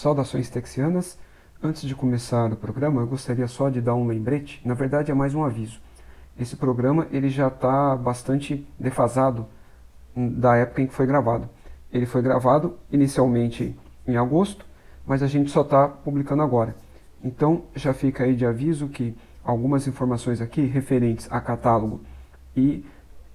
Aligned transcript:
Saudações 0.00 0.48
texianas. 0.48 1.18
Antes 1.62 1.82
de 1.82 1.94
começar 1.94 2.50
o 2.50 2.56
programa, 2.56 3.02
eu 3.02 3.06
gostaria 3.06 3.46
só 3.46 3.68
de 3.68 3.82
dar 3.82 3.94
um 3.94 4.06
lembrete. 4.06 4.58
Na 4.64 4.72
verdade, 4.72 5.10
é 5.10 5.14
mais 5.14 5.34
um 5.34 5.44
aviso. 5.44 5.78
Esse 6.38 6.56
programa 6.56 7.06
ele 7.12 7.28
já 7.28 7.48
está 7.48 7.94
bastante 7.96 8.66
defasado 8.78 9.46
da 10.16 10.56
época 10.56 10.80
em 10.80 10.86
que 10.86 10.94
foi 10.94 11.06
gravado. 11.06 11.50
Ele 11.92 12.06
foi 12.06 12.22
gravado 12.22 12.78
inicialmente 12.90 13.78
em 14.08 14.16
agosto, 14.16 14.64
mas 15.06 15.22
a 15.22 15.26
gente 15.26 15.50
só 15.50 15.60
está 15.60 15.86
publicando 15.86 16.42
agora. 16.42 16.74
Então 17.22 17.64
já 17.76 17.92
fica 17.92 18.24
aí 18.24 18.34
de 18.34 18.46
aviso 18.46 18.88
que 18.88 19.14
algumas 19.44 19.86
informações 19.86 20.40
aqui 20.40 20.62
referentes 20.62 21.30
a 21.30 21.42
catálogo 21.42 22.00
e 22.56 22.86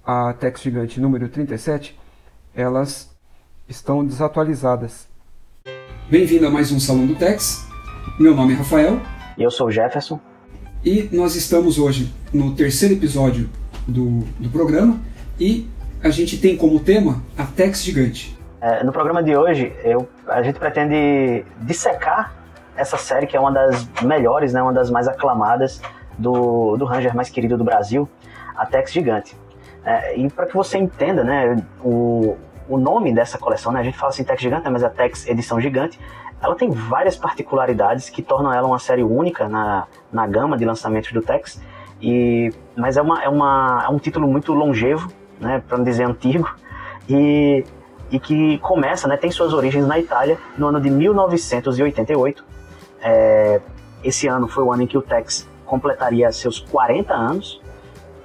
a 0.04 0.32
Tex 0.32 0.62
Gigante 0.62 1.00
número 1.00 1.28
37, 1.28 1.96
elas 2.52 3.16
estão 3.68 4.04
desatualizadas. 4.04 5.14
Bem-vindo 6.08 6.46
a 6.46 6.50
mais 6.50 6.70
um 6.70 6.78
Salão 6.78 7.04
do 7.04 7.16
Tex. 7.16 7.66
Meu 8.16 8.32
nome 8.32 8.52
é 8.52 8.56
Rafael. 8.56 9.00
E 9.36 9.42
eu 9.42 9.50
sou 9.50 9.66
o 9.66 9.70
Jefferson. 9.72 10.20
E 10.84 11.08
nós 11.10 11.34
estamos 11.34 11.80
hoje 11.80 12.14
no 12.32 12.54
terceiro 12.54 12.94
episódio 12.94 13.50
do, 13.88 14.20
do 14.38 14.48
programa 14.48 15.00
e 15.38 15.68
a 16.00 16.08
gente 16.10 16.38
tem 16.38 16.56
como 16.56 16.78
tema 16.78 17.20
a 17.36 17.42
Tex 17.42 17.82
Gigante. 17.82 18.38
É, 18.60 18.84
no 18.84 18.92
programa 18.92 19.20
de 19.20 19.36
hoje, 19.36 19.72
eu, 19.82 20.08
a 20.28 20.44
gente 20.44 20.60
pretende 20.60 21.44
dissecar 21.62 22.36
essa 22.76 22.96
série 22.96 23.26
que 23.26 23.36
é 23.36 23.40
uma 23.40 23.50
das 23.50 23.84
melhores, 24.00 24.52
né, 24.52 24.62
uma 24.62 24.72
das 24.72 24.88
mais 24.88 25.08
aclamadas 25.08 25.82
do, 26.16 26.76
do 26.76 26.84
Ranger 26.84 27.16
mais 27.16 27.30
querido 27.30 27.58
do 27.58 27.64
Brasil, 27.64 28.08
a 28.56 28.64
Tex 28.64 28.92
Gigante. 28.92 29.36
É, 29.84 30.16
e 30.16 30.30
para 30.30 30.46
que 30.46 30.54
você 30.54 30.78
entenda 30.78 31.24
né, 31.24 31.60
o, 31.84 32.36
o 32.68 32.76
nome 32.76 33.14
dessa 33.14 33.38
coleção, 33.38 33.72
né, 33.72 33.80
a 33.80 33.82
gente 33.82 33.96
fala 33.96 34.10
assim 34.10 34.24
Tex 34.24 34.40
Gigante, 34.40 34.68
mas 34.68 34.82
é 34.82 34.86
a 34.86 34.90
Tex 34.90 35.26
Edição 35.26 35.60
Gigante, 35.60 35.98
ela 36.40 36.54
tem 36.54 36.70
várias 36.70 37.16
particularidades 37.16 38.10
que 38.10 38.22
tornam 38.22 38.52
ela 38.52 38.66
uma 38.66 38.78
série 38.78 39.02
única 39.02 39.48
na, 39.48 39.86
na 40.12 40.26
gama 40.26 40.56
de 40.56 40.64
lançamentos 40.64 41.12
do 41.12 41.22
Tex, 41.22 41.60
e, 42.00 42.52
mas 42.76 42.96
é, 42.96 43.02
uma, 43.02 43.22
é, 43.22 43.28
uma, 43.28 43.82
é 43.86 43.88
um 43.88 43.98
título 43.98 44.28
muito 44.28 44.52
longevo, 44.52 45.10
né, 45.40 45.62
para 45.66 45.78
não 45.78 45.84
dizer 45.84 46.04
antigo, 46.04 46.54
e, 47.08 47.64
e 48.10 48.18
que 48.18 48.58
começa, 48.58 49.08
né, 49.08 49.16
tem 49.16 49.30
suas 49.30 49.52
origens 49.52 49.86
na 49.86 49.98
Itália 49.98 50.38
no 50.58 50.66
ano 50.66 50.80
de 50.80 50.90
1988. 50.90 52.44
É, 53.00 53.60
esse 54.04 54.26
ano 54.28 54.46
foi 54.46 54.64
o 54.64 54.72
ano 54.72 54.82
em 54.82 54.86
que 54.86 54.98
o 54.98 55.02
Tex 55.02 55.48
completaria 55.64 56.30
seus 56.32 56.60
40 56.60 57.12
anos, 57.14 57.60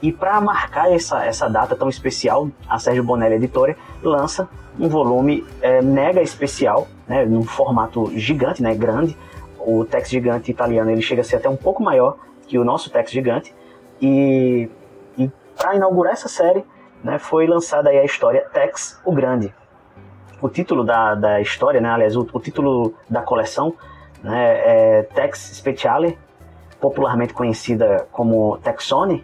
e 0.01 0.11
para 0.11 0.41
marcar 0.41 0.91
essa, 0.91 1.23
essa 1.23 1.47
data 1.47 1.75
tão 1.75 1.87
especial, 1.87 2.49
a 2.67 2.79
Sérgio 2.79 3.03
Bonelli 3.03 3.35
Editora 3.35 3.75
lança 4.01 4.49
um 4.79 4.89
volume 4.89 5.45
é, 5.61 5.81
mega 5.81 6.21
especial, 6.21 6.87
né, 7.07 7.23
num 7.25 7.43
formato 7.43 8.11
gigante, 8.17 8.63
né, 8.63 8.73
grande. 8.73 9.15
O 9.59 9.85
Tex 9.85 10.09
Gigante 10.09 10.49
italiano 10.49 10.89
ele 10.89 11.03
chega 11.03 11.21
a 11.21 11.23
ser 11.23 11.35
até 11.35 11.47
um 11.47 11.55
pouco 11.55 11.83
maior 11.83 12.17
que 12.47 12.57
o 12.57 12.63
nosso 12.63 12.89
Tex 12.89 13.11
Gigante. 13.11 13.53
E, 14.01 14.67
e 15.17 15.29
para 15.55 15.75
inaugurar 15.75 16.13
essa 16.13 16.27
série, 16.27 16.65
né, 17.03 17.19
foi 17.19 17.45
lançada 17.45 17.89
a 17.91 18.03
história 18.03 18.47
Tex 18.51 18.99
o 19.05 19.11
Grande. 19.11 19.53
O 20.41 20.49
título 20.49 20.83
da, 20.83 21.13
da 21.13 21.39
história, 21.41 21.79
né, 21.79 21.89
aliás, 21.89 22.15
o, 22.15 22.27
o 22.33 22.39
título 22.39 22.95
da 23.07 23.21
coleção 23.21 23.75
né, 24.23 24.61
é 24.65 25.03
Tex 25.03 25.51
Speciale, 25.53 26.17
popularmente 26.79 27.33
conhecida 27.33 28.07
como 28.11 28.57
Texone, 28.57 29.23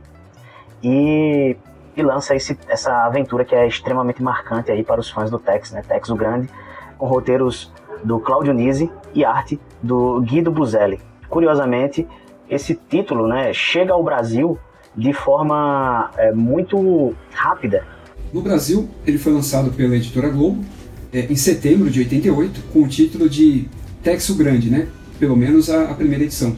e, 0.83 1.55
e 1.95 2.01
lança 2.01 2.35
esse, 2.35 2.57
essa 2.67 3.05
aventura 3.05 3.43
que 3.43 3.55
é 3.55 3.67
extremamente 3.67 4.21
marcante 4.21 4.71
aí 4.71 4.83
para 4.83 4.99
os 4.99 5.09
fãs 5.09 5.29
do 5.29 5.39
Tex, 5.39 5.71
né? 5.71 5.81
Tex 5.87 6.09
o 6.09 6.15
Grande, 6.15 6.49
com 6.97 7.05
roteiros 7.05 7.71
do 8.03 8.19
Claudio 8.19 8.53
Nisi 8.53 8.91
e 9.13 9.25
arte 9.25 9.59
do 9.81 10.21
Guido 10.21 10.51
Buzelli. 10.51 10.99
Curiosamente, 11.29 12.07
esse 12.49 12.75
título 12.75 13.27
né, 13.27 13.53
chega 13.53 13.93
ao 13.93 14.03
Brasil 14.03 14.57
de 14.95 15.13
forma 15.13 16.11
é, 16.17 16.31
muito 16.31 17.13
rápida. 17.31 17.85
No 18.33 18.41
Brasil, 18.41 18.89
ele 19.05 19.17
foi 19.17 19.33
lançado 19.33 19.71
pela 19.71 19.95
editora 19.95 20.29
Globo 20.29 20.63
é, 21.11 21.21
em 21.31 21.35
setembro 21.35 21.89
de 21.89 21.99
88, 21.99 22.61
com 22.73 22.83
o 22.83 22.87
título 22.87 23.29
de 23.29 23.67
Tex 24.03 24.29
o 24.29 24.35
Grande, 24.35 24.69
né? 24.69 24.87
pelo 25.19 25.35
menos 25.35 25.69
a, 25.69 25.91
a 25.91 25.93
primeira 25.93 26.23
edição. 26.23 26.55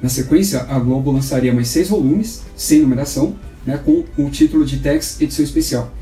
Na 0.00 0.08
sequência, 0.08 0.62
a 0.68 0.78
Globo 0.78 1.10
lançaria 1.10 1.52
mais 1.52 1.68
seis 1.68 1.88
volumes, 1.88 2.44
sem 2.56 2.80
numeração, 2.80 3.36
né, 3.68 3.78
com 3.84 4.02
o 4.16 4.30
título 4.30 4.64
de 4.64 4.78
Tex 4.78 5.20
Edição 5.20 5.44
Especial. 5.44 5.92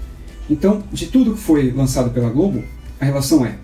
Então, 0.49 0.85
de 0.93 1.07
tudo 1.07 1.35
que 1.35 1.41
foi 1.41 1.73
lançado 1.73 2.11
pela 2.11 2.31
Globo, 2.31 2.63
a 3.01 3.05
relação 3.05 3.45
é: 3.45 3.57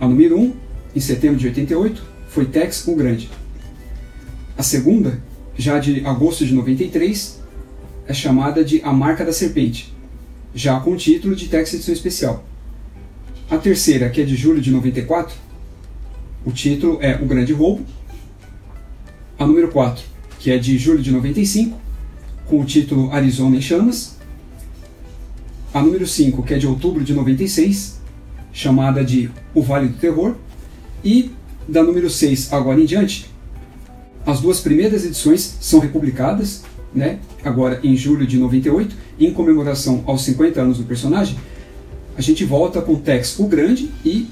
a 0.00 0.08
número 0.08 0.38
1, 0.40 0.54
em 0.96 1.00
setembro 1.00 1.36
de 1.36 1.46
88, 1.46 2.02
foi 2.26 2.46
Tex 2.46 2.88
o 2.88 2.96
Grande. 2.96 3.28
A 4.56 4.62
segunda, 4.62 5.22
já 5.58 5.78
de 5.78 6.06
agosto 6.06 6.46
de 6.46 6.54
93, 6.54 7.38
é 8.06 8.14
chamada 8.14 8.64
de 8.64 8.80
A 8.82 8.94
Marca 8.94 9.26
da 9.26 9.32
Serpente, 9.32 9.94
já 10.54 10.80
com 10.80 10.92
o 10.92 10.96
título 10.96 11.36
de 11.36 11.48
Tex 11.48 11.74
Edição 11.74 11.92
Especial. 11.92 12.46
A 13.50 13.58
terceira, 13.58 14.08
que 14.08 14.22
é 14.22 14.24
de 14.24 14.36
julho 14.36 14.62
de 14.62 14.70
94, 14.70 15.36
o 16.46 16.50
título 16.50 16.96
é 17.02 17.14
O 17.16 17.26
Grande 17.26 17.52
Roubo. 17.52 17.84
A 19.38 19.46
número 19.46 19.68
4, 19.68 20.02
que 20.38 20.50
é 20.50 20.56
de 20.56 20.78
julho 20.78 21.02
de 21.02 21.12
95, 21.12 21.87
com 22.48 22.60
o 22.60 22.64
título 22.64 23.10
Arizona 23.12 23.56
em 23.56 23.60
Chamas. 23.60 24.16
A 25.72 25.82
número 25.82 26.06
5, 26.06 26.42
que 26.42 26.54
é 26.54 26.58
de 26.58 26.66
outubro 26.66 27.04
de 27.04 27.12
96, 27.12 28.00
chamada 28.52 29.04
de 29.04 29.30
O 29.54 29.62
Vale 29.62 29.88
do 29.88 29.98
Terror. 29.98 30.34
E 31.04 31.30
da 31.68 31.82
número 31.82 32.08
6 32.08 32.52
agora 32.52 32.80
em 32.80 32.86
diante, 32.86 33.30
as 34.26 34.40
duas 34.40 34.60
primeiras 34.60 35.04
edições 35.04 35.56
são 35.60 35.78
republicadas, 35.78 36.64
né, 36.94 37.18
agora 37.44 37.80
em 37.84 37.94
julho 37.94 38.26
de 38.26 38.38
98, 38.38 38.96
em 39.20 39.32
comemoração 39.32 40.02
aos 40.06 40.24
50 40.24 40.60
anos 40.60 40.78
do 40.78 40.84
personagem. 40.84 41.36
A 42.16 42.22
gente 42.22 42.44
volta 42.44 42.80
com 42.80 42.96
Tex 42.96 43.38
o 43.38 43.46
Grande 43.46 43.90
e, 44.04 44.26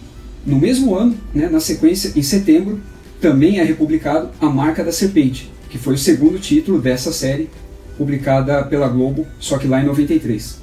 no 0.45 0.59
mesmo 0.59 0.95
ano, 0.95 1.17
né, 1.35 1.49
na 1.49 1.61
sequência, 1.61 2.13
em 2.17 2.23
setembro, 2.23 2.81
também 3.21 3.59
é 3.59 3.63
republicado 3.63 4.31
A 4.41 4.49
Marca 4.49 4.83
da 4.83 4.93
Serpente, 4.93 5.51
que 5.71 5.79
foi 5.79 5.95
o 5.95 5.99
segundo 5.99 6.39
título 6.39 6.81
dessa 6.81 7.13
série 7.13 7.49
publicada 7.97 8.63
pela 8.65 8.89
Globo, 8.89 9.27
só 9.39 9.59
que 9.59 9.67
lá 9.67 9.83
em 9.83 9.87
93. 9.87 10.61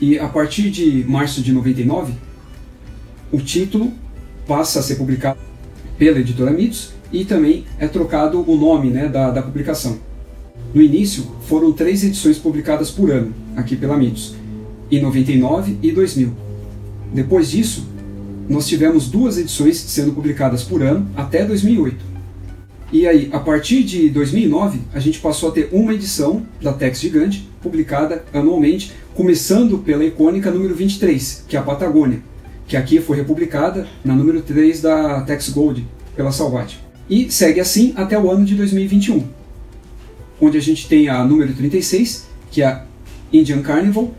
E 0.00 0.18
a 0.18 0.28
partir 0.28 0.70
de 0.70 1.04
março 1.08 1.42
de 1.42 1.52
99, 1.52 2.12
o 3.30 3.38
título 3.38 3.92
passa 4.46 4.80
a 4.80 4.82
ser 4.82 4.96
publicado 4.96 5.38
pela 5.96 6.18
editora 6.18 6.50
Mitos 6.50 6.92
e 7.12 7.24
também 7.24 7.64
é 7.78 7.86
trocado 7.86 8.44
o 8.50 8.56
nome 8.56 8.90
né, 8.90 9.08
da, 9.08 9.30
da 9.30 9.42
publicação. 9.42 9.98
No 10.74 10.80
início, 10.80 11.24
foram 11.46 11.72
três 11.72 12.02
edições 12.02 12.38
publicadas 12.38 12.90
por 12.90 13.10
ano, 13.10 13.32
aqui 13.56 13.76
pela 13.76 13.96
Mitos, 13.96 14.34
em 14.90 15.00
99 15.00 15.78
e 15.82 15.92
2000. 15.92 16.32
Depois 17.12 17.50
disso, 17.50 17.86
nós 18.48 18.66
tivemos 18.66 19.08
duas 19.08 19.38
edições 19.38 19.76
sendo 19.76 20.12
publicadas 20.12 20.62
por 20.62 20.82
ano 20.82 21.08
até 21.14 21.44
2008. 21.44 22.11
E 22.92 23.06
aí, 23.06 23.30
a 23.32 23.40
partir 23.40 23.82
de 23.84 24.10
2009, 24.10 24.80
a 24.92 25.00
gente 25.00 25.18
passou 25.18 25.48
a 25.48 25.52
ter 25.52 25.70
uma 25.72 25.94
edição 25.94 26.46
da 26.60 26.74
Tex 26.74 27.00
Gigante, 27.00 27.48
publicada 27.62 28.22
anualmente, 28.34 28.92
começando 29.14 29.78
pela 29.78 30.04
icônica 30.04 30.50
número 30.50 30.74
23, 30.74 31.46
que 31.48 31.56
é 31.56 31.58
a 31.58 31.62
Patagônia, 31.62 32.22
que 32.68 32.76
aqui 32.76 33.00
foi 33.00 33.16
republicada 33.16 33.88
na 34.04 34.14
número 34.14 34.42
3 34.42 34.82
da 34.82 35.22
Tex 35.22 35.48
Gold, 35.48 35.86
pela 36.14 36.30
Salvat. 36.30 36.78
E 37.08 37.30
segue 37.30 37.60
assim 37.60 37.94
até 37.96 38.18
o 38.18 38.30
ano 38.30 38.44
de 38.44 38.54
2021, 38.56 39.26
onde 40.38 40.58
a 40.58 40.62
gente 40.62 40.86
tem 40.86 41.08
a 41.08 41.24
número 41.24 41.54
36, 41.54 42.26
que 42.50 42.60
é 42.60 42.66
a 42.66 42.84
Indian 43.32 43.62
Carnival, 43.62 44.12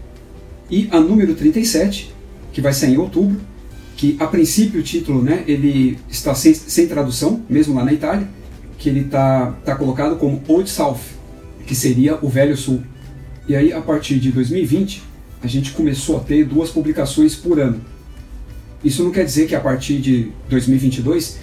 e 0.68 0.88
a 0.90 1.00
número 1.00 1.36
37, 1.36 2.12
que 2.52 2.60
vai 2.60 2.74
sair 2.74 2.96
em 2.96 2.98
outubro, 2.98 3.40
que 3.96 4.18
a 4.20 4.26
princípio 4.26 4.80
o 4.80 4.84
título 4.84 5.22
né, 5.22 5.44
ele 5.46 6.00
está 6.10 6.34
sem, 6.34 6.56
sem 6.56 6.88
tradução, 6.88 7.44
mesmo 7.48 7.76
lá 7.76 7.86
na 7.86 7.94
Itália, 7.94 8.28
que 8.84 8.90
ele 8.90 9.00
está 9.00 9.54
tá 9.64 9.76
colocado 9.78 10.18
como 10.18 10.44
Old 10.46 10.70
South, 10.70 11.00
que 11.66 11.74
seria 11.74 12.20
o 12.22 12.28
Velho 12.28 12.58
Sul. 12.58 12.84
E 13.48 13.56
aí, 13.56 13.72
a 13.72 13.80
partir 13.80 14.20
de 14.20 14.30
2020, 14.30 15.02
a 15.42 15.48
gente 15.48 15.72
começou 15.72 16.18
a 16.18 16.20
ter 16.20 16.44
duas 16.44 16.70
publicações 16.70 17.34
por 17.34 17.62
ano. 17.62 17.80
Isso 18.84 19.02
não 19.02 19.12
quer 19.12 19.24
dizer 19.24 19.48
que 19.48 19.56
a 19.56 19.62
partir 19.62 20.00
de 20.00 20.34
2022 20.50 21.40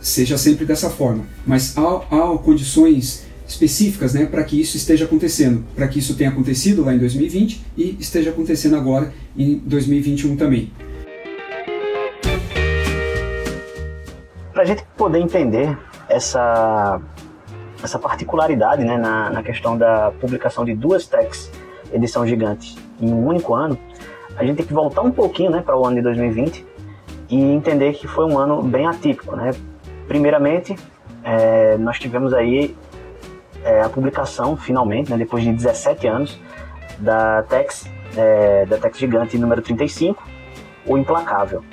seja 0.00 0.36
sempre 0.36 0.64
dessa 0.66 0.90
forma, 0.90 1.24
mas 1.46 1.78
há, 1.78 1.82
há 2.10 2.38
condições 2.38 3.24
específicas 3.46 4.12
né, 4.14 4.26
para 4.26 4.42
que 4.42 4.60
isso 4.60 4.76
esteja 4.76 5.04
acontecendo, 5.04 5.64
para 5.76 5.86
que 5.86 6.00
isso 6.00 6.14
tenha 6.14 6.30
acontecido 6.30 6.84
lá 6.84 6.92
em 6.92 6.98
2020 6.98 7.64
e 7.76 7.96
esteja 8.00 8.30
acontecendo 8.30 8.74
agora 8.74 9.14
em 9.38 9.58
2021 9.58 10.36
também. 10.36 10.72
Para 14.52 14.62
a 14.62 14.66
gente 14.66 14.84
poder 14.96 15.20
entender 15.20 15.78
essa, 16.14 17.00
essa 17.82 17.98
particularidade 17.98 18.84
né, 18.84 18.96
na, 18.96 19.30
na 19.30 19.42
questão 19.42 19.76
da 19.76 20.12
publicação 20.20 20.64
de 20.64 20.74
duas 20.74 21.06
techs 21.06 21.50
edição 21.92 22.26
gigante 22.26 22.76
em 23.00 23.12
um 23.12 23.26
único 23.26 23.54
ano, 23.54 23.78
a 24.36 24.44
gente 24.44 24.56
tem 24.58 24.66
que 24.66 24.72
voltar 24.72 25.02
um 25.02 25.10
pouquinho 25.10 25.50
né, 25.50 25.62
para 25.62 25.76
o 25.76 25.86
ano 25.86 25.96
de 25.96 26.02
2020 26.02 26.66
e 27.28 27.40
entender 27.40 27.92
que 27.94 28.06
foi 28.06 28.24
um 28.24 28.38
ano 28.38 28.62
bem 28.62 28.86
atípico, 28.86 29.36
né? 29.36 29.52
Primeiramente, 30.06 30.76
é, 31.22 31.76
nós 31.78 31.98
tivemos 31.98 32.34
aí 32.34 32.76
é, 33.64 33.80
a 33.80 33.88
publicação, 33.88 34.56
finalmente, 34.56 35.10
né, 35.10 35.16
depois 35.16 35.42
de 35.42 35.52
17 35.52 36.06
anos, 36.06 36.40
da 36.98 37.42
Tex, 37.44 37.88
é, 38.16 38.66
da 38.66 38.76
Tex 38.76 38.98
Gigante 38.98 39.38
número 39.38 39.62
35, 39.62 40.22
O 40.86 40.98
Implacável. 40.98 41.64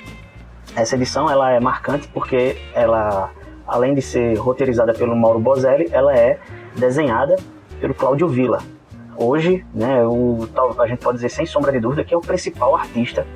Essa 0.74 0.96
edição 0.96 1.28
ela 1.28 1.50
é 1.50 1.60
marcante 1.60 2.08
porque 2.08 2.56
ela, 2.74 3.30
além 3.72 3.94
de 3.94 4.02
ser 4.02 4.34
roteirizada 4.36 4.92
pelo 4.92 5.16
Mauro 5.16 5.40
Bozelli, 5.40 5.88
ela 5.90 6.14
é 6.14 6.38
desenhada 6.76 7.36
pelo 7.80 7.94
Cláudio 7.94 8.28
Villa. 8.28 8.58
Hoje, 9.16 9.64
né, 9.74 10.04
o, 10.06 10.46
a 10.78 10.86
gente 10.86 10.98
pode 10.98 11.16
dizer 11.16 11.30
sem 11.30 11.46
sombra 11.46 11.72
de 11.72 11.80
dúvida 11.80 12.04
que 12.04 12.12
é 12.12 12.16
o 12.16 12.20
principal 12.20 12.76
artista 12.76 13.26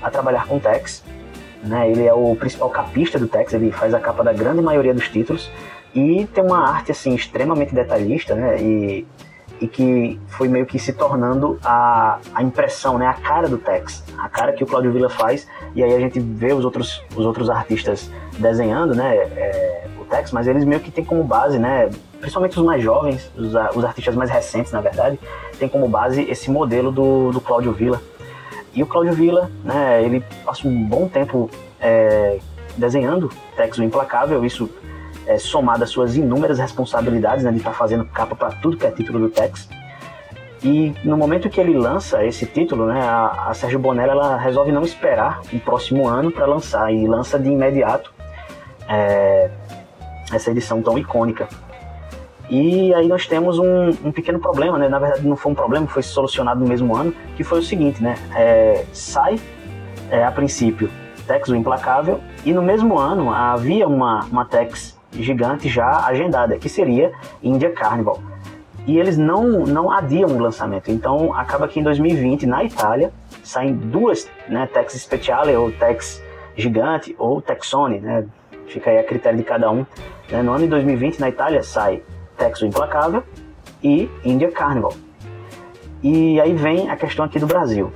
a 0.00 0.08
trabalhar 0.08 0.46
com 0.46 0.60
Tex. 0.60 1.02
Né, 1.64 1.90
ele 1.90 2.06
é 2.06 2.14
o 2.14 2.36
principal 2.36 2.70
capista 2.70 3.18
do 3.18 3.26
Tex, 3.26 3.52
ele 3.54 3.72
faz 3.72 3.92
a 3.92 3.98
capa 3.98 4.22
da 4.22 4.32
grande 4.32 4.62
maioria 4.62 4.94
dos 4.94 5.08
títulos 5.08 5.50
e 5.92 6.26
tem 6.32 6.44
uma 6.44 6.68
arte 6.68 6.92
assim 6.92 7.12
extremamente 7.14 7.74
detalhista, 7.74 8.36
né? 8.36 8.62
E, 8.62 9.06
e 9.60 9.68
que 9.68 10.18
foi 10.28 10.48
meio 10.48 10.64
que 10.64 10.78
se 10.78 10.92
tornando 10.92 11.58
a, 11.62 12.18
a 12.34 12.42
impressão, 12.42 12.98
né? 12.98 13.06
A 13.06 13.14
cara 13.14 13.48
do 13.48 13.58
Tex, 13.58 14.02
a 14.16 14.28
cara 14.28 14.52
que 14.52 14.64
o 14.64 14.66
Claudio 14.66 14.92
Villa 14.92 15.10
faz. 15.10 15.46
E 15.74 15.82
aí 15.84 15.94
a 15.94 16.00
gente 16.00 16.18
vê 16.18 16.52
os 16.52 16.64
outros, 16.64 17.04
os 17.14 17.26
outros 17.26 17.50
artistas 17.50 18.10
desenhando, 18.38 18.94
né? 18.94 19.16
É, 19.16 19.86
o 20.00 20.04
Tex, 20.04 20.32
mas 20.32 20.46
eles 20.46 20.64
meio 20.64 20.80
que 20.80 20.90
tem 20.90 21.04
como 21.04 21.22
base, 21.24 21.58
né? 21.58 21.90
Principalmente 22.20 22.58
os 22.58 22.64
mais 22.64 22.82
jovens, 22.82 23.30
os, 23.36 23.52
os 23.74 23.84
artistas 23.84 24.14
mais 24.14 24.30
recentes, 24.30 24.72
na 24.72 24.80
verdade, 24.80 25.18
tem 25.58 25.68
como 25.68 25.88
base 25.88 26.22
esse 26.22 26.50
modelo 26.50 26.90
do, 26.90 27.30
do 27.32 27.40
Claudio 27.40 27.72
Villa. 27.72 28.00
E 28.74 28.82
o 28.82 28.86
Claudio 28.86 29.12
Villa, 29.12 29.50
né? 29.64 30.02
Ele 30.02 30.24
passa 30.44 30.66
um 30.66 30.84
bom 30.84 31.08
tempo 31.08 31.50
é, 31.80 32.38
desenhando 32.76 33.30
o 33.78 33.82
Implacável. 33.82 34.44
Isso 34.44 34.68
é, 35.26 35.38
somado 35.38 35.84
às 35.84 35.90
suas 35.90 36.16
inúmeras 36.16 36.58
responsabilidades, 36.58 37.44
né, 37.44 37.50
de 37.50 37.58
estar 37.58 37.70
tá 37.70 37.76
fazendo 37.76 38.04
capa 38.04 38.34
para 38.34 38.50
tudo 38.56 38.76
que 38.76 38.86
é 38.86 38.90
título 38.90 39.18
do 39.18 39.28
Tex. 39.28 39.68
E 40.64 40.94
no 41.04 41.16
momento 41.16 41.50
que 41.50 41.60
ele 41.60 41.76
lança 41.76 42.24
esse 42.24 42.46
título, 42.46 42.86
né, 42.86 43.00
a, 43.02 43.48
a 43.48 43.54
Sérgio 43.54 43.78
Bonella 43.78 44.12
ela 44.12 44.36
resolve 44.36 44.70
não 44.70 44.82
esperar 44.82 45.40
o 45.52 45.58
próximo 45.58 46.06
ano 46.06 46.30
para 46.30 46.46
lançar 46.46 46.92
e 46.92 47.06
lança 47.06 47.38
de 47.38 47.50
imediato 47.50 48.12
é, 48.92 49.50
essa 50.30 50.50
edição 50.50 50.82
tão 50.82 50.98
icônica. 50.98 51.48
E 52.50 52.92
aí 52.92 53.08
nós 53.08 53.26
temos 53.26 53.58
um, 53.58 53.88
um, 54.04 54.12
pequeno 54.12 54.38
problema, 54.38 54.78
né? 54.78 54.88
Na 54.88 54.98
verdade 54.98 55.26
não 55.26 55.36
foi 55.36 55.52
um 55.52 55.54
problema, 55.54 55.86
foi 55.86 56.02
solucionado 56.02 56.60
no 56.60 56.68
mesmo 56.68 56.94
ano, 56.94 57.14
que 57.36 57.42
foi 57.42 57.60
o 57.60 57.62
seguinte, 57.62 58.02
né? 58.02 58.14
É, 58.36 58.84
sai 58.92 59.40
é, 60.10 60.22
a 60.22 60.30
princípio 60.30 60.90
Tex 61.26 61.48
o 61.48 61.56
Implacável 61.56 62.20
e 62.44 62.52
no 62.52 62.60
mesmo 62.60 62.98
ano 62.98 63.32
havia 63.32 63.88
uma, 63.88 64.24
uma 64.24 64.44
Tex 64.44 64.98
gigante 65.12 65.68
já 65.68 66.04
agendada, 66.04 66.58
que 66.58 66.68
seria 66.68 67.12
India 67.42 67.70
Carnival. 67.70 68.20
E 68.86 68.98
eles 68.98 69.16
não, 69.16 69.64
não 69.64 69.90
adiam 69.90 70.28
o 70.30 70.38
lançamento. 70.38 70.90
Então 70.90 71.32
acaba 71.32 71.68
que 71.68 71.78
em 71.78 71.82
2020, 71.82 72.46
na 72.46 72.64
Itália, 72.64 73.12
saem 73.42 73.74
duas, 73.74 74.28
né, 74.48 74.68
Tex 74.72 74.94
Speciale 74.94 75.54
ou 75.56 75.70
Tex 75.70 76.22
Gigante 76.56 77.14
ou 77.18 77.40
Texone, 77.40 78.00
né? 78.00 78.26
Fica 78.72 78.90
aí 78.90 78.98
a 78.98 79.04
critério 79.04 79.38
de 79.38 79.44
cada 79.44 79.70
um. 79.70 79.84
Né? 80.30 80.42
No 80.42 80.52
ano 80.52 80.64
de 80.64 80.68
2020, 80.68 81.20
na 81.20 81.28
Itália, 81.28 81.62
sai 81.62 82.02
Tex 82.38 82.62
o 82.62 82.66
Implacável 82.66 83.22
e 83.82 84.10
India 84.24 84.50
Carnival. 84.50 84.94
E 86.02 86.40
aí 86.40 86.54
vem 86.54 86.90
a 86.90 86.96
questão 86.96 87.24
aqui 87.24 87.38
do 87.38 87.46
Brasil. 87.46 87.92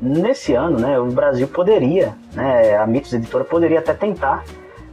Nesse 0.00 0.54
ano, 0.54 0.78
né, 0.78 0.98
o 0.98 1.06
Brasil 1.06 1.46
poderia, 1.46 2.14
né, 2.32 2.76
a 2.76 2.86
Mitos 2.86 3.12
Editora 3.12 3.44
poderia 3.44 3.78
até 3.78 3.94
tentar 3.94 4.44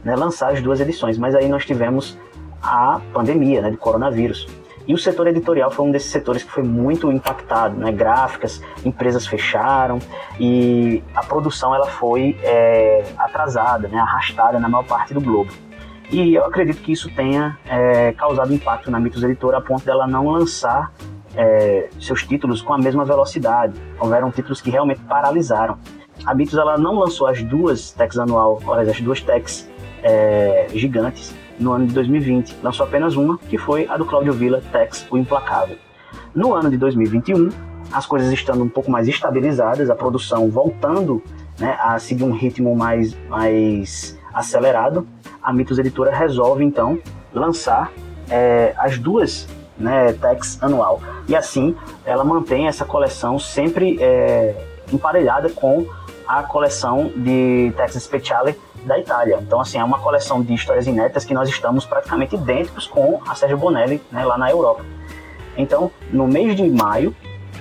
né, 0.04 0.14
lançar 0.14 0.52
as 0.52 0.62
duas 0.62 0.80
edições, 0.80 1.18
mas 1.18 1.34
aí 1.34 1.48
nós 1.48 1.64
tivemos 1.64 2.16
a 2.62 3.00
pandemia 3.12 3.62
né, 3.62 3.70
de 3.70 3.76
coronavírus. 3.76 4.46
E 4.86 4.94
o 4.94 4.98
setor 4.98 5.28
editorial 5.28 5.70
foi 5.70 5.86
um 5.86 5.90
desses 5.90 6.10
setores 6.10 6.42
que 6.42 6.50
foi 6.50 6.62
muito 6.62 7.10
impactado, 7.10 7.76
né? 7.76 7.92
Gráficas, 7.92 8.60
empresas 8.84 9.26
fecharam 9.26 9.98
e 10.40 11.02
a 11.14 11.22
produção 11.22 11.74
ela 11.74 11.86
foi 11.86 12.36
é, 12.42 13.04
atrasada, 13.16 13.86
né? 13.88 13.98
Arrastada 13.98 14.58
na 14.58 14.68
maior 14.68 14.84
parte 14.84 15.14
do 15.14 15.20
globo. 15.20 15.52
E 16.10 16.34
eu 16.34 16.44
acredito 16.44 16.82
que 16.82 16.92
isso 16.92 17.08
tenha 17.14 17.58
é, 17.64 18.12
causado 18.12 18.52
impacto 18.52 18.90
na 18.90 18.98
Mitos 18.98 19.22
Editora 19.22 19.58
a 19.58 19.60
ponto 19.60 19.84
dela 19.84 20.06
não 20.06 20.28
lançar 20.28 20.92
é, 21.34 21.88
seus 21.98 22.24
títulos 22.24 22.60
com 22.60 22.74
a 22.74 22.78
mesma 22.78 23.04
velocidade. 23.04 23.80
Houveram 23.98 24.30
títulos 24.30 24.60
que 24.60 24.70
realmente 24.70 25.00
paralisaram. 25.08 25.78
A 26.26 26.34
Mitos 26.34 26.58
ela 26.58 26.76
não 26.76 26.98
lançou 26.98 27.28
as 27.28 27.42
duas 27.42 27.92
techs 27.92 28.18
anual, 28.18 28.60
as 28.78 29.00
duas 29.00 29.20
techs 29.20 29.68
é, 30.02 30.66
gigantes 30.74 31.34
no 31.62 31.72
ano 31.72 31.86
de 31.86 31.94
2020. 31.94 32.56
Lançou 32.62 32.84
apenas 32.84 33.16
uma, 33.16 33.38
que 33.38 33.56
foi 33.56 33.86
a 33.88 33.96
do 33.96 34.04
Claudio 34.04 34.32
Villa, 34.32 34.62
Tex, 34.72 35.06
o 35.10 35.16
Implacável. 35.16 35.76
No 36.34 36.54
ano 36.54 36.70
de 36.70 36.76
2021, 36.76 37.48
as 37.92 38.06
coisas 38.06 38.32
estando 38.32 38.62
um 38.62 38.68
pouco 38.68 38.90
mais 38.90 39.06
estabilizadas, 39.06 39.90
a 39.90 39.94
produção 39.94 40.50
voltando 40.50 41.22
né, 41.58 41.78
a 41.80 41.98
seguir 41.98 42.24
um 42.24 42.32
ritmo 42.32 42.74
mais, 42.74 43.16
mais 43.28 44.18
acelerado, 44.32 45.06
a 45.42 45.52
Mitos 45.52 45.78
Editora 45.78 46.14
resolve 46.14 46.64
então 46.64 46.98
lançar 47.32 47.92
é, 48.30 48.74
as 48.78 48.98
duas 48.98 49.46
né, 49.78 50.12
Tex 50.14 50.62
anual. 50.62 51.00
E 51.28 51.36
assim 51.36 51.74
ela 52.04 52.24
mantém 52.24 52.66
essa 52.66 52.84
coleção 52.84 53.38
sempre 53.38 53.98
é, 54.00 54.54
emparelhada 54.92 55.50
com 55.50 55.86
a 56.26 56.42
coleção 56.42 57.12
de 57.14 57.72
Tex 57.76 57.94
Speciale 57.94 58.56
da 58.84 58.98
Itália. 58.98 59.38
Então, 59.40 59.60
assim, 59.60 59.78
é 59.78 59.84
uma 59.84 59.98
coleção 59.98 60.42
de 60.42 60.54
histórias 60.54 60.86
inéditas 60.86 61.24
que 61.24 61.34
nós 61.34 61.48
estamos 61.48 61.84
praticamente 61.84 62.34
idênticos 62.34 62.86
com 62.86 63.20
a 63.28 63.34
Sérgio 63.34 63.56
Bonelli 63.56 64.02
né, 64.10 64.24
lá 64.24 64.36
na 64.36 64.50
Europa. 64.50 64.84
Então, 65.56 65.90
no 66.10 66.26
mês 66.26 66.56
de 66.56 66.68
maio, 66.68 67.14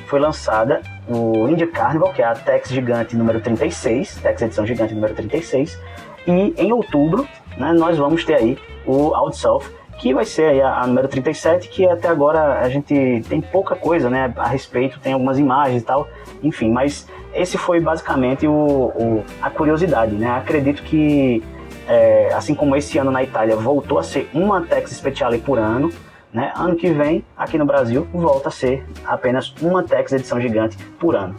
foi 0.07 0.19
lançada 0.19 0.81
o 1.07 1.47
India 1.47 1.67
Carnival, 1.67 2.13
que 2.13 2.21
é 2.21 2.25
a 2.25 2.33
Tex 2.33 2.69
Gigante 2.69 3.15
número 3.15 3.41
36, 3.41 4.15
Tex 4.15 4.41
Edição 4.41 4.65
Gigante 4.65 4.93
número 4.93 5.13
36, 5.13 5.79
e 6.27 6.53
em 6.57 6.71
outubro, 6.71 7.27
né, 7.57 7.73
nós 7.73 7.97
vamos 7.97 8.23
ter 8.23 8.35
aí 8.35 8.57
o 8.85 9.13
Out 9.13 9.37
South, 9.37 9.63
que 10.01 10.15
vai 10.15 10.25
ser 10.25 10.61
a, 10.63 10.81
a, 10.81 10.87
número 10.87 11.07
37, 11.07 11.69
que 11.69 11.87
até 11.87 12.07
agora 12.07 12.59
a 12.59 12.67
gente 12.69 13.23
tem 13.29 13.39
pouca 13.39 13.75
coisa 13.75 14.09
né, 14.09 14.33
a 14.35 14.47
respeito, 14.47 14.99
tem 14.99 15.13
algumas 15.13 15.37
imagens 15.37 15.83
e 15.83 15.85
tal, 15.85 16.09
enfim, 16.41 16.71
mas 16.71 17.07
esse 17.35 17.55
foi 17.55 17.79
basicamente 17.79 18.47
o, 18.47 18.51
o 18.51 19.23
a 19.39 19.49
curiosidade, 19.51 20.15
né? 20.15 20.31
Acredito 20.31 20.81
que, 20.81 21.43
é, 21.87 22.33
assim 22.33 22.55
como 22.55 22.75
esse 22.75 22.97
ano 22.97 23.11
na 23.11 23.21
Itália 23.21 23.55
voltou 23.55 23.99
a 23.99 24.03
ser 24.03 24.27
uma 24.33 24.61
Tex 24.61 24.89
Speciale 24.89 25.37
por 25.37 25.59
ano, 25.59 25.91
né? 26.33 26.51
Ano 26.55 26.75
que 26.75 26.89
vem, 26.89 27.23
aqui 27.37 27.59
no 27.59 27.65
Brasil, 27.65 28.07
volta 28.11 28.49
a 28.49 28.51
ser 28.51 28.83
apenas 29.05 29.53
uma 29.61 29.83
Tex 29.83 30.11
edição 30.13 30.41
gigante 30.41 30.77
por 30.99 31.15
ano. 31.15 31.35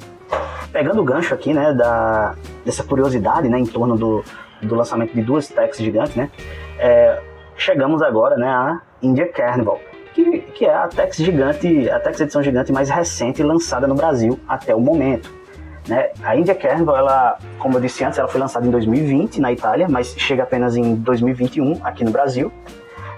Pegando 0.72 1.02
o 1.02 1.04
gancho 1.04 1.34
aqui, 1.34 1.52
né, 1.52 1.74
da, 1.74 2.36
dessa 2.64 2.84
curiosidade, 2.84 3.48
né, 3.48 3.58
em 3.58 3.66
torno 3.66 3.96
do, 3.96 4.24
do 4.62 4.74
lançamento 4.74 5.12
de 5.12 5.20
duas 5.20 5.48
Tex 5.48 5.78
gigantes, 5.78 6.14
né, 6.14 6.30
é, 6.78 7.20
chegamos 7.56 8.02
agora, 8.02 8.36
né, 8.36 8.48
à 8.48 8.80
India 9.02 9.28
Carnival, 9.28 9.80
que, 10.14 10.40
que 10.40 10.66
é 10.66 10.74
a 10.74 10.88
Tex 10.88 11.16
gigante, 11.16 11.90
a 11.90 12.00
Tex 12.00 12.20
edição 12.20 12.42
gigante 12.42 12.72
mais 12.72 12.90
recente 12.90 13.42
lançada 13.42 13.86
no 13.86 13.94
Brasil 13.94 14.38
até 14.48 14.74
o 14.74 14.80
momento. 14.80 15.42
Né? 15.88 16.10
A 16.22 16.36
India 16.36 16.54
Carnival, 16.54 16.96
ela, 16.96 17.38
como 17.58 17.76
eu 17.76 17.80
disse 17.80 18.04
antes, 18.04 18.18
ela 18.18 18.28
foi 18.28 18.40
lançada 18.40 18.66
em 18.66 18.70
2020 18.70 19.40
na 19.40 19.52
Itália, 19.52 19.88
mas 19.88 20.14
chega 20.16 20.44
apenas 20.44 20.76
em 20.76 20.94
2021 20.94 21.80
aqui 21.82 22.04
no 22.04 22.10
Brasil. 22.10 22.52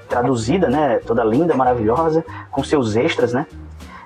Traduzida, 0.09 0.69
né? 0.69 0.99
Toda 1.07 1.25
linda, 1.25 1.55
maravilhosa, 1.55 2.25
com 2.51 2.63
seus 2.63 2.97
extras, 2.97 3.33
né? 3.33 3.47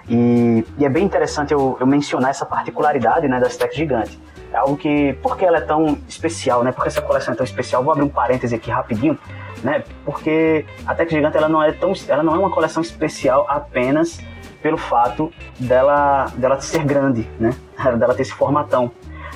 E, 0.08 0.64
e 0.78 0.84
é 0.84 0.88
bem 0.88 1.04
interessante 1.04 1.52
eu, 1.52 1.76
eu, 1.78 1.86
mencionar 1.86 2.30
essa 2.30 2.46
particularidade 2.46 3.28
né, 3.28 3.38
da 3.38 3.46
Stack 3.46 3.76
Gigante. 3.76 4.18
É 4.52 4.56
algo 4.56 4.76
que, 4.76 5.12
por 5.22 5.36
que 5.36 5.44
ela 5.44 5.58
é 5.58 5.60
tão 5.60 5.98
especial, 6.08 6.64
né? 6.64 6.72
Porque 6.72 6.88
essa 6.88 7.02
coleção 7.02 7.34
é 7.34 7.36
tão 7.36 7.44
especial? 7.44 7.84
Vou 7.84 7.92
abrir 7.92 8.04
um 8.04 8.08
parêntese 8.08 8.54
aqui 8.54 8.70
rapidinho, 8.70 9.18
né? 9.62 9.84
Porque 10.04 10.64
a 10.86 10.94
Tech 10.94 11.10
Gigante 11.10 11.36
ela 11.36 11.48
não 11.48 11.62
é 11.62 11.72
tão, 11.72 11.92
ela 12.08 12.22
não 12.22 12.34
é 12.34 12.38
uma 12.38 12.50
coleção 12.50 12.82
especial 12.82 13.46
apenas 13.48 14.18
pelo 14.62 14.76
fato 14.76 15.32
dela, 15.58 16.26
dela 16.36 16.60
ser 16.60 16.84
grande, 16.84 17.28
né? 17.38 17.54
dela 17.98 18.14
ter 18.14 18.22
esse 18.22 18.32
formatão. 18.32 18.90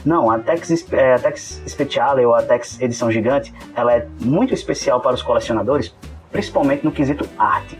Não, 0.04 0.30
a 0.30 0.38
Tex, 0.38 0.92
é, 0.92 1.14
a 1.14 1.18
Tex 1.18 1.62
Speciale 1.66 2.26
ou 2.26 2.34
a 2.34 2.42
Tex 2.42 2.80
Edição 2.80 3.10
Gigante, 3.10 3.54
ela 3.74 3.94
é 3.94 4.06
muito 4.20 4.52
especial 4.52 5.00
para 5.00 5.14
os 5.14 5.22
colecionadores, 5.22 5.94
principalmente 6.30 6.84
no 6.84 6.90
quesito 6.90 7.28
arte. 7.38 7.78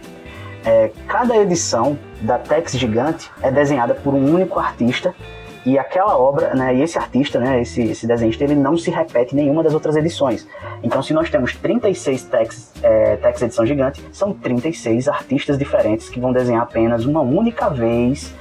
É, 0.65 0.93
cada 1.09 1.37
edição 1.37 1.99
da 2.21 2.39
Tex 2.39 2.79
Gigante 2.79 3.29
é 3.43 3.51
desenhada 3.51 3.95
por 3.95 4.15
um 4.15 4.33
único 4.33 4.61
artista 4.61 5.13
e 5.65 5.79
aquela 5.79 6.17
obra, 6.19 6.55
né, 6.55 6.75
e 6.75 6.83
esse 6.83 6.99
artista, 6.99 7.39
né, 7.39 7.63
esse, 7.63 7.83
esse 7.83 8.07
desenhista, 8.07 8.43
ele 8.43 8.57
não 8.57 8.77
se 8.77 8.91
repete 8.91 9.35
em 9.35 9.37
nenhuma 9.37 9.63
das 9.63 9.75
outras 9.75 9.95
edições. 9.97 10.47
Então, 10.83 11.01
se 11.03 11.15
nós 11.15 11.31
temos 11.31 11.55
36 11.55 12.25
Tex, 12.25 12.73
é, 12.83 13.17
Tex 13.17 13.43
Edição 13.43 13.65
Gigante, 13.65 14.05
são 14.11 14.33
36 14.33 15.09
artistas 15.09 15.57
diferentes 15.57 16.09
que 16.09 16.19
vão 16.19 16.33
desenhar 16.33 16.63
apenas 16.63 17.05
uma 17.05 17.21
única 17.21 17.69
vez 17.71 18.35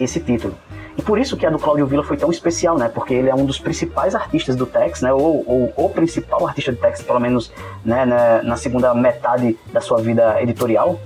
esse 0.00 0.18
título. 0.18 0.54
E 0.96 1.02
por 1.02 1.16
isso 1.16 1.36
que 1.36 1.46
a 1.46 1.50
do 1.50 1.60
Claudio 1.60 1.86
Villa 1.86 2.02
foi 2.02 2.16
tão 2.16 2.28
especial, 2.28 2.76
né? 2.76 2.90
Porque 2.92 3.14
ele 3.14 3.30
é 3.30 3.34
um 3.34 3.44
dos 3.44 3.60
principais 3.60 4.16
artistas 4.16 4.56
do 4.56 4.66
Tex, 4.66 5.00
né? 5.00 5.12
Ou, 5.12 5.44
ou 5.46 5.72
o 5.76 5.88
principal 5.88 6.44
artista 6.44 6.72
do 6.72 6.78
Tex, 6.78 7.02
pelo 7.02 7.20
menos 7.20 7.52
né, 7.84 8.04
na, 8.04 8.42
na 8.42 8.56
segunda 8.56 8.92
metade 8.94 9.56
da 9.72 9.80
sua 9.80 9.98
vida 9.98 10.42
editorial. 10.42 10.98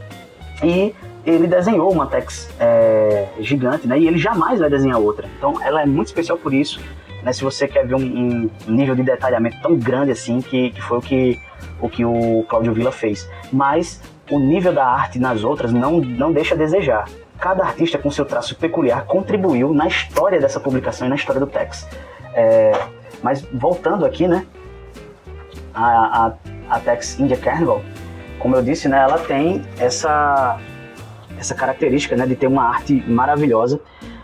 E 0.64 0.94
ele 1.24 1.46
desenhou 1.46 1.90
uma 1.92 2.06
Tex 2.06 2.50
é, 2.58 3.28
gigante, 3.40 3.86
né? 3.86 3.98
E 3.98 4.06
ele 4.06 4.18
jamais 4.18 4.60
vai 4.60 4.68
desenhar 4.68 4.98
outra. 4.98 5.28
Então 5.38 5.62
ela 5.62 5.82
é 5.82 5.86
muito 5.86 6.08
especial 6.08 6.36
por 6.36 6.52
isso. 6.52 6.80
Né, 7.22 7.32
se 7.32 7.44
você 7.44 7.68
quer 7.68 7.86
ver 7.86 7.94
um, 7.94 8.00
um, 8.00 8.50
nível 8.66 8.96
de 8.96 9.04
detalhamento 9.04 9.56
tão 9.62 9.76
grande 9.76 10.10
assim, 10.10 10.40
que, 10.40 10.70
que 10.70 10.82
foi 10.82 10.98
o 10.98 11.00
que 11.00 11.38
o, 11.80 11.88
que 11.88 12.04
o 12.04 12.44
Claudio 12.48 12.74
Villa 12.74 12.90
fez. 12.90 13.30
Mas 13.52 14.00
o 14.28 14.40
nível 14.40 14.72
da 14.72 14.84
arte 14.84 15.20
nas 15.20 15.44
outras 15.44 15.72
não, 15.72 16.00
não 16.00 16.32
deixa 16.32 16.54
a 16.54 16.58
desejar. 16.58 17.08
Cada 17.38 17.62
artista 17.64 17.96
com 17.96 18.10
seu 18.10 18.24
traço 18.24 18.56
peculiar 18.56 19.04
contribuiu 19.04 19.72
na 19.72 19.86
história 19.86 20.40
dessa 20.40 20.58
publicação 20.58 21.06
e 21.06 21.10
na 21.10 21.16
história 21.16 21.40
do 21.40 21.46
Tex. 21.46 21.88
É, 22.34 22.72
mas 23.22 23.42
voltando 23.52 24.04
aqui, 24.04 24.26
né, 24.26 24.44
a, 25.72 26.26
a, 26.26 26.32
a 26.70 26.80
Tex 26.80 27.18
India 27.20 27.36
Carnival, 27.36 27.82
como 28.38 28.56
eu 28.56 28.62
disse, 28.62 28.88
né, 28.88 28.98
ela 28.98 29.18
tem 29.18 29.62
essa 29.78 30.58
essa 31.42 31.54
característica, 31.54 32.16
né, 32.16 32.24
de 32.24 32.36
ter 32.36 32.46
uma 32.46 32.62
arte 32.62 32.94
maravilhosa. 33.06 33.80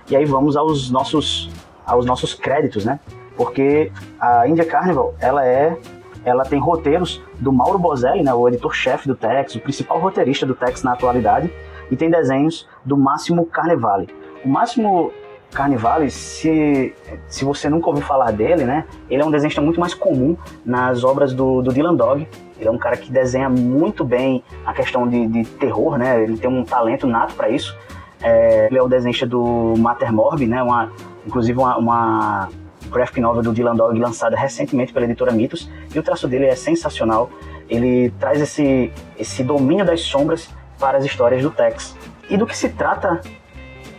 E 0.08 0.16
aí 0.16 0.24
vamos 0.24 0.56
aos 0.56 0.90
nossos 0.90 1.50
aos 1.84 2.04
nossos 2.06 2.34
créditos, 2.34 2.84
né? 2.84 3.00
Porque 3.36 3.90
a 4.20 4.46
India 4.46 4.64
Carnival, 4.64 5.14
ela 5.20 5.44
é 5.44 5.76
ela 6.24 6.44
tem 6.44 6.58
roteiros 6.58 7.22
do 7.38 7.52
Mauro 7.52 7.78
Bozelli, 7.78 8.22
né, 8.22 8.34
o 8.34 8.46
editor-chefe 8.48 9.08
do 9.08 9.14
Tex, 9.14 9.54
o 9.54 9.60
principal 9.60 9.98
roteirista 9.98 10.44
do 10.44 10.54
Tex 10.54 10.82
na 10.82 10.92
atualidade, 10.92 11.50
e 11.90 11.96
tem 11.96 12.10
desenhos 12.10 12.68
do 12.84 12.96
Máximo 12.98 13.46
Carnevale. 13.46 14.08
O 14.44 14.48
Máximo 14.48 15.10
Carnevale, 15.52 16.10
se, 16.10 16.92
se 17.28 17.44
você 17.44 17.70
nunca 17.70 17.88
ouviu 17.88 18.04
falar 18.04 18.30
dele, 18.32 18.64
né, 18.64 18.84
ele 19.08 19.22
é 19.22 19.24
um 19.24 19.30
desenhista 19.30 19.62
muito 19.62 19.80
mais 19.80 19.94
comum 19.94 20.36
nas 20.66 21.02
obras 21.02 21.32
do, 21.32 21.62
do 21.62 21.72
Dylan 21.72 21.94
Dog. 21.94 22.28
Ele 22.58 22.68
é 22.68 22.70
um 22.70 22.78
cara 22.78 22.96
que 22.96 23.10
desenha 23.10 23.48
muito 23.48 24.04
bem 24.04 24.42
a 24.66 24.72
questão 24.72 25.06
de, 25.06 25.26
de 25.26 25.44
terror, 25.44 25.96
né, 25.96 26.22
ele 26.22 26.36
tem 26.36 26.50
um 26.50 26.64
talento 26.64 27.06
nato 27.06 27.34
para 27.34 27.48
isso. 27.48 27.76
É, 28.20 28.66
ele 28.66 28.78
é 28.78 28.82
o 28.82 28.88
desenhista 28.88 29.26
do 29.26 29.74
Mater 29.78 30.12
Morbi, 30.12 30.46
né, 30.46 30.62
uma, 30.62 30.90
inclusive 31.26 31.58
uma, 31.58 31.76
uma 31.76 32.48
graphic 32.90 33.20
novel 33.20 33.42
do 33.42 33.52
Dylan 33.52 33.76
Dog 33.76 33.98
lançada 33.98 34.36
recentemente 34.36 34.92
pela 34.92 35.04
editora 35.04 35.32
Mitos, 35.32 35.70
e 35.94 35.98
o 35.98 36.02
traço 36.02 36.26
dele 36.26 36.46
é 36.46 36.54
sensacional. 36.54 37.30
Ele 37.68 38.10
traz 38.18 38.40
esse, 38.40 38.90
esse 39.18 39.44
domínio 39.44 39.84
das 39.84 40.00
sombras 40.00 40.48
para 40.78 40.98
as 40.98 41.04
histórias 41.04 41.42
do 41.42 41.50
Tex. 41.50 41.96
E 42.30 42.36
do 42.36 42.46
que 42.46 42.56
se 42.56 42.70
trata 42.70 43.20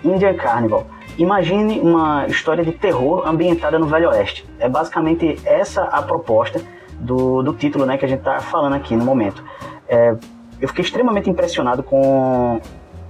Indian 0.04 0.34
Carnival? 0.34 0.88
Imagine 1.18 1.80
uma 1.80 2.26
história 2.28 2.64
de 2.64 2.72
terror 2.72 3.28
ambientada 3.28 3.78
no 3.78 3.86
Velho 3.86 4.10
Oeste. 4.10 4.46
É 4.58 4.70
basicamente 4.70 5.38
essa 5.46 5.84
a 5.84 6.02
proposta 6.02 6.62
do, 7.00 7.42
do 7.42 7.54
título 7.54 7.86
né, 7.86 7.98
que 7.98 8.06
a 8.06 8.08
gente 8.08 8.20
está 8.20 8.40
falando 8.40 8.74
aqui 8.74 8.96
no 8.96 9.06
momento. 9.06 9.44
É, 9.88 10.16
eu 10.62 10.68
fiquei 10.68 10.84
extremamente 10.84 11.30
impressionado 11.30 11.82
com, 11.82 12.60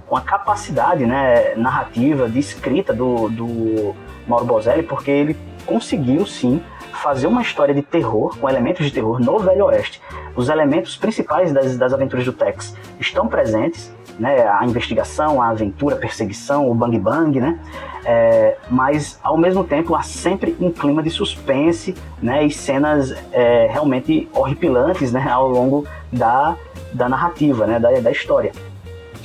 com 0.06 0.16
a 0.16 0.20
capacidade 0.20 1.04
né, 1.04 1.54
narrativa, 1.56 2.28
de 2.28 2.38
escrita 2.38 2.92
do, 2.92 3.28
do 3.28 3.94
Mauro 4.26 4.44
Bozelli, 4.44 4.82
porque 4.82 5.10
ele 5.10 5.36
conseguiu 5.66 6.24
sim 6.26 6.62
fazer 6.92 7.26
uma 7.26 7.42
história 7.42 7.74
de 7.74 7.82
terror, 7.82 8.36
com 8.38 8.48
elementos 8.48 8.84
de 8.84 8.92
terror 8.92 9.20
no 9.20 9.38
Velho 9.38 9.66
Oeste. 9.66 10.00
Os 10.36 10.48
elementos 10.48 10.96
principais 10.96 11.52
das, 11.52 11.76
das 11.76 11.92
aventuras 11.92 12.24
do 12.24 12.32
Tex 12.32 12.76
estão 12.98 13.26
presentes, 13.26 13.92
né? 14.20 14.46
A 14.46 14.64
investigação, 14.66 15.42
a 15.42 15.48
aventura, 15.48 15.96
a 15.96 15.98
perseguição, 15.98 16.70
o 16.70 16.74
bang 16.74 16.98
bang, 16.98 17.40
né? 17.40 17.58
É, 18.04 18.56
mas 18.70 19.18
ao 19.22 19.36
mesmo 19.36 19.64
tempo 19.64 19.94
há 19.94 20.02
sempre 20.02 20.56
um 20.60 20.70
clima 20.70 21.02
de 21.02 21.10
suspense, 21.10 21.94
né? 22.22 22.44
E 22.44 22.50
cenas 22.50 23.14
é, 23.32 23.66
realmente 23.70 24.28
horripilantes, 24.34 25.10
né? 25.10 25.26
Ao 25.28 25.48
longo 25.48 25.86
da, 26.12 26.54
da 26.92 27.08
narrativa, 27.08 27.66
né? 27.66 27.80
Da, 27.80 27.90
da 27.98 28.10
história. 28.12 28.52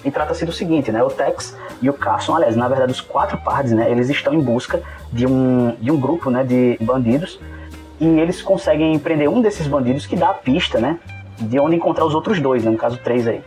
E 0.03 0.09
trata-se 0.09 0.45
do 0.45 0.51
seguinte, 0.53 0.91
né? 0.91 1.03
O 1.03 1.09
Tex 1.09 1.57
e 1.81 1.89
o 1.89 1.93
Carson, 1.93 2.35
aliás, 2.35 2.55
na 2.55 2.67
verdade, 2.67 2.91
os 2.93 3.01
quatro 3.01 3.37
pardes, 3.39 3.73
né? 3.73 3.91
Eles 3.91 4.09
estão 4.09 4.33
em 4.33 4.39
busca 4.39 4.81
de 5.11 5.27
um, 5.27 5.75
de 5.81 5.91
um 5.91 5.99
grupo, 5.99 6.29
né? 6.31 6.43
De 6.43 6.77
bandidos 6.81 7.39
e 7.99 8.05
eles 8.05 8.41
conseguem 8.41 8.97
prender 8.99 9.29
um 9.29 9.41
desses 9.41 9.67
bandidos 9.67 10.05
que 10.05 10.15
dá 10.15 10.29
a 10.29 10.33
pista, 10.33 10.79
né? 10.79 10.99
De 11.39 11.59
onde 11.59 11.75
encontrar 11.75 12.05
os 12.05 12.13
outros 12.13 12.39
dois, 12.39 12.63
né? 12.63 12.71
No 12.71 12.77
caso, 12.77 12.97
três 12.97 13.27
aí. 13.27 13.41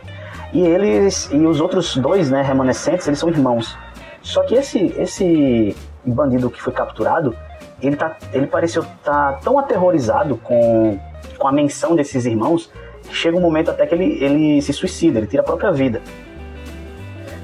E 0.51 0.61
eles 0.61 1.29
e 1.31 1.37
os 1.37 1.61
outros 1.61 1.95
dois, 1.95 2.29
né, 2.29 2.41
remanescentes, 2.41 3.07
eles 3.07 3.19
são 3.19 3.29
irmãos. 3.29 3.77
Só 4.21 4.43
que 4.43 4.55
esse 4.55 4.93
esse 4.97 5.75
bandido 6.05 6.49
que 6.49 6.61
foi 6.61 6.73
capturado, 6.73 7.35
ele 7.81 7.95
tá 7.95 8.17
ele 8.33 8.47
pareceu 8.47 8.81
estar 8.81 9.33
tá 9.33 9.39
tão 9.43 9.59
aterrorizado 9.59 10.37
com 10.37 10.99
com 11.37 11.47
a 11.47 11.51
menção 11.51 11.95
desses 11.95 12.25
irmãos 12.25 12.71
que 13.03 13.15
chega 13.15 13.37
um 13.37 13.41
momento 13.41 13.71
até 13.71 13.85
que 13.85 13.95
ele 13.95 14.23
ele 14.23 14.61
se 14.61 14.73
suicida, 14.73 15.19
ele 15.19 15.27
tira 15.27 15.41
a 15.41 15.45
própria 15.45 15.71
vida. 15.71 16.01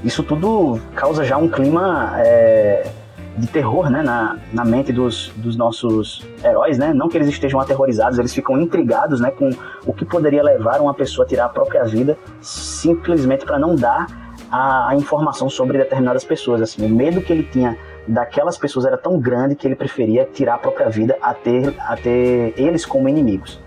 Isso 0.03 0.21
tudo 0.21 0.79
causa 0.95 1.24
já 1.24 1.38
um 1.38 1.47
clima 1.47 2.13
é, 2.17 2.85
de 3.38 3.48
terror 3.48 3.89
né, 3.89 4.01
na, 4.01 4.38
na 4.54 4.63
mente 4.63 4.94
dos, 4.94 5.32
dos 5.36 5.58
nossos 5.58 6.25
heróis, 6.44 6.77
né? 6.77 6.94
Não 6.94 7.10
que 7.10 7.18
eles 7.18 7.27
estejam 7.27 7.60
aterrorizados, 7.60 8.18
eles 8.18 8.34
ficam 8.34 8.60
intrigados 8.60 9.20
né, 9.20 9.30
com 9.30 9.50
o 9.86 9.94
que 9.94 10.06
poderia 10.06 10.42
levar 10.42 10.80
uma 10.80 10.94
pessoa 10.94 11.25
a 11.25 11.27
tirar 11.27 11.46
a 11.46 11.50
própria 11.50 11.84
vida 11.84 12.18
simplesmente 12.42 13.46
para 13.46 13.60
não 13.60 13.75
dar 13.75 14.08
a, 14.50 14.89
a, 14.89 14.96
informação 14.96 15.50
sobre 15.50 15.77
determinadas 15.77 16.24
pessoas. 16.24 16.62
Assim, 16.62 16.86
o 16.86 16.89
medo 16.89 17.22
que 17.22 17.34
ele 17.34 17.44
tinha 17.44 17.77
daquelas 18.08 18.58
pessoas 18.58 18.86
era 18.86 18.98
tão 18.98 19.20
grande 19.20 19.56
que 19.56 19.68
ele 19.68 19.75
preferia 19.75 20.25
tirar 20.32 20.56
a 20.56 20.58
própria 20.58 20.89
vida 20.89 21.18
a 21.22 21.34
ter, 21.34 21.74
a 21.80 21.98
ter 21.98 22.54
eles 22.56 22.86
como 22.86 23.10
inimigos. 23.10 23.60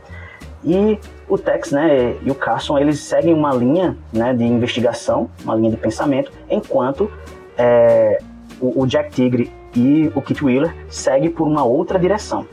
E 0.64 0.98
o 1.28 1.36
Tex 1.36 1.72
né, 1.72 2.16
e 2.22 2.30
o 2.30 2.34
Carson 2.34 2.78
eles 2.78 3.00
seguem 3.00 3.34
uma 3.34 3.54
linha 3.54 3.96
né, 4.12 4.32
de 4.32 4.44
investigação, 4.44 5.30
uma 5.44 5.54
linha 5.54 5.70
de 5.70 5.76
pensamento, 5.76 6.32
enquanto 6.48 7.10
é, 7.56 8.18
o, 8.60 8.82
o 8.82 8.86
Jack 8.86 9.10
Tigre 9.10 9.57
e 9.78 10.10
o 10.12 10.20
Kit 10.20 10.44
Wheeler 10.44 10.74
segue 10.88 11.30
por 11.30 11.46
uma 11.46 11.62
outra 11.62 11.98
direção. 11.98 12.46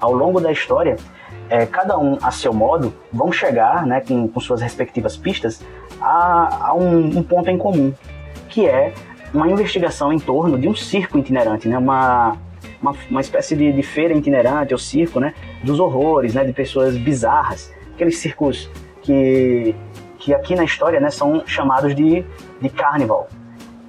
Ao 0.00 0.12
longo 0.12 0.40
da 0.40 0.50
história, 0.50 0.96
é, 1.50 1.66
cada 1.66 1.98
um 1.98 2.16
a 2.22 2.30
seu 2.30 2.52
modo 2.54 2.94
vão 3.12 3.30
chegar, 3.30 3.86
né, 3.86 4.00
com, 4.00 4.26
com 4.26 4.40
suas 4.40 4.62
respectivas 4.62 5.14
pistas, 5.14 5.62
a, 6.00 6.68
a 6.68 6.74
um, 6.74 7.18
um, 7.18 7.22
ponto 7.22 7.50
em 7.50 7.58
comum, 7.58 7.92
que 8.48 8.66
é 8.66 8.94
uma 9.34 9.48
investigação 9.50 10.12
em 10.12 10.18
torno 10.18 10.58
de 10.58 10.66
um 10.66 10.74
circo 10.74 11.18
itinerante, 11.18 11.68
né, 11.68 11.76
uma, 11.76 12.38
uma, 12.80 12.94
uma 13.10 13.20
espécie 13.20 13.54
de, 13.54 13.70
de, 13.70 13.82
feira 13.82 14.14
itinerante, 14.14 14.72
ou 14.72 14.78
circo, 14.78 15.20
né, 15.20 15.34
dos 15.62 15.78
horrores, 15.78 16.32
né, 16.32 16.42
de 16.42 16.54
pessoas 16.54 16.96
bizarras, 16.96 17.70
aqueles 17.94 18.16
circos 18.16 18.70
que, 19.02 19.74
que 20.18 20.32
aqui 20.32 20.54
na 20.54 20.64
história 20.64 20.98
né, 21.00 21.10
são 21.10 21.42
chamados 21.46 21.94
de, 21.94 22.24
de 22.62 22.68
carnival. 22.70 23.28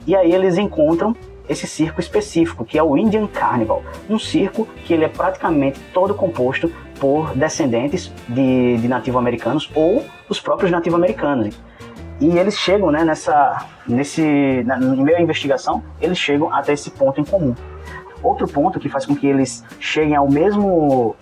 E 0.05 0.17
aí 0.17 0.33
eles 0.33 0.57
encontram 0.57 1.15
esse 1.47 1.67
circo 1.67 1.99
específico, 1.99 2.63
que 2.63 2.77
é 2.77 2.83
o 2.83 2.97
Indian 2.97 3.27
Carnival, 3.27 3.83
um 4.09 4.17
circo 4.17 4.67
que 4.85 4.93
ele 4.93 5.03
é 5.03 5.09
praticamente 5.09 5.79
todo 5.93 6.13
composto 6.13 6.71
por 6.99 7.35
descendentes 7.35 8.11
de, 8.29 8.77
de 8.77 8.87
nativo-americanos 8.87 9.69
ou 9.75 10.05
os 10.29 10.39
próprios 10.39 10.71
nativo-americanos. 10.71 11.59
E 12.19 12.37
eles 12.37 12.57
chegam, 12.57 12.91
né, 12.91 13.03
nessa, 13.03 13.65
nesse, 13.87 14.63
na, 14.65 14.77
no 14.77 15.03
meio 15.03 15.17
da 15.17 15.23
investigação, 15.23 15.83
eles 15.99 16.17
chegam 16.17 16.53
até 16.53 16.73
esse 16.73 16.91
ponto 16.91 17.19
em 17.19 17.25
comum. 17.25 17.53
Outro 18.21 18.47
ponto 18.47 18.79
que 18.79 18.87
faz 18.87 19.05
com 19.05 19.15
que 19.15 19.27
eles 19.27 19.65
cheguem 19.79 20.15
ao 20.15 20.29
mesmo, 20.29 21.15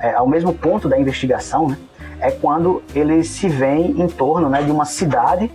é, 0.00 0.14
ao 0.14 0.26
mesmo 0.26 0.52
ponto 0.52 0.88
da 0.88 0.98
investigação, 0.98 1.68
né, 1.68 1.78
é 2.20 2.32
quando 2.32 2.82
eles 2.94 3.28
se 3.28 3.48
veem 3.48 4.00
em 4.00 4.08
torno 4.08 4.48
né, 4.48 4.62
de 4.62 4.72
uma 4.72 4.84
cidade 4.84 5.48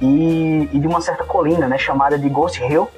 e, 0.00 0.68
e 0.72 0.78
de 0.78 0.86
uma 0.86 1.02
certa 1.02 1.24
colina, 1.24 1.68
né, 1.68 1.76
chamada 1.76 2.18
de 2.18 2.28
Ghost 2.28 2.62
Hill, 2.62 2.88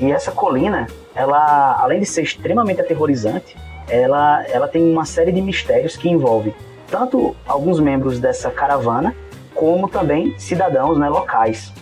e 0.00 0.12
essa 0.12 0.30
colina, 0.30 0.86
ela, 1.14 1.76
além 1.80 2.00
de 2.00 2.06
ser 2.06 2.22
extremamente 2.22 2.80
aterrorizante, 2.80 3.56
ela, 3.88 4.44
ela 4.46 4.68
tem 4.68 4.82
uma 4.82 5.04
série 5.04 5.32
de 5.32 5.40
mistérios 5.40 5.96
que 5.96 6.08
envolve 6.08 6.54
tanto 6.90 7.34
alguns 7.46 7.80
membros 7.80 8.18
dessa 8.18 8.50
caravana, 8.50 9.14
como 9.54 9.88
também 9.88 10.38
cidadãos 10.38 10.98
né, 10.98 11.08
locais. 11.08 11.72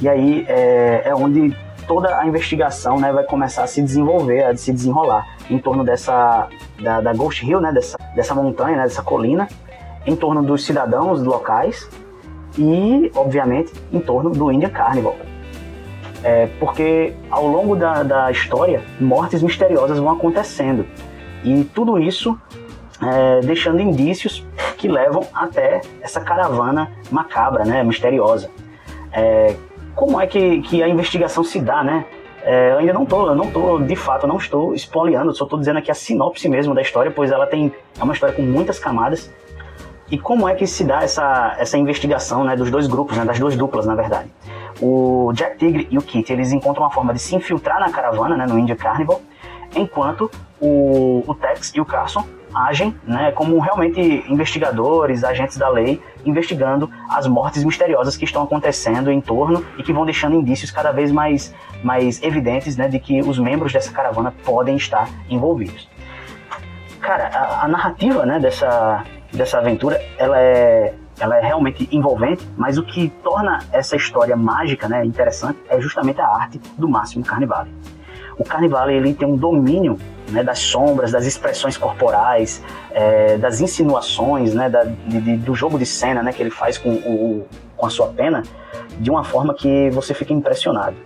E 0.00 0.08
aí 0.08 0.44
é, 0.48 1.02
é 1.06 1.14
onde 1.14 1.54
toda 1.86 2.18
a 2.18 2.26
investigação 2.26 3.00
né, 3.00 3.12
vai 3.12 3.24
começar 3.24 3.64
a 3.64 3.66
se 3.66 3.82
desenvolver, 3.82 4.44
a 4.44 4.56
se 4.56 4.72
desenrolar 4.72 5.26
em 5.50 5.58
torno 5.58 5.82
dessa 5.82 6.48
da, 6.80 7.00
da 7.00 7.12
Ghost 7.12 7.44
Hill, 7.44 7.60
né, 7.60 7.72
dessa, 7.72 7.98
dessa 8.14 8.34
montanha, 8.34 8.76
né, 8.76 8.82
dessa 8.84 9.02
colina, 9.02 9.48
em 10.06 10.14
torno 10.14 10.42
dos 10.42 10.64
cidadãos 10.64 11.22
locais 11.22 11.88
e, 12.56 13.10
obviamente, 13.14 13.72
em 13.92 14.00
torno 14.00 14.30
do 14.30 14.52
Indian 14.52 14.70
Carnival. 14.70 15.16
É, 16.24 16.48
porque 16.58 17.14
ao 17.30 17.46
longo 17.46 17.76
da, 17.76 18.02
da 18.02 18.30
história, 18.30 18.82
mortes 19.00 19.42
misteriosas 19.42 19.98
vão 19.98 20.10
acontecendo. 20.10 20.86
E 21.44 21.64
tudo 21.64 21.98
isso 21.98 22.38
é, 23.02 23.40
deixando 23.40 23.80
indícios 23.80 24.44
que 24.76 24.88
levam 24.88 25.26
até 25.32 25.80
essa 26.00 26.20
caravana 26.20 26.90
macabra, 27.10 27.64
né, 27.64 27.82
misteriosa. 27.82 28.50
É, 29.12 29.54
como 29.94 30.20
é 30.20 30.26
que, 30.26 30.60
que 30.62 30.82
a 30.82 30.88
investigação 30.88 31.42
se 31.42 31.60
dá, 31.60 31.82
né? 31.82 32.04
É, 32.42 32.72
eu 32.72 32.78
ainda 32.78 32.92
não 32.92 33.04
tô, 33.04 33.28
eu 33.28 33.34
não 33.34 33.50
tô, 33.50 33.78
de 33.80 33.96
fato, 33.96 34.26
não 34.26 34.36
estou 34.36 34.72
espoliando, 34.74 35.34
só 35.34 35.44
estou 35.44 35.58
dizendo 35.58 35.78
aqui 35.78 35.90
a 35.90 35.94
sinopse 35.94 36.48
mesmo 36.48 36.74
da 36.74 36.80
história, 36.80 37.10
pois 37.10 37.30
ela 37.30 37.46
tem 37.46 37.72
é 37.98 38.02
uma 38.02 38.12
história 38.12 38.34
com 38.34 38.42
muitas 38.42 38.78
camadas. 38.78 39.32
E 40.10 40.18
como 40.18 40.48
é 40.48 40.54
que 40.54 40.66
se 40.66 40.84
dá 40.84 41.02
essa, 41.02 41.54
essa 41.58 41.76
investigação 41.76 42.44
né, 42.44 42.56
dos 42.56 42.70
dois 42.70 42.86
grupos, 42.86 43.16
né, 43.16 43.24
das 43.24 43.38
duas 43.38 43.56
duplas, 43.56 43.84
na 43.84 43.94
verdade? 43.94 44.30
O 44.80 45.32
Jack 45.34 45.58
Tigre 45.58 45.86
e 45.90 45.98
o 45.98 46.02
Kit, 46.02 46.32
eles 46.32 46.52
encontram 46.52 46.84
uma 46.84 46.90
forma 46.90 47.12
de 47.12 47.18
se 47.18 47.34
infiltrar 47.34 47.78
na 47.78 47.90
caravana, 47.90 48.36
né, 48.36 48.46
no 48.46 48.58
India 48.58 48.76
Carnival, 48.76 49.20
enquanto 49.76 50.30
o, 50.60 51.22
o 51.26 51.34
Tex 51.34 51.72
e 51.74 51.80
o 51.80 51.84
Carson 51.84 52.24
agem 52.54 52.94
né, 53.04 53.30
como 53.32 53.58
realmente 53.58 54.00
investigadores, 54.28 55.22
agentes 55.22 55.58
da 55.58 55.68
lei, 55.68 56.00
investigando 56.24 56.90
as 57.10 57.26
mortes 57.26 57.62
misteriosas 57.62 58.16
que 58.16 58.24
estão 58.24 58.42
acontecendo 58.42 59.10
em 59.10 59.20
torno 59.20 59.64
e 59.76 59.82
que 59.82 59.92
vão 59.92 60.04
deixando 60.04 60.34
indícios 60.36 60.70
cada 60.70 60.90
vez 60.90 61.12
mais, 61.12 61.54
mais 61.82 62.22
evidentes 62.22 62.76
né, 62.76 62.88
de 62.88 62.98
que 62.98 63.20
os 63.20 63.38
membros 63.38 63.72
dessa 63.72 63.92
caravana 63.92 64.34
podem 64.44 64.76
estar 64.76 65.08
envolvidos. 65.28 65.88
Cara, 67.00 67.28
a, 67.28 67.64
a 67.64 67.68
narrativa 67.68 68.24
né, 68.24 68.40
dessa, 68.40 69.04
dessa 69.32 69.58
aventura, 69.58 70.00
ela 70.16 70.40
é, 70.40 70.94
ela 71.20 71.36
é 71.36 71.40
realmente 71.40 71.88
envolvente, 71.92 72.46
mas 72.56 72.78
o 72.78 72.82
que 72.82 73.08
torna 73.22 73.58
essa 73.72 73.96
história 73.96 74.36
mágica, 74.36 74.88
né, 74.88 75.04
interessante, 75.04 75.58
é 75.68 75.80
justamente 75.80 76.20
a 76.20 76.28
arte 76.28 76.60
do 76.76 76.88
Máximo 76.88 77.24
Carnivale. 77.24 77.70
O 78.38 78.44
Carnivale 78.44 78.94
ele 78.94 79.14
tem 79.14 79.26
um 79.26 79.36
domínio 79.36 79.98
né, 80.30 80.44
das 80.44 80.60
sombras, 80.60 81.10
das 81.10 81.26
expressões 81.26 81.76
corporais, 81.76 82.62
é, 82.92 83.36
das 83.36 83.60
insinuações, 83.60 84.54
né, 84.54 84.70
da, 84.70 84.84
de, 84.84 85.20
de, 85.20 85.36
do 85.36 85.54
jogo 85.54 85.78
de 85.78 85.84
cena 85.84 86.22
né, 86.22 86.32
que 86.32 86.40
ele 86.40 86.50
faz 86.50 86.78
com, 86.78 86.90
o, 86.90 87.46
com 87.76 87.86
a 87.86 87.90
sua 87.90 88.08
pena, 88.08 88.42
de 88.98 89.10
uma 89.10 89.24
forma 89.24 89.54
que 89.54 89.90
você 89.90 90.14
fica 90.14 90.32
impressionado. 90.32 90.96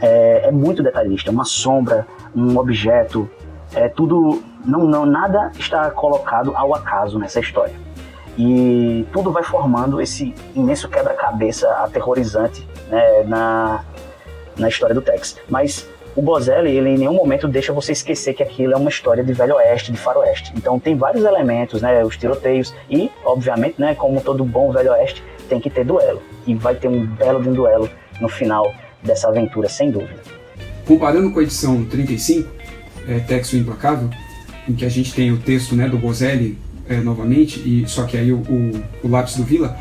É, 0.00 0.48
é 0.48 0.52
muito 0.52 0.82
detalhista, 0.82 1.30
uma 1.30 1.44
sombra, 1.44 2.06
um 2.36 2.58
objeto, 2.58 3.28
é 3.74 3.88
tudo 3.88 4.42
não, 4.64 4.84
não 4.84 5.06
nada 5.06 5.50
está 5.58 5.90
colocado 5.90 6.56
ao 6.56 6.74
acaso 6.74 7.18
nessa 7.18 7.40
história. 7.40 7.74
E 8.36 9.04
tudo 9.12 9.32
vai 9.32 9.42
formando 9.42 10.00
esse 10.00 10.32
imenso 10.54 10.88
quebra-cabeça 10.88 11.68
aterrorizante 11.82 12.66
né, 12.88 13.24
na, 13.24 13.84
na 14.56 14.68
história 14.68 14.94
do 14.94 15.02
Tex. 15.02 15.36
Mas 15.48 15.88
o 16.14 16.22
Bozelli, 16.22 16.76
ele 16.76 16.90
em 16.90 16.98
nenhum 16.98 17.14
momento 17.14 17.48
deixa 17.48 17.72
você 17.72 17.92
esquecer 17.92 18.34
que 18.34 18.42
aquilo 18.42 18.72
é 18.72 18.76
uma 18.76 18.90
história 18.90 19.24
de 19.24 19.32
velho 19.32 19.54
oeste, 19.56 19.92
de 19.92 19.98
faroeste. 19.98 20.52
Então 20.56 20.78
tem 20.78 20.96
vários 20.96 21.24
elementos, 21.24 21.82
né, 21.82 22.04
os 22.04 22.16
tiroteios 22.16 22.74
e, 22.88 23.10
obviamente, 23.24 23.80
né, 23.80 23.94
como 23.94 24.20
todo 24.20 24.44
bom 24.44 24.70
velho 24.72 24.92
oeste, 24.92 25.22
tem 25.48 25.60
que 25.60 25.70
ter 25.70 25.84
duelo. 25.84 26.22
E 26.46 26.54
vai 26.54 26.74
ter 26.74 26.88
um 26.88 27.06
belo 27.06 27.42
de 27.42 27.48
um 27.48 27.52
duelo 27.52 27.90
no 28.20 28.28
final 28.28 28.72
dessa 29.02 29.28
aventura, 29.28 29.68
sem 29.68 29.90
dúvida. 29.90 30.20
Comparando 30.86 31.32
com 31.32 31.40
a 31.40 31.42
edição 31.42 31.84
35, 31.84 32.48
é, 33.08 33.18
Texo 33.20 33.56
Implacável, 33.56 34.10
em 34.68 34.74
que 34.74 34.84
a 34.84 34.88
gente 34.88 35.14
tem 35.14 35.32
o 35.32 35.38
texto 35.38 35.74
né, 35.74 35.88
do 35.88 35.98
Bozelli 35.98 36.58
é, 36.88 36.96
novamente, 36.96 37.60
e 37.60 37.84
só 37.86 38.04
que 38.04 38.16
aí 38.16 38.32
o, 38.32 38.38
o, 38.38 38.82
o, 39.04 39.08
lápis 39.08 39.36
do 39.36 39.44
Vila. 39.44 39.76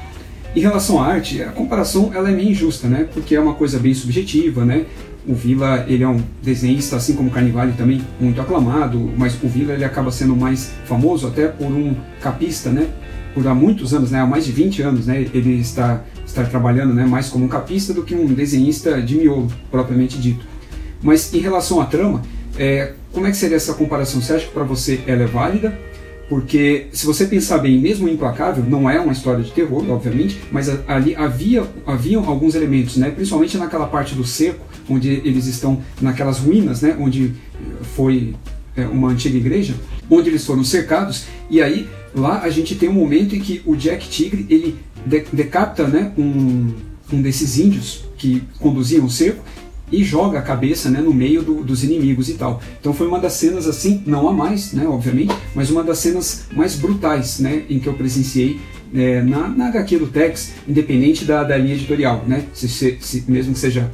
Em 0.55 0.59
relação 0.59 1.01
à 1.01 1.07
arte, 1.07 1.41
a 1.41 1.51
comparação 1.51 2.11
ela 2.13 2.29
é 2.29 2.33
meio 2.33 2.49
injusta, 2.49 2.87
né? 2.87 3.07
Porque 3.13 3.35
é 3.35 3.39
uma 3.39 3.53
coisa 3.53 3.79
bem 3.79 3.93
subjetiva, 3.93 4.65
né? 4.65 4.85
O 5.27 5.33
Vila 5.33 5.85
ele 5.87 6.03
é 6.03 6.07
um 6.07 6.21
desenhista, 6.41 6.95
assim 6.95 7.13
como 7.13 7.29
Carnivale 7.29 7.73
também, 7.73 8.01
muito 8.19 8.39
aclamado, 8.41 9.11
mas 9.17 9.35
o 9.43 9.47
Vila 9.47 9.73
ele 9.73 9.83
acaba 9.83 10.11
sendo 10.11 10.35
mais 10.35 10.71
famoso 10.85 11.27
até 11.27 11.47
por 11.47 11.67
um 11.67 11.95
capista, 12.21 12.69
né? 12.69 12.87
Por 13.33 13.45
há 13.47 13.53
muitos 13.53 13.93
anos, 13.93 14.09
né? 14.09 14.19
Há 14.19 14.25
mais 14.25 14.45
de 14.45 14.51
20 14.51 14.81
anos, 14.81 15.07
né? 15.07 15.27
Ele 15.33 15.59
está, 15.59 16.01
está 16.25 16.43
trabalhando 16.43 16.93
né? 16.93 17.05
mais 17.05 17.29
como 17.29 17.45
um 17.45 17.47
capista 17.47 17.93
do 17.93 18.03
que 18.03 18.15
um 18.15 18.25
desenhista 18.25 19.01
de 19.01 19.15
miolo, 19.15 19.47
propriamente 19.69 20.17
dito. 20.17 20.43
Mas 21.01 21.31
em 21.33 21.39
relação 21.39 21.79
à 21.79 21.85
trama, 21.85 22.23
é, 22.57 22.93
como 23.17 23.25
é 23.25 23.31
que 23.31 23.37
seria 23.37 23.57
essa 23.57 23.73
comparação? 23.73 24.21
Você 24.21 24.33
acha 24.33 24.45
que 24.45 24.53
para 24.53 24.63
você 24.63 24.99
ela 25.07 25.23
é 25.23 25.25
válida? 25.25 25.75
Porque 26.29 26.85
se 26.91 27.03
você 27.03 27.25
pensar 27.25 27.57
bem, 27.57 27.79
mesmo 27.79 28.07
Implacável 28.07 28.63
não 28.63 28.87
é 28.87 28.99
uma 28.99 29.11
história 29.11 29.43
de 29.43 29.49
terror, 29.49 29.89
obviamente, 29.89 30.39
mas 30.51 30.69
ali 30.87 31.15
havia 31.15 31.65
haviam 31.83 32.29
alguns 32.29 32.53
elementos, 32.53 32.95
né? 32.95 33.09
Principalmente 33.09 33.57
naquela 33.57 33.87
parte 33.87 34.13
do 34.13 34.23
seco, 34.23 34.63
onde 34.87 35.09
eles 35.09 35.47
estão 35.47 35.81
naquelas 35.99 36.37
ruínas, 36.37 36.83
né? 36.83 36.95
Onde 36.99 37.33
foi 37.95 38.35
é, 38.75 38.85
uma 38.85 39.07
antiga 39.09 39.35
igreja, 39.35 39.73
onde 40.11 40.29
eles 40.29 40.45
foram 40.45 40.63
cercados. 40.63 41.25
E 41.49 41.59
aí 41.59 41.89
lá 42.13 42.41
a 42.41 42.51
gente 42.51 42.75
tem 42.75 42.87
um 42.87 42.93
momento 42.93 43.35
em 43.35 43.39
que 43.39 43.63
o 43.65 43.75
Jack 43.75 44.07
Tigre 44.07 44.45
ele 44.47 44.77
decapita, 45.33 45.87
né? 45.87 46.13
Um, 46.15 46.71
um 47.11 47.19
desses 47.19 47.57
índios 47.57 48.05
que 48.15 48.43
conduziam 48.59 49.05
o 49.05 49.09
cerco 49.09 49.43
e 49.91 50.03
joga 50.03 50.39
a 50.39 50.41
cabeça 50.41 50.89
né, 50.89 50.99
no 50.99 51.13
meio 51.13 51.41
do, 51.41 51.63
dos 51.63 51.83
inimigos 51.83 52.29
e 52.29 52.33
tal. 52.33 52.61
Então 52.79 52.93
foi 52.93 53.07
uma 53.07 53.19
das 53.19 53.33
cenas 53.33 53.67
assim, 53.67 54.03
não 54.05 54.27
há 54.27 54.33
mais, 54.33 54.73
né, 54.73 54.87
obviamente, 54.87 55.33
mas 55.55 55.69
uma 55.69 55.83
das 55.83 55.99
cenas 55.99 56.47
mais 56.51 56.75
brutais 56.75 57.39
né, 57.39 57.63
em 57.69 57.79
que 57.79 57.87
eu 57.87 57.93
presenciei 57.93 58.59
é, 58.93 59.21
na, 59.21 59.47
na 59.47 59.67
HQ 59.67 59.97
do 59.97 60.07
Tex, 60.07 60.53
independente 60.67 61.25
da, 61.25 61.43
da 61.43 61.57
linha 61.57 61.75
editorial, 61.75 62.23
né, 62.27 62.43
se, 62.53 62.67
se, 62.67 62.97
se, 62.99 63.23
mesmo 63.27 63.53
que 63.53 63.59
seja 63.59 63.89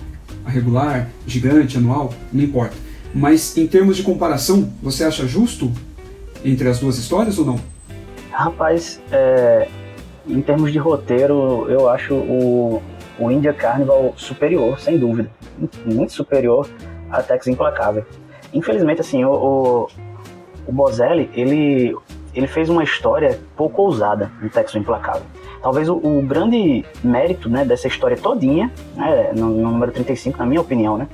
regular, 0.45 1.09
gigante, 1.25 1.77
anual, 1.77 2.13
não 2.31 2.43
importa. 2.43 2.75
Mas 3.13 3.55
em 3.57 3.67
termos 3.67 3.97
de 3.97 4.03
comparação, 4.03 4.71
você 4.81 5.03
acha 5.03 5.27
justo 5.27 5.71
entre 6.43 6.67
as 6.67 6.79
duas 6.79 6.97
histórias 6.97 7.37
ou 7.37 7.45
não? 7.45 7.59
Rapaz, 8.31 8.99
é, 9.11 9.67
em 10.27 10.41
termos 10.41 10.71
de 10.71 10.79
roteiro, 10.79 11.67
eu 11.69 11.87
acho 11.87 12.15
o, 12.15 12.81
o 13.19 13.31
India 13.31 13.53
Carnival 13.53 14.13
superior, 14.17 14.79
sem 14.79 14.97
dúvida. 14.97 15.29
Muito 15.85 16.13
superior 16.13 16.67
a 17.09 17.21
Tex 17.21 17.47
Implacável. 17.47 18.05
Infelizmente, 18.53 19.01
assim, 19.01 19.23
o, 19.23 19.31
o, 19.31 19.87
o 20.67 20.71
Bozelli, 20.71 21.29
ele, 21.33 21.95
ele 22.33 22.47
fez 22.47 22.69
uma 22.69 22.83
história 22.83 23.39
pouco 23.55 23.81
ousada 23.81 24.31
no 24.41 24.49
Tex 24.49 24.75
Implacável. 24.75 25.23
Talvez 25.61 25.87
o, 25.87 25.95
o, 25.95 26.21
grande 26.21 26.83
mérito 27.03 27.49
né, 27.49 27.63
dessa 27.63 27.87
história 27.87 28.17
todinha, 28.17 28.71
né, 28.95 29.31
no, 29.35 29.49
no, 29.49 29.71
número 29.71 29.91
35, 29.91 30.37
na 30.37 30.45
minha 30.45 30.59
opinião, 30.59 30.97
né, 30.97 31.07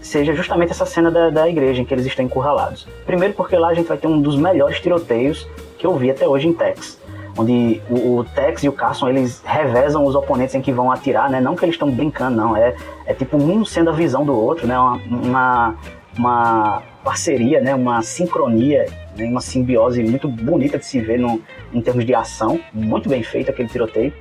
seja 0.00 0.34
justamente 0.34 0.70
essa 0.70 0.84
cena 0.84 1.10
da, 1.10 1.30
da 1.30 1.48
igreja 1.48 1.80
em 1.80 1.84
que 1.84 1.94
eles 1.94 2.04
estão 2.04 2.24
encurralados. 2.24 2.86
Primeiro 3.06 3.34
porque 3.34 3.56
lá 3.56 3.68
a 3.68 3.74
gente 3.74 3.86
vai 3.86 3.96
ter 3.96 4.06
um 4.06 4.20
dos 4.20 4.36
melhores 4.36 4.78
tiroteios 4.80 5.48
que 5.78 5.86
eu 5.86 5.96
vi 5.96 6.10
até 6.10 6.28
hoje 6.28 6.48
em 6.48 6.52
Tex 6.52 7.02
onde 7.36 7.82
o, 7.90 8.18
o, 8.18 8.24
Tex 8.24 8.62
e 8.62 8.68
o 8.68 8.72
Carson 8.72 9.08
eles 9.08 9.42
revezam 9.44 10.04
os 10.04 10.14
oponentes 10.14 10.54
em 10.54 10.60
que 10.60 10.72
vão 10.72 10.90
atirar, 10.90 11.30
né? 11.30 11.40
Não 11.40 11.54
que 11.54 11.64
eles 11.64 11.74
estão 11.74 11.90
brincando, 11.90 12.36
não. 12.36 12.56
É, 12.56 12.74
é 13.06 13.14
tipo 13.14 13.36
um 13.36 13.64
sendo 13.64 13.90
a 13.90 13.92
visão 13.92 14.24
do 14.24 14.34
outro, 14.34 14.66
né? 14.66 14.78
Uma, 14.78 15.00
uma, 15.08 15.74
uma 16.16 16.82
parceria, 17.02 17.60
né? 17.60 17.74
Uma 17.74 18.02
sincronia, 18.02 18.86
né? 19.16 19.26
uma 19.26 19.40
simbiose 19.40 20.02
muito 20.02 20.28
bonita 20.28 20.78
de 20.78 20.86
se 20.86 21.00
ver 21.00 21.18
no, 21.18 21.40
em 21.72 21.80
termos 21.80 22.04
de 22.04 22.14
ação. 22.14 22.60
Muito 22.72 23.08
bem 23.08 23.22
feito 23.22 23.50
aquele 23.50 23.68
tiroteio. 23.68 24.12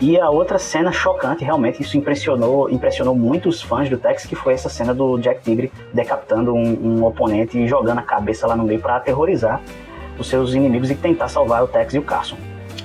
E 0.00 0.18
a 0.18 0.28
outra 0.30 0.58
cena 0.58 0.90
chocante, 0.90 1.44
realmente, 1.44 1.80
isso 1.80 1.96
impressionou, 1.96 2.68
impressionou 2.68 3.14
muitos 3.14 3.62
fãs 3.62 3.88
do 3.88 3.96
Tex, 3.96 4.26
que 4.26 4.34
foi 4.34 4.54
essa 4.54 4.68
cena 4.68 4.92
do 4.92 5.16
Jack 5.18 5.42
Tigre 5.42 5.70
decapitando 5.94 6.52
um, 6.52 6.98
um 6.98 7.04
oponente 7.04 7.56
e 7.56 7.68
jogando 7.68 7.98
a 7.98 8.02
cabeça 8.02 8.48
lá 8.48 8.56
no 8.56 8.64
meio 8.64 8.80
para 8.80 8.96
aterrorizar 8.96 9.62
os 10.18 10.28
seus 10.28 10.54
inimigos 10.54 10.90
e 10.90 10.94
tentar 10.94 11.28
salvar 11.28 11.62
o 11.62 11.68
Tex 11.68 11.94
e 11.94 11.98
o 11.98 12.02
Carson. 12.02 12.36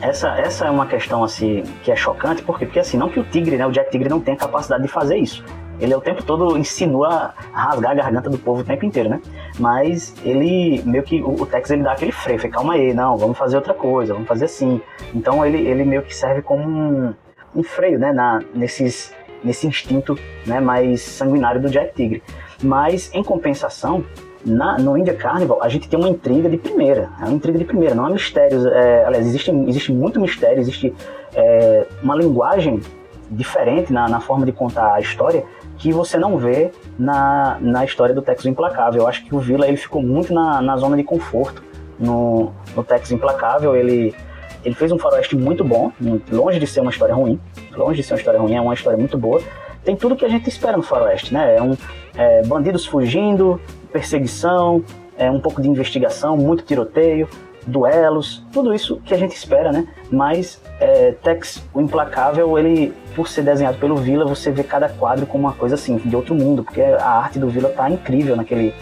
Essa, 0.01 0.29
essa 0.39 0.65
é 0.65 0.69
uma 0.69 0.85
questão 0.85 1.23
assim 1.23 1.63
que 1.83 1.91
é 1.91 1.95
chocante, 1.95 2.43
por 2.43 2.59
quê? 2.59 2.65
Porque 2.65 2.79
assim, 2.79 2.97
não 2.97 3.09
que 3.09 3.19
o 3.19 3.23
Tigre, 3.23 3.57
né, 3.57 3.65
o 3.65 3.71
Jack 3.71 3.89
Tigre 3.89 4.09
não 4.09 4.19
tenha 4.19 4.37
capacidade 4.37 4.83
de 4.83 4.89
fazer 4.89 5.17
isso. 5.17 5.43
Ele 5.79 5.93
o 5.93 6.01
tempo 6.01 6.23
todo 6.23 6.57
insinua 6.57 7.33
rasgar 7.53 7.91
a 7.91 7.95
garganta 7.95 8.29
do 8.29 8.37
povo 8.37 8.61
o 8.61 8.63
tempo 8.63 8.83
inteiro, 8.85 9.09
né? 9.09 9.21
Mas 9.59 10.15
ele 10.23 10.81
meio 10.83 11.03
que 11.03 11.21
o, 11.21 11.41
o 11.41 11.45
Tex 11.45 11.69
ele 11.69 11.83
dá 11.83 11.91
aquele 11.91 12.11
freio, 12.11 12.39
calma 12.49 12.73
aí, 12.73 12.93
não, 12.93 13.17
vamos 13.17 13.37
fazer 13.37 13.57
outra 13.57 13.73
coisa, 13.73 14.13
vamos 14.13 14.27
fazer 14.27 14.45
assim. 14.45 14.81
Então 15.13 15.45
ele, 15.45 15.67
ele 15.67 15.83
meio 15.83 16.01
que 16.01 16.15
serve 16.15 16.41
como 16.41 16.63
um, 16.63 17.13
um 17.55 17.63
freio, 17.63 17.99
né, 17.99 18.11
na, 18.11 18.41
nesses, 18.55 19.13
nesse 19.43 19.67
instinto 19.67 20.17
né, 20.47 20.59
mais 20.59 21.01
sanguinário 21.01 21.61
do 21.61 21.69
Jack 21.69 21.93
Tigre. 21.93 22.23
Mas 22.63 23.13
em 23.13 23.23
compensação, 23.23 24.03
na, 24.45 24.78
no 24.78 24.97
India 24.97 25.13
Carnival, 25.13 25.62
a 25.62 25.69
gente 25.69 25.88
tem 25.89 26.00
uma 26.00 26.10
intriga 26.10 26.50
de 26.50 26.58
primeira. 26.58 27.10
É 27.19 27.26
uma 27.26 27.34
intriga 27.34 27.58
de 27.58 27.65
primeira, 27.65 27.95
não 27.95 28.06
há 28.06 28.10
mistérios. 28.10 28.65
É, 28.65 29.06
aliás, 29.06 29.26
existe, 29.26 29.52
existe 29.67 29.91
muito 29.91 30.19
mistério, 30.19 30.60
existe 30.60 30.93
é, 31.36 31.86
uma 32.02 32.15
linguagem 32.15 32.82
diferente 33.30 33.91
na, 33.91 34.08
na, 34.08 34.19
forma 34.21 34.45
de 34.45 34.52
contar 34.52 34.93
a 34.93 35.00
história 35.00 35.43
que 35.78 35.91
você 35.91 36.17
não 36.17 36.38
vê 36.38 36.71
na, 36.97 37.58
na 37.60 37.84
história 37.84 38.15
do 38.15 38.21
Texas 38.21 38.45
Implacável. 38.45 39.02
Eu 39.02 39.08
acho 39.08 39.26
que 39.26 39.36
o 39.36 39.39
Villa 39.39 39.67
ele 39.67 39.78
ficou 39.78 40.02
muito 40.02 40.34
na, 40.34 40.62
na 40.62 40.78
zona 40.78 40.95
de 40.95 41.04
conforto 41.04 41.62
no, 42.00 42.52
no 42.76 42.84
Texas 42.84 43.12
Implacável. 43.12 43.76
Ele, 43.76 44.15
ele 44.63 44.76
fez 44.76 44.91
um 44.91 44.97
faroeste 44.97 45.36
muito 45.36 45.63
bom, 45.63 45.91
longe 46.32 46.60
de 46.60 46.67
ser 46.67 46.82
uma 46.82 46.91
história 46.91 47.13
ruim. 47.13 47.39
Longe 47.76 48.02
de 48.02 48.08
ser 48.08 48.13
uma 48.13 48.19
história 48.19 48.39
ruim, 48.39 48.56
é 48.56 48.62
uma 48.62 48.73
história 48.73 48.97
muito 48.97 49.17
boa. 49.17 49.41
Tem 49.84 49.95
tudo 49.95 50.15
que 50.15 50.26
a 50.26 50.30
gente 50.30 50.50
espera 50.50 50.76
no 50.76 50.84
faroeste, 50.84 51.34
né? 51.34 51.56
É 51.56 51.62
um 51.62 51.78
é, 52.17 52.41
bandidos 52.43 52.86
fugindo, 52.86 53.62
perseguição, 53.97 54.83
é, 55.17 55.29
um 55.31 55.39
pouco 55.39 55.60
de 55.60 55.67
investigação, 55.67 56.38
muito 56.38 56.63
tiroteio, 56.63 57.27
duelos, 57.65 58.45
tudo 58.53 58.73
isso 58.73 59.01
que 59.03 59.13
a 59.13 59.17
gente 59.17 59.36
espera, 59.36 59.71
né? 59.71 59.88
Mas 60.12 60.62
é, 60.79 61.13
Tex, 61.23 61.63
o 61.73 61.81
Implacável, 61.81 62.57
ele, 62.60 62.93
por 63.15 63.27
ser 63.27 63.41
desenhado 63.41 63.79
pelo 63.79 63.97
Villa, 63.97 64.23
você 64.23 64.51
vê 64.51 64.63
cada 64.63 64.88
quadro 64.88 65.25
como 65.25 65.45
uma 65.45 65.53
coisa 65.53 65.75
assim, 65.75 65.97
de 65.97 66.15
outro 66.15 66.36
mundo, 66.36 66.63
porque 66.63 66.81
a 66.81 67.10
arte 67.10 67.39
do 67.39 67.49
Villa 67.49 67.69
tá 67.69 67.89
incrível 67.89 68.36
naquele, 68.36 68.73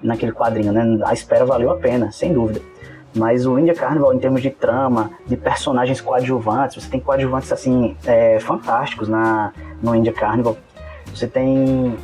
naquele 0.00 0.32
quadrinho, 0.32 0.72
né? 0.72 1.00
A 1.04 1.12
espera 1.12 1.44
valeu 1.44 1.70
a 1.70 1.76
pena, 1.76 2.12
sem 2.12 2.32
dúvida. 2.32 2.60
Mas 3.12 3.44
o 3.44 3.58
India 3.58 3.74
Carnival, 3.74 4.14
em 4.14 4.20
termos 4.20 4.40
de 4.40 4.50
trama, 4.50 5.10
de 5.26 5.36
personagens 5.36 6.00
coadjuvantes, 6.00 6.80
você 6.80 6.88
tem 6.88 7.00
coadjuvantes 7.00 7.52
assim 7.52 7.96
é, 8.06 8.38
fantásticos 8.38 9.08
na, 9.08 9.52
no 9.82 9.96
India 9.96 10.12
Carnival. 10.12 10.56
Você 11.12 11.26
tem 11.26 11.96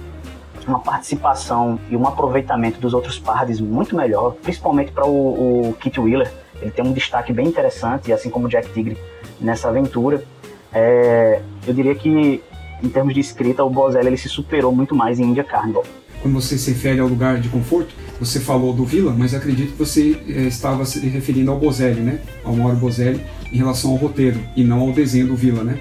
uma 0.66 0.80
participação 0.80 1.78
e 1.90 1.96
um 1.96 2.06
aproveitamento 2.06 2.80
dos 2.80 2.92
outros 2.92 3.18
pardes 3.18 3.60
muito 3.60 3.94
melhor, 3.94 4.34
principalmente 4.42 4.92
para 4.92 5.06
o, 5.06 5.70
o 5.70 5.72
Kit 5.74 5.98
Wheeler. 6.00 6.32
Ele 6.60 6.70
tem 6.70 6.84
um 6.84 6.92
destaque 6.92 7.32
bem 7.32 7.46
interessante, 7.46 8.12
assim 8.12 8.30
como 8.30 8.46
o 8.46 8.48
Jack 8.48 8.72
Tigre 8.72 8.96
nessa 9.40 9.68
aventura. 9.68 10.24
É, 10.72 11.40
eu 11.66 11.74
diria 11.74 11.94
que, 11.94 12.42
em 12.82 12.88
termos 12.88 13.14
de 13.14 13.20
escrita, 13.20 13.62
o 13.62 13.70
Bozelli 13.70 14.08
ele 14.08 14.16
se 14.16 14.28
superou 14.28 14.74
muito 14.74 14.94
mais 14.94 15.20
em 15.20 15.24
India 15.24 15.44
Carnival. 15.44 15.84
Quando 16.22 16.34
você 16.34 16.58
se 16.58 16.70
refere 16.70 16.98
ao 16.98 17.06
lugar 17.06 17.38
de 17.38 17.48
conforto, 17.48 17.94
você 18.18 18.40
falou 18.40 18.72
do 18.72 18.84
Vila, 18.84 19.14
mas 19.16 19.34
acredito 19.34 19.72
que 19.72 19.78
você 19.78 20.18
é, 20.28 20.42
estava 20.42 20.84
se 20.84 21.06
referindo 21.06 21.50
ao 21.50 21.58
Bozelli, 21.58 22.00
né? 22.00 22.20
Ao 22.42 22.54
Mauro 22.54 22.76
Bozelli, 22.76 23.20
em 23.52 23.58
relação 23.58 23.90
ao 23.90 23.96
roteiro 23.96 24.40
e 24.56 24.64
não 24.64 24.80
ao 24.80 24.92
desenho 24.92 25.28
do 25.28 25.36
Vila, 25.36 25.62
né? 25.62 25.78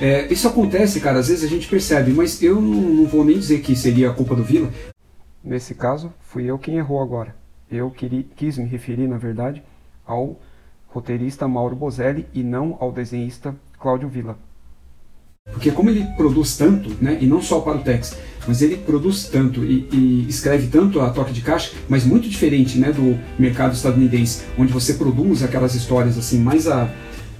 É, 0.00 0.32
isso 0.32 0.48
acontece, 0.48 0.98
cara, 0.98 1.18
às 1.18 1.28
vezes 1.28 1.44
a 1.44 1.48
gente 1.48 1.68
percebe, 1.68 2.10
mas 2.10 2.42
eu 2.42 2.60
não, 2.60 2.80
não 2.80 3.06
vou 3.06 3.22
nem 3.22 3.38
dizer 3.38 3.60
que 3.60 3.76
seria 3.76 4.08
a 4.08 4.14
culpa 4.14 4.34
do 4.34 4.42
Vila. 4.42 4.70
Nesse 5.44 5.74
caso, 5.74 6.12
fui 6.20 6.44
eu 6.44 6.58
quem 6.58 6.76
errou 6.76 7.02
agora. 7.02 7.36
Eu 7.70 7.90
queria, 7.90 8.24
quis 8.34 8.56
me 8.56 8.64
referir, 8.64 9.06
na 9.06 9.18
verdade, 9.18 9.62
ao 10.06 10.40
roteirista 10.88 11.46
Mauro 11.46 11.76
Bozelli 11.76 12.26
e 12.32 12.42
não 12.42 12.78
ao 12.80 12.90
desenhista 12.90 13.54
Cláudio 13.78 14.08
Villa. 14.08 14.38
Porque 15.52 15.70
como 15.70 15.90
ele 15.90 16.04
produz 16.16 16.56
tanto, 16.56 16.90
né, 17.02 17.18
e 17.20 17.26
não 17.26 17.42
só 17.42 17.60
para 17.60 17.78
o 17.78 17.82
Tex, 17.82 18.16
mas 18.46 18.62
ele 18.62 18.76
produz 18.76 19.24
tanto 19.24 19.64
e, 19.64 19.88
e, 19.92 20.26
escreve 20.28 20.68
tanto 20.68 21.00
a 21.00 21.10
toque 21.10 21.32
de 21.32 21.42
caixa, 21.42 21.72
mas 21.88 22.04
muito 22.04 22.28
diferente 22.28 22.78
né, 22.78 22.92
do 22.92 23.18
mercado 23.38 23.74
estadunidense, 23.74 24.44
onde 24.58 24.72
você 24.72 24.94
produz 24.94 25.42
aquelas 25.42 25.74
histórias 25.74 26.16
assim 26.16 26.38
mais 26.38 26.68
a, 26.68 26.88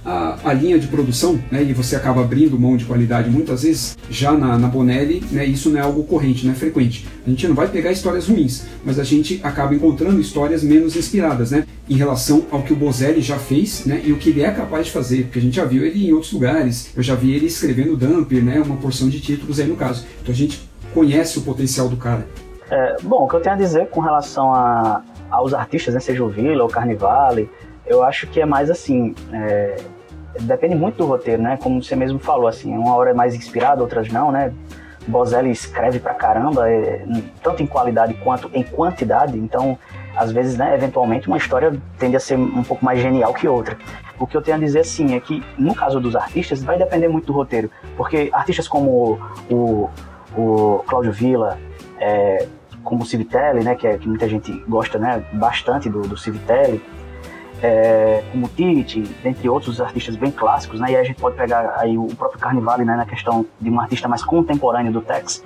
a, 0.05 0.37
a, 0.43 0.53
linha 0.53 0.79
de 0.79 0.87
produção, 0.87 1.39
né, 1.51 1.63
e 1.63 1.73
você 1.73 1.95
acaba 1.95 2.21
abrindo 2.21 2.59
mão 2.59 2.75
de 2.75 2.85
qualidade 2.85 3.29
muitas 3.29 3.63
vezes, 3.63 3.97
já 4.09 4.31
na, 4.31 4.57
na 4.57 4.67
Bonelli, 4.67 5.23
né, 5.31 5.45
isso 5.45 5.69
não 5.69 5.79
é 5.79 5.81
algo 5.81 6.03
corrente, 6.03 6.45
não 6.45 6.53
é 6.53 6.55
frequente. 6.55 7.07
A 7.25 7.29
gente 7.29 7.47
não 7.47 7.55
vai 7.55 7.67
pegar 7.67 7.91
histórias 7.91 8.27
ruins, 8.27 8.65
mas 8.83 8.99
a 8.99 9.03
gente 9.03 9.39
acaba 9.43 9.75
encontrando 9.75 10.19
histórias 10.19 10.63
menos 10.63 10.95
inspiradas, 10.95 11.51
né, 11.51 11.65
em 11.89 11.95
relação 11.95 12.45
ao 12.51 12.63
que 12.63 12.73
o 12.73 12.75
Bozelli 12.75 13.21
já 13.21 13.37
fez, 13.37 13.85
né, 13.85 14.01
e 14.03 14.11
o 14.11 14.17
que 14.17 14.29
ele 14.29 14.41
é 14.41 14.51
capaz 14.51 14.87
de 14.87 14.91
fazer, 14.91 15.23
porque 15.23 15.39
a 15.39 15.41
gente 15.41 15.55
já 15.55 15.65
viu 15.65 15.85
ele 15.85 16.07
em 16.07 16.13
outros 16.13 16.31
lugares, 16.33 16.91
eu 16.95 17.03
já 17.03 17.15
vi 17.15 17.33
ele 17.33 17.45
escrevendo 17.45 17.95
Dumper, 17.95 18.43
né, 18.43 18.61
uma 18.65 18.77
porção 18.77 19.07
de 19.09 19.19
títulos 19.19 19.59
aí 19.59 19.67
no 19.67 19.75
caso. 19.75 20.05
Então 20.21 20.33
a 20.33 20.37
gente 20.37 20.69
conhece 20.93 21.37
o 21.37 21.41
potencial 21.41 21.87
do 21.87 21.95
cara. 21.95 22.27
É, 22.69 22.97
bom, 23.03 23.25
o 23.25 23.27
que 23.27 23.35
eu 23.35 23.41
tenho 23.41 23.55
a 23.55 23.57
dizer 23.57 23.87
com 23.87 23.99
relação 23.99 24.53
a, 24.53 25.03
aos 25.29 25.53
artistas, 25.53 25.93
né, 25.93 25.99
seja 25.99 26.23
o 26.23 26.29
Villa 26.29 26.63
ou 26.63 26.69
Carnivale, 26.69 27.49
eu 27.85 28.03
acho 28.03 28.27
que 28.27 28.41
é 28.41 28.45
mais 28.45 28.69
assim. 28.69 29.15
É, 29.33 29.77
depende 30.41 30.75
muito 30.75 30.97
do 30.97 31.05
roteiro, 31.05 31.41
né? 31.41 31.57
Como 31.61 31.83
você 31.83 31.95
mesmo 31.95 32.19
falou, 32.19 32.47
assim, 32.47 32.75
uma 32.75 32.95
hora 32.95 33.11
é 33.11 33.13
mais 33.13 33.35
inspirada, 33.35 33.81
outras 33.81 34.09
não, 34.09 34.31
né? 34.31 34.53
Bozelli 35.07 35.51
escreve 35.51 35.99
pra 35.99 36.13
caramba, 36.13 36.69
é, 36.69 37.03
tanto 37.41 37.63
em 37.63 37.65
qualidade 37.67 38.13
quanto 38.15 38.49
em 38.53 38.63
quantidade, 38.63 39.37
então, 39.37 39.77
às 40.15 40.31
vezes, 40.31 40.57
né, 40.57 40.75
eventualmente, 40.75 41.27
uma 41.27 41.37
história 41.37 41.73
tende 41.97 42.15
a 42.15 42.19
ser 42.19 42.37
um 42.37 42.63
pouco 42.63 42.85
mais 42.85 42.99
genial 42.99 43.33
que 43.33 43.47
outra. 43.47 43.77
O 44.19 44.27
que 44.27 44.37
eu 44.37 44.41
tenho 44.41 44.57
a 44.57 44.59
dizer, 44.59 44.81
assim, 44.81 45.15
é 45.15 45.19
que, 45.19 45.43
no 45.57 45.73
caso 45.73 45.99
dos 45.99 46.15
artistas, 46.15 46.63
vai 46.63 46.77
depender 46.77 47.07
muito 47.07 47.25
do 47.25 47.33
roteiro, 47.33 47.71
porque 47.97 48.29
artistas 48.31 48.67
como 48.67 49.19
o, 49.49 49.89
o 50.37 50.83
Cláudio 50.85 51.11
Villa, 51.11 51.57
é, 51.99 52.45
como 52.83 53.01
o 53.01 53.05
Civitelli, 53.05 53.63
né, 53.63 53.75
que, 53.75 53.87
é, 53.87 53.97
que 53.97 54.07
muita 54.07 54.27
gente 54.29 54.51
gosta 54.67 54.99
né, 54.99 55.23
bastante 55.33 55.89
do, 55.89 56.01
do 56.01 56.17
Civitelli, 56.17 56.81
é, 57.61 58.23
como 58.31 58.47
Tite, 58.47 59.01
dentre 59.23 59.47
outros 59.47 59.79
artistas 59.79 60.15
bem 60.15 60.31
clássicos, 60.31 60.79
né? 60.79 60.91
E 60.91 60.95
a 60.95 61.03
gente 61.03 61.19
pode 61.19 61.35
pegar 61.35 61.75
aí 61.77 61.97
o 61.97 62.07
próprio 62.07 62.39
Carnivale, 62.39 62.83
né, 62.83 62.95
na 62.95 63.05
questão 63.05 63.45
de 63.59 63.69
um 63.69 63.79
artista 63.79 64.07
mais 64.07 64.23
contemporâneo 64.23 64.91
do 64.91 65.01
Tex. 65.01 65.43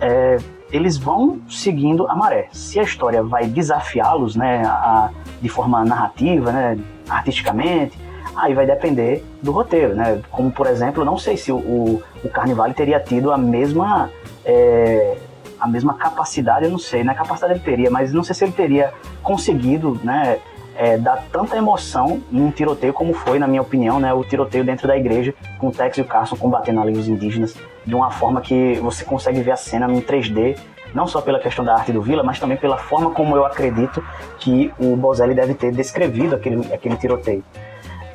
É, 0.00 0.36
eles 0.70 0.96
vão 0.96 1.40
seguindo 1.48 2.06
a 2.08 2.14
maré. 2.14 2.48
Se 2.52 2.78
a 2.78 2.82
história 2.82 3.22
vai 3.22 3.46
desafiá-los, 3.46 4.36
né, 4.36 4.62
a, 4.66 5.10
de 5.40 5.48
forma 5.48 5.84
narrativa, 5.84 6.52
né, 6.52 6.78
artisticamente, 7.08 7.98
aí 8.36 8.52
vai 8.54 8.66
depender 8.66 9.24
do 9.42 9.52
roteiro, 9.52 9.94
né? 9.94 10.20
Como 10.30 10.50
por 10.50 10.66
exemplo, 10.66 11.04
não 11.04 11.16
sei 11.16 11.36
se 11.36 11.52
o, 11.52 11.56
o, 11.56 12.02
o 12.24 12.28
Carnivale 12.28 12.74
teria 12.74 12.98
tido 12.98 13.30
a 13.30 13.38
mesma 13.38 14.10
é, 14.44 15.16
a 15.60 15.68
mesma 15.68 15.94
capacidade, 15.94 16.64
eu 16.64 16.70
não 16.70 16.78
sei, 16.78 17.04
né? 17.04 17.14
Capacidade 17.14 17.54
ele 17.54 17.60
teria, 17.60 17.90
mas 17.90 18.12
não 18.12 18.24
sei 18.24 18.34
se 18.34 18.44
ele 18.44 18.52
teria 18.52 18.92
conseguido, 19.22 19.98
né? 20.02 20.38
É, 20.76 20.96
dá 20.96 21.16
tanta 21.16 21.56
emoção 21.56 22.20
num 22.30 22.50
tiroteio 22.50 22.92
como 22.92 23.14
foi, 23.14 23.38
na 23.38 23.46
minha 23.46 23.62
opinião, 23.62 23.98
né, 24.00 24.12
o 24.12 24.24
tiroteio 24.24 24.64
dentro 24.64 24.88
da 24.88 24.96
igreja, 24.96 25.34
com 25.58 25.68
o 25.68 25.72
Tex 25.72 25.98
e 25.98 26.00
o 26.00 26.04
Carson 26.04 26.36
combatendo 26.36 26.80
ali 26.80 26.92
os 26.92 27.08
indígenas, 27.08 27.54
de 27.84 27.94
uma 27.94 28.10
forma 28.10 28.40
que 28.40 28.74
você 28.74 29.04
consegue 29.04 29.40
ver 29.40 29.52
a 29.52 29.56
cena 29.56 29.90
em 29.90 30.00
3D, 30.00 30.58
não 30.94 31.06
só 31.06 31.20
pela 31.20 31.40
questão 31.40 31.64
da 31.64 31.74
arte 31.74 31.92
do 31.92 32.00
Vila, 32.00 32.22
mas 32.22 32.38
também 32.38 32.56
pela 32.56 32.78
forma 32.78 33.10
como 33.10 33.36
eu 33.36 33.44
acredito 33.44 34.02
que 34.38 34.72
o 34.78 34.94
Bozelli 34.96 35.34
deve 35.34 35.54
ter 35.54 35.72
descrevido 35.72 36.36
aquele, 36.36 36.72
aquele 36.72 36.96
tiroteio. 36.96 37.42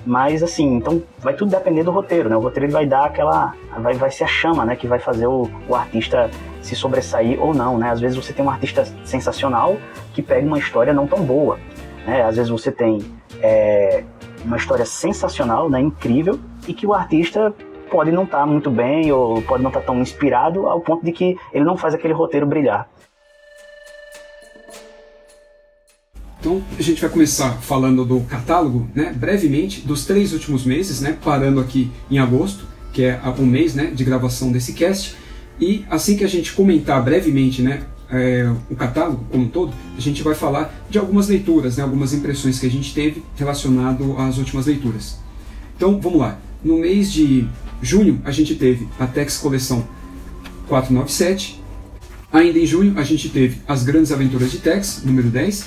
Mas 0.06 0.42
assim, 0.42 0.76
então 0.76 1.04
vai 1.20 1.34
tudo 1.34 1.52
depender 1.52 1.84
do 1.84 1.92
roteiro, 1.92 2.30
né? 2.30 2.36
O 2.36 2.40
roteiro 2.40 2.72
vai 2.72 2.86
dar 2.86 3.06
aquela. 3.06 3.54
Vai, 3.80 3.94
vai 3.96 4.10
ser 4.10 4.24
a 4.24 4.28
chama, 4.28 4.66
né? 4.66 4.76
Que 4.76 4.88
vai 4.88 4.98
fazer 4.98 5.28
o, 5.28 5.50
o 5.68 5.76
artista 5.76 6.30
se 6.62 6.76
sobressair 6.76 7.40
ou 7.42 7.54
não, 7.54 7.78
né? 7.78 7.90
Às 7.92 8.00
vezes 8.00 8.18
você 8.18 8.32
tem 8.32 8.44
um 8.44 8.50
artista 8.50 8.86
sensacional 9.04 9.76
que 10.14 10.22
pega 10.22 10.48
uma 10.48 10.58
história 10.58 10.94
não 10.94 11.06
tão 11.06 11.22
boa. 11.22 11.60
Né? 12.10 12.24
Às 12.24 12.38
vezes 12.38 12.50
você 12.50 12.72
tem 12.72 13.06
é, 13.40 14.04
uma 14.44 14.58
história 14.58 14.86
sensacional, 14.86 15.70
né, 15.70 15.80
incrível, 15.80 16.40
e 16.68 16.74
que 16.74 16.88
o 16.88 16.94
artista 16.94 17.54
pode 17.92 18.12
não 18.12 18.24
estar 18.24 18.40
tá 18.40 18.46
muito 18.48 18.72
bem 18.72 19.12
ou 19.12 19.42
pode 19.44 19.62
não 19.62 19.70
estar 19.70 19.82
tá 19.82 19.86
tão 19.86 20.02
inspirado 20.02 20.66
ao 20.66 20.82
ponto 20.82 21.06
de 21.06 21.12
que 21.12 21.38
ele 21.54 21.64
não 21.64 21.78
faz 21.78 21.94
aquele 21.94 22.14
roteiro 22.14 22.48
brilhar. 22.48 22.90
Então 26.40 26.64
a 26.78 26.82
gente 26.82 27.00
vai 27.00 27.10
começar 27.12 27.52
falando 27.62 28.04
do 28.04 28.22
catálogo, 28.22 28.90
né, 28.96 29.14
brevemente, 29.16 29.82
dos 29.82 30.06
três 30.06 30.34
últimos 30.34 30.66
meses, 30.66 31.02
né, 31.02 31.16
parando 31.24 31.60
aqui 31.60 31.92
em 32.10 32.18
agosto, 32.18 32.66
que 32.92 33.04
é 33.04 33.22
o 33.38 33.44
mês 33.44 33.76
né, 33.76 33.86
de 33.86 34.04
gravação 34.04 34.52
desse 34.52 34.74
cast. 34.74 35.16
E 35.60 35.86
assim 35.92 36.18
que 36.18 36.24
a 36.24 36.28
gente 36.28 36.54
comentar 36.54 37.04
brevemente 37.04 37.62
né, 37.62 37.84
é, 38.12 38.52
o 38.70 38.76
catálogo 38.76 39.24
como 39.32 39.46
um 39.46 39.48
todo, 39.48 39.74
a 39.96 40.02
gente 40.02 40.24
vai 40.24 40.34
falar 40.34 40.74
de 40.90 40.98
algumas 40.98 41.28
leituras, 41.28 41.78
né, 41.78 41.84
algumas 41.84 42.14
impressões 42.14 42.60
que 42.60 42.66
a 42.66 42.72
gente 42.72 42.94
teve 42.94 43.24
relacionado 43.36 44.16
às 44.18 44.38
últimas 44.38 44.66
leituras. 44.66 45.20
Então 45.76 46.00
vamos 46.02 46.20
lá. 46.20 46.40
No 46.64 46.80
mês 46.80 47.12
de 47.12 47.48
junho 47.82 48.22
a 48.26 48.32
gente 48.32 48.56
teve 48.56 48.88
a 49.00 49.06
Tex 49.06 49.38
Coleção 49.38 49.88
497. 50.68 51.62
Ainda 52.32 52.60
em 52.60 52.66
junho 52.66 52.98
a 52.98 53.04
gente 53.04 53.30
teve 53.30 53.62
As 53.68 53.84
Grandes 53.84 54.12
Aventuras 54.12 54.52
de 54.52 54.60
Tex, 54.60 55.02
número 55.04 55.30
10, 55.30 55.66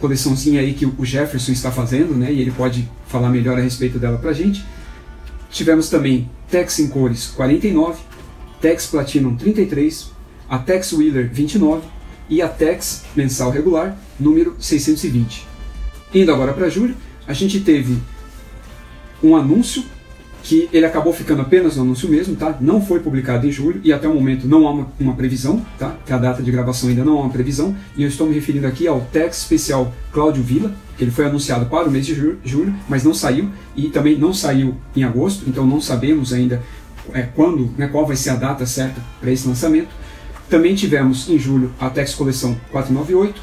coleçãozinha 0.00 0.60
aí 0.60 0.74
que 0.74 0.84
o 0.84 1.04
Jefferson 1.04 1.52
está 1.52 1.70
fazendo, 1.70 2.14
né, 2.14 2.32
e 2.32 2.40
ele 2.40 2.50
pode 2.50 2.88
falar 3.06 3.30
melhor 3.30 3.58
a 3.58 3.62
respeito 3.62 3.98
dela 3.98 4.18
pra 4.18 4.32
gente. 4.32 4.64
Tivemos 5.50 5.88
também 5.88 6.28
Tex 6.50 6.78
em 6.80 6.88
cores 6.88 7.26
49, 7.28 8.00
Tex 8.60 8.86
Platinum 8.86 9.36
33, 9.36 10.13
a 10.48 10.58
Tex 10.58 10.92
Wheeler 10.92 11.30
29 11.32 11.82
e 12.28 12.40
a 12.40 12.48
Tex 12.48 13.04
mensal 13.14 13.50
regular 13.50 13.96
número 14.18 14.54
620. 14.58 15.46
Indo 16.14 16.32
agora 16.32 16.52
para 16.52 16.68
julho, 16.68 16.96
a 17.26 17.32
gente 17.32 17.60
teve 17.60 17.98
um 19.22 19.36
anúncio 19.36 19.84
que 20.44 20.68
ele 20.72 20.84
acabou 20.84 21.12
ficando 21.12 21.40
apenas 21.40 21.76
no 21.76 21.82
anúncio 21.82 22.06
mesmo, 22.06 22.36
tá? 22.36 22.54
Não 22.60 22.80
foi 22.80 23.00
publicado 23.00 23.46
em 23.46 23.50
julho 23.50 23.80
e 23.82 23.92
até 23.92 24.06
o 24.06 24.14
momento 24.14 24.46
não 24.46 24.68
há 24.68 24.70
uma, 24.70 24.92
uma, 25.00 25.14
previsão, 25.14 25.64
tá? 25.78 25.96
Que 26.04 26.12
a 26.12 26.18
data 26.18 26.42
de 26.42 26.50
gravação 26.52 26.90
ainda 26.90 27.02
não 27.02 27.16
há 27.16 27.22
uma 27.22 27.30
previsão. 27.30 27.74
E 27.96 28.02
eu 28.02 28.08
estou 28.08 28.26
me 28.26 28.34
referindo 28.34 28.66
aqui 28.66 28.86
ao 28.86 29.00
Tex 29.00 29.38
especial 29.38 29.92
Cláudio 30.12 30.42
Villa, 30.42 30.74
que 30.98 31.04
ele 31.04 31.10
foi 31.10 31.24
anunciado 31.24 31.64
para 31.66 31.88
o 31.88 31.90
mês 31.90 32.04
de 32.04 32.14
julho, 32.44 32.74
mas 32.86 33.02
não 33.02 33.14
saiu 33.14 33.48
e 33.74 33.88
também 33.88 34.18
não 34.18 34.34
saiu 34.34 34.76
em 34.94 35.02
agosto, 35.02 35.44
então 35.48 35.66
não 35.66 35.80
sabemos 35.80 36.32
ainda 36.32 36.62
é, 37.14 37.22
quando, 37.22 37.70
né, 37.78 37.88
qual 37.88 38.06
vai 38.06 38.14
ser 38.14 38.30
a 38.30 38.36
data 38.36 38.66
certa 38.66 39.00
para 39.20 39.32
esse 39.32 39.48
lançamento. 39.48 39.88
Também 40.48 40.74
tivemos 40.74 41.28
em 41.28 41.38
julho 41.38 41.72
a 41.80 41.88
Tex 41.88 42.14
Coleção 42.14 42.58
498, 42.70 43.40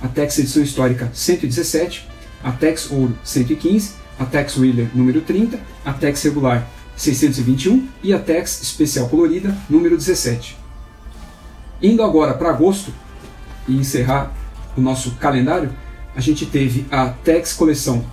a 0.00 0.08
Tex 0.08 0.38
Edição 0.38 0.62
Histórica 0.62 1.10
117, 1.12 2.08
a 2.42 2.52
Tex 2.52 2.90
Ouro 2.90 3.16
115, 3.24 3.94
a 4.18 4.24
Tex 4.24 4.56
Wheeler 4.56 4.88
número 4.94 5.20
30, 5.20 5.58
a 5.84 5.92
Tex 5.92 6.22
Regular 6.22 6.66
621 6.96 7.88
e 8.02 8.12
a 8.12 8.18
Tex 8.18 8.62
Especial 8.62 9.08
Colorida 9.08 9.56
número 9.68 9.96
17. 9.96 10.56
Indo 11.82 12.02
agora 12.02 12.34
para 12.34 12.50
agosto 12.50 12.92
e 13.66 13.76
encerrar 13.76 14.32
o 14.76 14.80
nosso 14.80 15.12
calendário, 15.16 15.70
a 16.14 16.20
gente 16.20 16.46
teve 16.46 16.86
a 16.90 17.08
Tex 17.08 17.52
Coleção 17.52 18.04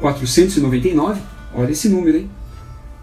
499, 0.00 1.20
olha 1.54 1.70
esse 1.70 1.88
número, 1.88 2.18
hein? 2.18 2.30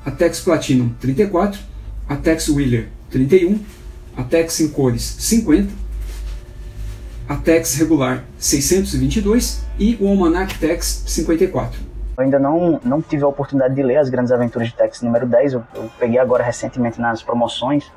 A 0.05 0.11
Tex 0.11 0.39
Platinum 0.41 0.89
34, 0.99 1.59
a 2.07 2.15
Tex 2.15 2.49
Wheeler 2.49 2.89
31, 3.09 3.59
a 4.17 4.23
Tex 4.23 4.59
em 4.61 4.69
cores 4.69 5.01
50, 5.19 5.73
a 7.27 7.35
Tex 7.35 7.75
regular 7.75 8.23
622 8.37 9.63
e 9.77 9.97
o 9.99 10.07
Almanac 10.07 10.57
Tex 10.57 11.03
54. 11.07 11.79
Eu 12.17 12.23
ainda 12.23 12.39
não, 12.39 12.79
não 12.83 13.01
tive 13.01 13.23
a 13.23 13.27
oportunidade 13.27 13.75
de 13.75 13.83
ler 13.83 13.97
as 13.97 14.09
Grandes 14.09 14.31
Aventuras 14.31 14.69
de 14.69 14.75
Tex 14.75 15.01
número 15.01 15.25
10, 15.25 15.53
eu, 15.53 15.63
eu 15.73 15.91
peguei 15.99 16.17
agora 16.17 16.43
recentemente 16.43 16.99
nas 16.99 17.21
promoções, 17.21 17.91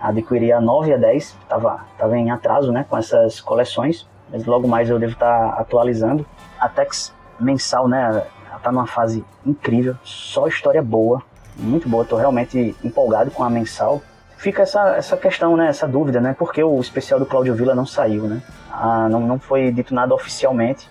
adquiri 0.00 0.52
a 0.52 0.60
9 0.60 0.90
e 0.90 0.94
a 0.94 0.96
10, 0.96 1.36
estava 1.42 1.84
tava 1.98 2.16
em 2.16 2.30
atraso 2.30 2.70
né, 2.70 2.86
com 2.88 2.96
essas 2.96 3.40
coleções, 3.40 4.06
mas 4.30 4.44
logo 4.44 4.68
mais 4.68 4.88
eu 4.88 4.98
devo 4.98 5.14
estar 5.14 5.50
tá 5.50 5.60
atualizando. 5.60 6.24
A 6.60 6.68
Tex 6.68 7.12
mensal, 7.40 7.88
né, 7.88 8.22
está 8.56 8.70
numa 8.70 8.86
fase 8.86 9.24
incrível, 9.44 9.96
só 10.04 10.46
história 10.46 10.82
boa, 10.82 11.22
muito 11.56 11.88
boa, 11.88 12.04
estou 12.04 12.18
realmente 12.18 12.76
empolgado 12.84 13.30
com 13.32 13.42
a 13.42 13.50
mensal. 13.50 14.00
Fica 14.38 14.62
essa, 14.62 14.94
essa 14.96 15.16
questão, 15.16 15.56
né, 15.56 15.66
essa 15.66 15.86
dúvida, 15.88 16.20
né, 16.20 16.32
porque 16.38 16.62
o 16.62 16.80
especial 16.80 17.18
do 17.18 17.26
Cláudio 17.26 17.56
Villa 17.56 17.74
não 17.74 17.84
saiu, 17.84 18.22
né, 18.22 18.40
ah, 18.70 19.08
não, 19.08 19.18
não 19.18 19.36
foi 19.36 19.72
dito 19.72 19.92
nada 19.92 20.14
oficialmente, 20.14 20.88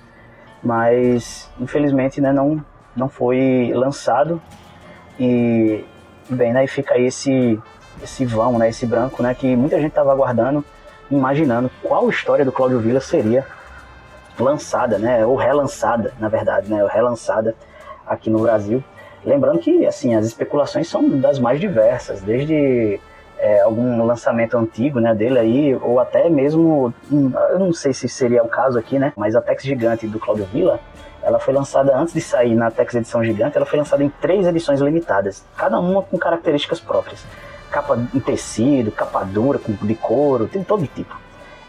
mas 0.61 1.49
infelizmente, 1.57 2.19
né, 2.19 2.33
não, 2.33 2.61
não 2.93 3.07
foi 3.07 3.71
lançado 3.73 4.41
e, 5.17 5.85
bem, 6.29 6.51
né, 6.51 6.65
e 6.65 6.67
fica 6.67 6.95
aí 6.95 7.05
esse, 7.05 7.57
esse 8.03 8.25
vão, 8.25 8.59
né, 8.59 8.67
esse 8.67 8.85
branco, 8.85 9.23
né, 9.23 9.33
que 9.33 9.55
muita 9.55 9.77
gente 9.77 9.91
estava 9.91 10.11
aguardando, 10.11 10.61
imaginando 11.09 11.71
qual 11.81 12.09
história 12.09 12.43
do 12.43 12.51
Cláudio 12.51 12.81
Villa 12.81 12.99
seria 12.99 13.45
lançada, 14.37 14.99
né, 14.99 15.25
ou 15.25 15.37
relançada, 15.37 16.13
na 16.19 16.27
verdade, 16.27 16.69
né, 16.69 16.83
ou 16.83 16.89
relançada 16.89 17.55
aqui 18.05 18.29
no 18.29 18.39
Brasil. 18.39 18.83
Lembrando 19.23 19.59
que, 19.59 19.85
assim, 19.85 20.15
as 20.15 20.25
especulações 20.25 20.89
são 20.89 21.07
das 21.17 21.39
mais 21.39 21.61
diversas, 21.61 22.21
desde 22.21 22.99
é, 23.39 23.61
algum 23.61 24.03
lançamento 24.03 24.57
antigo, 24.57 24.99
né, 24.99 25.13
dele 25.13 25.39
aí, 25.39 25.75
ou 25.75 25.99
até 25.99 26.29
mesmo, 26.29 26.93
hum, 27.11 27.31
eu 27.51 27.59
não 27.59 27.73
sei 27.73 27.93
se 27.93 28.09
seria 28.09 28.43
o 28.43 28.47
caso 28.47 28.77
aqui, 28.77 28.97
né, 28.97 29.13
mas 29.15 29.35
a 29.35 29.41
Tex 29.41 29.63
Gigante 29.63 30.07
do 30.07 30.19
Claudio 30.19 30.45
Villa, 30.45 30.79
ela 31.21 31.39
foi 31.39 31.53
lançada 31.53 31.95
antes 31.95 32.13
de 32.13 32.21
sair 32.21 32.55
na 32.55 32.71
Tex 32.71 32.95
Edição 32.95 33.23
Gigante, 33.23 33.57
ela 33.57 33.65
foi 33.65 33.77
lançada 33.77 34.03
em 34.03 34.09
três 34.09 34.47
edições 34.47 34.79
limitadas, 34.79 35.45
cada 35.55 35.79
uma 35.79 36.01
com 36.01 36.17
características 36.17 36.79
próprias. 36.79 37.25
Capa 37.69 37.99
em 38.13 38.19
tecido, 38.19 38.91
capa 38.91 39.25
dura, 39.25 39.59
de 39.67 39.95
couro, 39.95 40.47
tem 40.47 40.63
todo 40.63 40.87
tipo. 40.87 41.13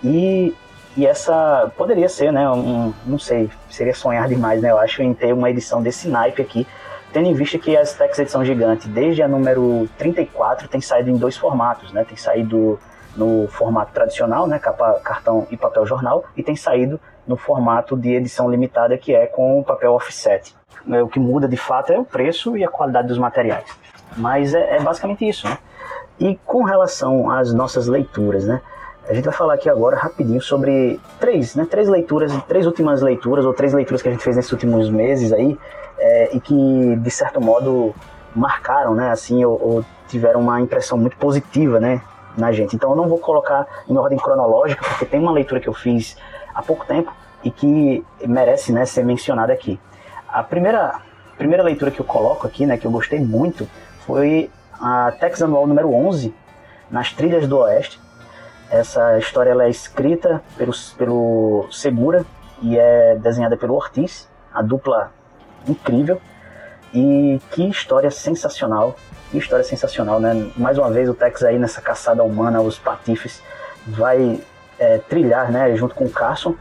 E, 0.02 0.54
e 0.96 1.04
essa 1.04 1.72
poderia 1.76 2.08
ser, 2.08 2.32
né, 2.32 2.48
um, 2.48 2.94
não 3.04 3.18
sei, 3.18 3.50
seria 3.68 3.94
sonhar 3.94 4.28
demais, 4.28 4.62
né, 4.62 4.70
eu 4.70 4.78
acho, 4.78 5.02
em 5.02 5.12
ter 5.12 5.32
uma 5.32 5.50
edição 5.50 5.82
desse 5.82 6.08
naipe 6.08 6.40
aqui, 6.40 6.66
tendo 7.12 7.28
em 7.28 7.34
vista 7.34 7.58
que 7.58 7.76
as 7.76 7.94
Tex 7.94 8.18
Edição 8.18 8.44
Gigante, 8.44 8.88
desde 8.88 9.22
a 9.22 9.28
número 9.28 9.88
34, 9.98 10.68
tem 10.68 10.80
saído 10.80 11.10
em 11.10 11.16
dois 11.16 11.36
formatos, 11.36 11.92
né? 11.92 12.04
Tem 12.04 12.16
saído 12.16 12.78
no 13.16 13.48
formato 13.48 13.92
tradicional, 13.92 14.46
né, 14.46 14.58
capa, 14.60 15.00
cartão 15.02 15.46
e 15.50 15.56
papel 15.56 15.84
jornal, 15.84 16.24
e 16.36 16.42
tem 16.42 16.54
saído 16.54 17.00
no 17.26 17.36
formato 17.36 17.96
de 17.96 18.14
edição 18.14 18.48
limitada, 18.48 18.96
que 18.96 19.14
é 19.14 19.26
com 19.26 19.62
papel 19.64 19.92
offset. 19.92 20.54
É, 20.88 21.02
o 21.02 21.08
que 21.08 21.18
muda 21.18 21.48
de 21.48 21.56
fato 21.56 21.92
é 21.92 21.98
o 21.98 22.04
preço 22.04 22.56
e 22.56 22.64
a 22.64 22.68
qualidade 22.68 23.08
dos 23.08 23.18
materiais. 23.18 23.66
Mas 24.16 24.54
é, 24.54 24.76
é 24.76 24.80
basicamente 24.80 25.28
isso, 25.28 25.48
né? 25.48 25.58
E 26.18 26.36
com 26.46 26.62
relação 26.62 27.30
às 27.30 27.52
nossas 27.52 27.86
leituras, 27.86 28.46
né? 28.46 28.60
A 29.08 29.14
gente 29.14 29.24
vai 29.24 29.32
falar 29.32 29.54
aqui 29.54 29.70
agora 29.70 29.96
rapidinho 29.96 30.40
sobre 30.42 31.00
três, 31.18 31.54
né? 31.54 31.66
Três 31.68 31.88
leituras, 31.88 32.30
três 32.46 32.66
últimas 32.66 33.00
leituras, 33.00 33.46
ou 33.46 33.54
três 33.54 33.72
leituras 33.72 34.02
que 34.02 34.08
a 34.08 34.12
gente 34.12 34.22
fez 34.22 34.36
nesses 34.36 34.52
últimos 34.52 34.90
meses 34.90 35.32
aí, 35.32 35.58
é, 35.98 36.36
e 36.36 36.40
que 36.40 36.96
de 36.96 37.10
certo 37.10 37.40
modo 37.40 37.94
marcaram, 38.36 38.94
né, 38.94 39.10
assim, 39.10 39.42
ou, 39.44 39.58
ou, 39.60 39.84
tiveram 40.08 40.40
uma 40.40 40.60
impressão 40.60 40.98
muito 40.98 41.16
positiva, 41.16 41.80
né, 41.80 42.02
na 42.36 42.52
gente. 42.52 42.76
Então 42.76 42.90
eu 42.90 42.96
não 42.96 43.08
vou 43.08 43.18
colocar 43.18 43.66
em 43.88 43.96
ordem 43.96 44.18
cronológica, 44.18 44.84
porque 44.84 45.06
tem 45.06 45.18
uma 45.18 45.32
leitura 45.32 45.58
que 45.58 45.68
eu 45.68 45.74
fiz 45.74 46.16
há 46.54 46.62
pouco 46.62 46.84
tempo 46.84 47.10
e 47.42 47.50
que 47.50 48.04
merece, 48.26 48.72
né, 48.72 48.84
ser 48.84 49.04
mencionada 49.04 49.54
aqui. 49.54 49.80
A 50.28 50.42
primeira, 50.42 51.00
primeira 51.38 51.62
leitura 51.62 51.90
que 51.90 52.00
eu 52.00 52.04
coloco 52.04 52.46
aqui, 52.46 52.66
né, 52.66 52.76
que 52.76 52.86
eu 52.86 52.90
gostei 52.90 53.20
muito, 53.20 53.66
foi 54.06 54.50
a 54.78 55.12
Tex 55.12 55.42
Anual 55.42 55.66
número 55.66 55.92
11, 55.92 56.34
Nas 56.90 57.12
Trilhas 57.12 57.48
do 57.48 57.58
Oeste. 57.58 57.98
Essa 58.70 59.18
história 59.18 59.50
ela 59.50 59.64
é 59.64 59.70
escrita 59.70 60.42
pelo, 60.56 60.72
pelo 60.96 61.68
Segura 61.70 62.24
e 62.62 62.78
é 62.78 63.16
desenhada 63.16 63.56
pelo 63.56 63.74
Ortiz, 63.74 64.28
a 64.52 64.62
dupla 64.62 65.10
incrível. 65.66 66.20
E 66.92 67.40
que 67.50 67.68
história 67.68 68.10
sensacional, 68.10 68.96
que 69.30 69.38
história 69.38 69.64
sensacional, 69.64 70.20
né? 70.20 70.50
Mais 70.56 70.78
uma 70.78 70.90
vez 70.90 71.08
o 71.08 71.14
Tex 71.14 71.42
aí 71.42 71.58
nessa 71.58 71.82
caçada 71.82 72.22
humana 72.22 72.58
aos 72.58 72.78
patifes 72.78 73.42
vai 73.86 74.40
é, 74.78 74.98
trilhar, 74.98 75.50
né, 75.50 75.74
junto 75.76 75.94
com 75.94 76.04
o 76.04 76.10
Carson, 76.10 76.54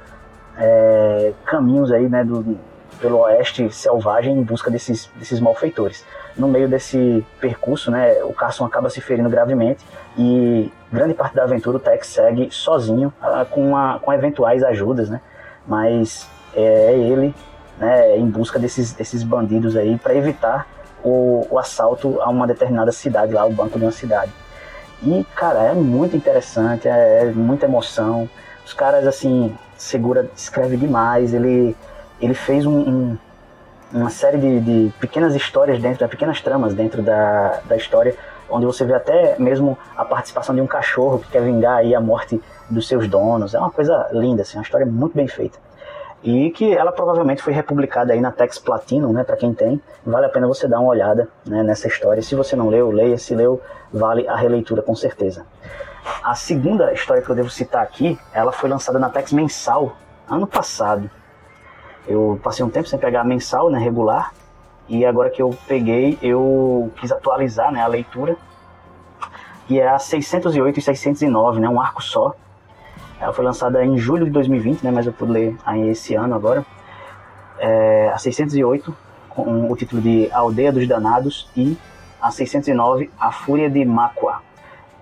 é, 0.57 1.33
caminhos 1.45 1.91
aí, 1.91 2.09
né, 2.09 2.23
do, 2.23 2.57
pelo 2.99 3.19
oeste 3.19 3.71
selvagem 3.71 4.35
em 4.35 4.43
busca 4.43 4.71
desses, 4.71 5.09
desses 5.15 5.39
malfeitores. 5.39 6.05
No 6.37 6.47
meio 6.47 6.67
desse 6.69 7.25
percurso, 7.39 7.89
né, 7.89 8.23
o 8.23 8.31
Carson 8.33 8.65
acaba 8.65 8.89
se 8.89 9.01
ferindo 9.01 9.29
gravemente 9.29 9.83
e 10.17 10.71
grande 10.91 11.13
parte 11.13 11.35
da 11.35 11.43
aventura 11.43 11.77
o 11.77 11.79
Tex 11.79 12.07
segue 12.07 12.49
sozinho, 12.51 13.11
ah, 13.21 13.45
com, 13.49 13.69
uma, 13.69 13.99
com 13.99 14.13
eventuais 14.13 14.63
ajudas, 14.63 15.09
né, 15.09 15.19
mas 15.65 16.29
é 16.55 16.93
ele 16.93 17.33
né, 17.79 18.17
em 18.17 18.25
busca 18.29 18.59
desses, 18.59 18.93
desses 18.93 19.23
bandidos 19.23 19.75
aí 19.75 19.97
para 19.97 20.13
evitar 20.15 20.67
o, 21.03 21.47
o, 21.49 21.57
assalto 21.57 22.21
a 22.21 22.29
uma 22.29 22.45
determinada 22.45 22.91
cidade 22.91 23.33
lá, 23.33 23.45
o 23.45 23.51
banco 23.51 23.79
de 23.79 23.85
uma 23.85 23.91
cidade. 23.91 24.31
E, 25.01 25.25
cara, 25.35 25.59
é 25.63 25.73
muito 25.73 26.15
interessante, 26.15 26.87
é, 26.87 27.23
é 27.23 27.25
muita 27.25 27.65
emoção. 27.65 28.29
Os 28.65 28.73
caras, 28.73 29.05
assim, 29.05 29.55
Segura 29.77 30.29
escreve 30.35 30.75
demais. 30.75 31.33
Ele, 31.33 31.75
ele 32.19 32.33
fez 32.33 32.65
um, 32.65 32.79
um, 32.79 33.17
uma 33.91 34.09
série 34.09 34.37
de, 34.37 34.59
de, 34.59 34.93
pequenas 34.99 35.35
histórias 35.35 35.81
dentro, 35.81 36.05
de 36.05 36.11
pequenas 36.11 36.41
tramas 36.41 36.73
dentro 36.73 37.01
da, 37.01 37.61
da 37.65 37.75
história, 37.75 38.15
onde 38.49 38.65
você 38.65 38.85
vê 38.85 38.93
até 38.93 39.37
mesmo 39.39 39.77
a 39.95 40.05
participação 40.05 40.55
de 40.55 40.61
um 40.61 40.67
cachorro 40.67 41.19
que 41.19 41.29
quer 41.29 41.41
vingar 41.41 41.77
aí 41.77 41.93
a 41.93 41.99
morte 41.99 42.41
dos 42.69 42.87
seus 42.87 43.07
donos. 43.07 43.53
É 43.53 43.59
uma 43.59 43.71
coisa 43.71 44.07
linda, 44.11 44.41
assim, 44.41 44.57
uma 44.57 44.63
história 44.63 44.85
muito 44.85 45.15
bem 45.15 45.27
feita 45.27 45.57
e 46.23 46.49
que 46.51 46.75
ela 46.75 46.91
provavelmente 46.91 47.41
foi 47.41 47.53
republicada 47.53 48.13
aí 48.13 48.19
na 48.19 48.31
Tex 48.31 48.57
Platinum, 48.57 49.13
né, 49.13 49.23
para 49.23 49.37
quem 49.37 49.53
tem, 49.53 49.81
vale 50.05 50.25
a 50.25 50.29
pena 50.29 50.47
você 50.47 50.67
dar 50.67 50.79
uma 50.79 50.89
olhada 50.89 51.29
né, 51.45 51.63
nessa 51.63 51.87
história. 51.87 52.21
Se 52.21 52.35
você 52.35 52.55
não 52.55 52.69
leu, 52.69 52.91
leia, 52.91 53.17
se 53.17 53.35
leu, 53.35 53.61
vale 53.91 54.27
a 54.27 54.35
releitura 54.35 54.81
com 54.81 54.95
certeza. 54.95 55.45
A 56.23 56.35
segunda 56.35 56.91
história 56.93 57.21
que 57.21 57.29
eu 57.29 57.35
devo 57.35 57.49
citar 57.49 57.83
aqui, 57.83 58.17
ela 58.33 58.51
foi 58.51 58.69
lançada 58.69 58.97
na 58.97 59.09
Tex 59.09 59.31
mensal 59.31 59.95
ano 60.29 60.47
passado. 60.47 61.09
Eu 62.07 62.39
passei 62.41 62.65
um 62.65 62.69
tempo 62.69 62.87
sem 62.87 62.97
pegar 62.97 63.23
mensal, 63.23 63.69
né, 63.69 63.79
regular, 63.79 64.33
e 64.87 65.05
agora 65.05 65.29
que 65.29 65.41
eu 65.41 65.55
peguei, 65.67 66.17
eu 66.21 66.91
quis 66.97 67.11
atualizar, 67.11 67.71
né, 67.71 67.81
a 67.81 67.87
leitura. 67.87 68.37
E 69.69 69.79
é 69.79 69.89
a 69.89 69.99
608 69.99 70.79
e 70.79 70.81
609, 70.81 71.59
né, 71.59 71.67
um 71.67 71.81
arco 71.81 72.01
só 72.01 72.33
ela 73.19 73.33
foi 73.33 73.43
lançada 73.43 73.83
em 73.83 73.97
julho 73.97 74.25
de 74.25 74.31
2020, 74.31 74.83
né, 74.83 74.91
mas 74.91 75.05
eu 75.05 75.13
pude 75.13 75.31
ler 75.31 75.57
aí 75.65 75.89
esse 75.89 76.13
ano 76.13 76.35
agora. 76.35 76.65
É, 77.57 78.11
a 78.13 78.17
608, 78.17 78.95
com 79.29 79.71
o 79.71 79.75
título 79.75 80.01
de 80.01 80.29
Aldeia 80.31 80.71
dos 80.71 80.87
Danados, 80.87 81.49
e 81.55 81.77
a 82.21 82.29
609, 82.29 83.09
A 83.19 83.31
Fúria 83.31 83.69
de 83.69 83.83
Makua. 83.83 84.41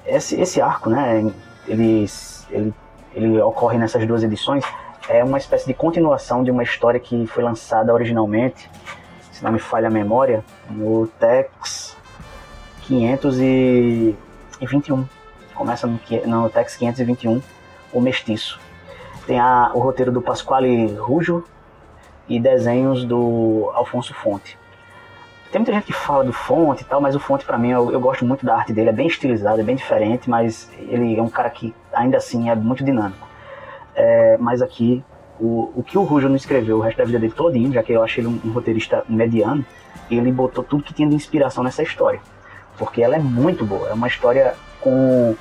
Esse, 0.05 0.39
esse 0.39 0.61
arco, 0.61 0.89
né, 0.89 1.29
ele, 1.67 2.05
ele, 2.49 2.73
ele 3.13 3.41
ocorre 3.41 3.77
nessas 3.77 4.05
duas 4.07 4.23
edições, 4.23 4.63
é 5.07 5.23
uma 5.23 5.37
espécie 5.37 5.65
de 5.65 5.73
continuação 5.73 6.43
de 6.43 6.51
uma 6.51 6.63
história 6.63 6.99
que 6.99 7.25
foi 7.27 7.41
lançada 7.43 7.93
originalmente, 7.93 8.69
se 9.31 9.41
não 9.43 9.51
me 9.51 9.59
falha 9.59 9.87
a 9.87 9.91
memória, 9.91 10.43
no 10.69 11.07
Tex 11.19 11.95
521. 12.83 15.07
Começa 15.53 15.87
no, 15.87 15.99
no 16.25 16.49
Tex 16.49 16.75
521 16.75 17.41
o 17.93 18.01
Mestiço. 18.01 18.59
Tem 19.25 19.39
a, 19.39 19.71
o 19.73 19.79
roteiro 19.79 20.11
do 20.11 20.21
Pasquale 20.21 20.87
Rujo 20.95 21.43
e 22.27 22.39
desenhos 22.39 23.05
do 23.05 23.71
Alfonso 23.73 24.13
Fonte. 24.13 24.57
Tem 25.51 25.59
muita 25.59 25.73
gente 25.73 25.85
que 25.85 25.93
fala 25.93 26.23
do 26.23 26.33
Fonte 26.33 26.81
e 26.81 26.85
tal, 26.85 26.99
mas 26.99 27.15
o 27.15 27.19
Fonte 27.19 27.45
para 27.45 27.57
mim 27.57 27.69
eu, 27.69 27.91
eu, 27.91 27.99
gosto 27.99 28.25
muito 28.25 28.45
da 28.45 28.55
arte 28.55 28.73
dele, 28.73 28.89
é 28.89 28.93
bem 28.93 29.07
estilizado, 29.07 29.61
é 29.61 29.63
bem 29.63 29.75
diferente, 29.75 30.29
mas 30.29 30.69
ele 30.77 31.17
é 31.17 31.21
um 31.21 31.29
cara 31.29 31.49
que 31.49 31.73
ainda 31.93 32.17
assim 32.17 32.49
é 32.49 32.55
muito 32.55 32.83
dinâmico. 32.83 33.24
É, 33.95 34.38
mas 34.38 34.62
aqui, 34.62 35.03
o, 35.39 35.71
o 35.75 35.84
que 35.84 35.97
o 35.97 36.03
Rujo 36.03 36.27
não 36.27 36.36
escreveu 36.36 36.77
o 36.77 36.81
resto 36.81 36.97
da 36.97 37.05
vida 37.05 37.19
dele 37.19 37.34
todinho, 37.34 37.71
já 37.71 37.81
que 37.81 37.93
eu 37.93 38.03
achei 38.03 38.23
ele 38.23 38.27
um, 38.27 38.39
um 38.49 38.51
roteirista 38.51 39.03
mediano, 39.08 39.65
ele 40.10 40.31
botou 40.31 40.63
tudo 40.63 40.84
que 40.84 40.93
tinha 40.93 41.08
de 41.08 41.15
inspiração 41.15 41.63
nessa 41.63 41.81
história. 41.81 42.19
Porque 42.77 43.01
ela 43.01 43.15
é 43.15 43.19
muito 43.19 43.65
boa, 43.65 43.89
é 43.89 43.93
uma 43.93 44.08
história 44.08 44.53
com, 44.81 45.36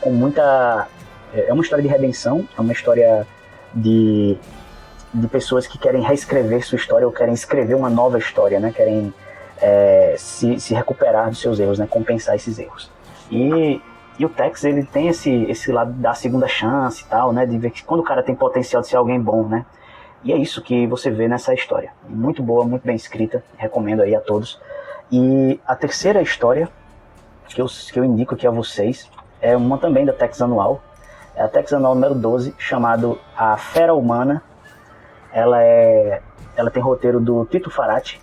com 0.00 0.10
muita 0.10 0.88
é, 1.34 1.48
é 1.48 1.52
uma 1.52 1.62
história 1.62 1.82
de 1.82 1.88
redenção, 1.88 2.48
é 2.56 2.60
uma 2.60 2.72
história 2.72 3.26
de, 3.74 4.36
de 5.12 5.28
pessoas 5.28 5.66
que 5.66 5.78
querem 5.78 6.02
reescrever 6.02 6.64
sua 6.64 6.76
história 6.76 7.06
ou 7.06 7.12
querem 7.12 7.34
escrever 7.34 7.74
uma 7.74 7.90
nova 7.90 8.18
história, 8.18 8.58
né? 8.58 8.72
Querem 8.74 9.12
é, 9.60 10.14
se, 10.18 10.58
se 10.60 10.74
recuperar 10.74 11.28
dos 11.28 11.40
seus 11.40 11.58
erros, 11.58 11.78
né? 11.78 11.86
Compensar 11.88 12.36
esses 12.36 12.58
erros. 12.58 12.90
E, 13.30 13.80
e 14.18 14.24
o 14.24 14.28
Tex, 14.28 14.64
ele 14.64 14.82
tem 14.82 15.08
esse, 15.08 15.30
esse 15.44 15.70
lado 15.70 15.92
da 15.92 16.14
segunda 16.14 16.48
chance 16.48 17.02
e 17.02 17.06
tal, 17.06 17.32
né? 17.32 17.44
De 17.44 17.58
ver 17.58 17.70
que 17.70 17.84
quando 17.84 18.00
o 18.00 18.04
cara 18.04 18.22
tem 18.22 18.34
potencial 18.34 18.80
de 18.80 18.88
ser 18.88 18.96
alguém 18.96 19.20
bom, 19.20 19.46
né? 19.46 19.66
E 20.24 20.32
é 20.32 20.36
isso 20.36 20.62
que 20.62 20.86
você 20.86 21.10
vê 21.10 21.28
nessa 21.28 21.52
história. 21.52 21.92
Muito 22.08 22.42
boa, 22.42 22.64
muito 22.64 22.84
bem 22.84 22.96
escrita. 22.96 23.44
Recomendo 23.56 24.02
aí 24.02 24.14
a 24.14 24.20
todos. 24.20 24.60
E 25.12 25.60
a 25.66 25.76
terceira 25.76 26.22
história 26.22 26.68
que 27.48 27.60
eu, 27.60 27.66
que 27.66 27.98
eu 27.98 28.04
indico 28.04 28.34
aqui 28.34 28.46
a 28.46 28.50
vocês 28.50 29.10
é 29.40 29.56
uma 29.56 29.78
também 29.78 30.04
da 30.04 30.12
Tex 30.12 30.40
Anual. 30.40 30.80
É 31.34 31.42
a 31.42 31.48
Tex 31.48 31.72
Anual 31.74 31.94
número 31.94 32.14
12, 32.14 32.54
chamado 32.58 33.18
A 33.36 33.56
Fera 33.58 33.94
Humana. 33.94 34.42
Ela, 35.30 35.62
é, 35.62 36.22
ela 36.56 36.70
tem 36.70 36.82
roteiro 36.82 37.20
do 37.20 37.44
Tito 37.44 37.70
Farati 37.70 38.20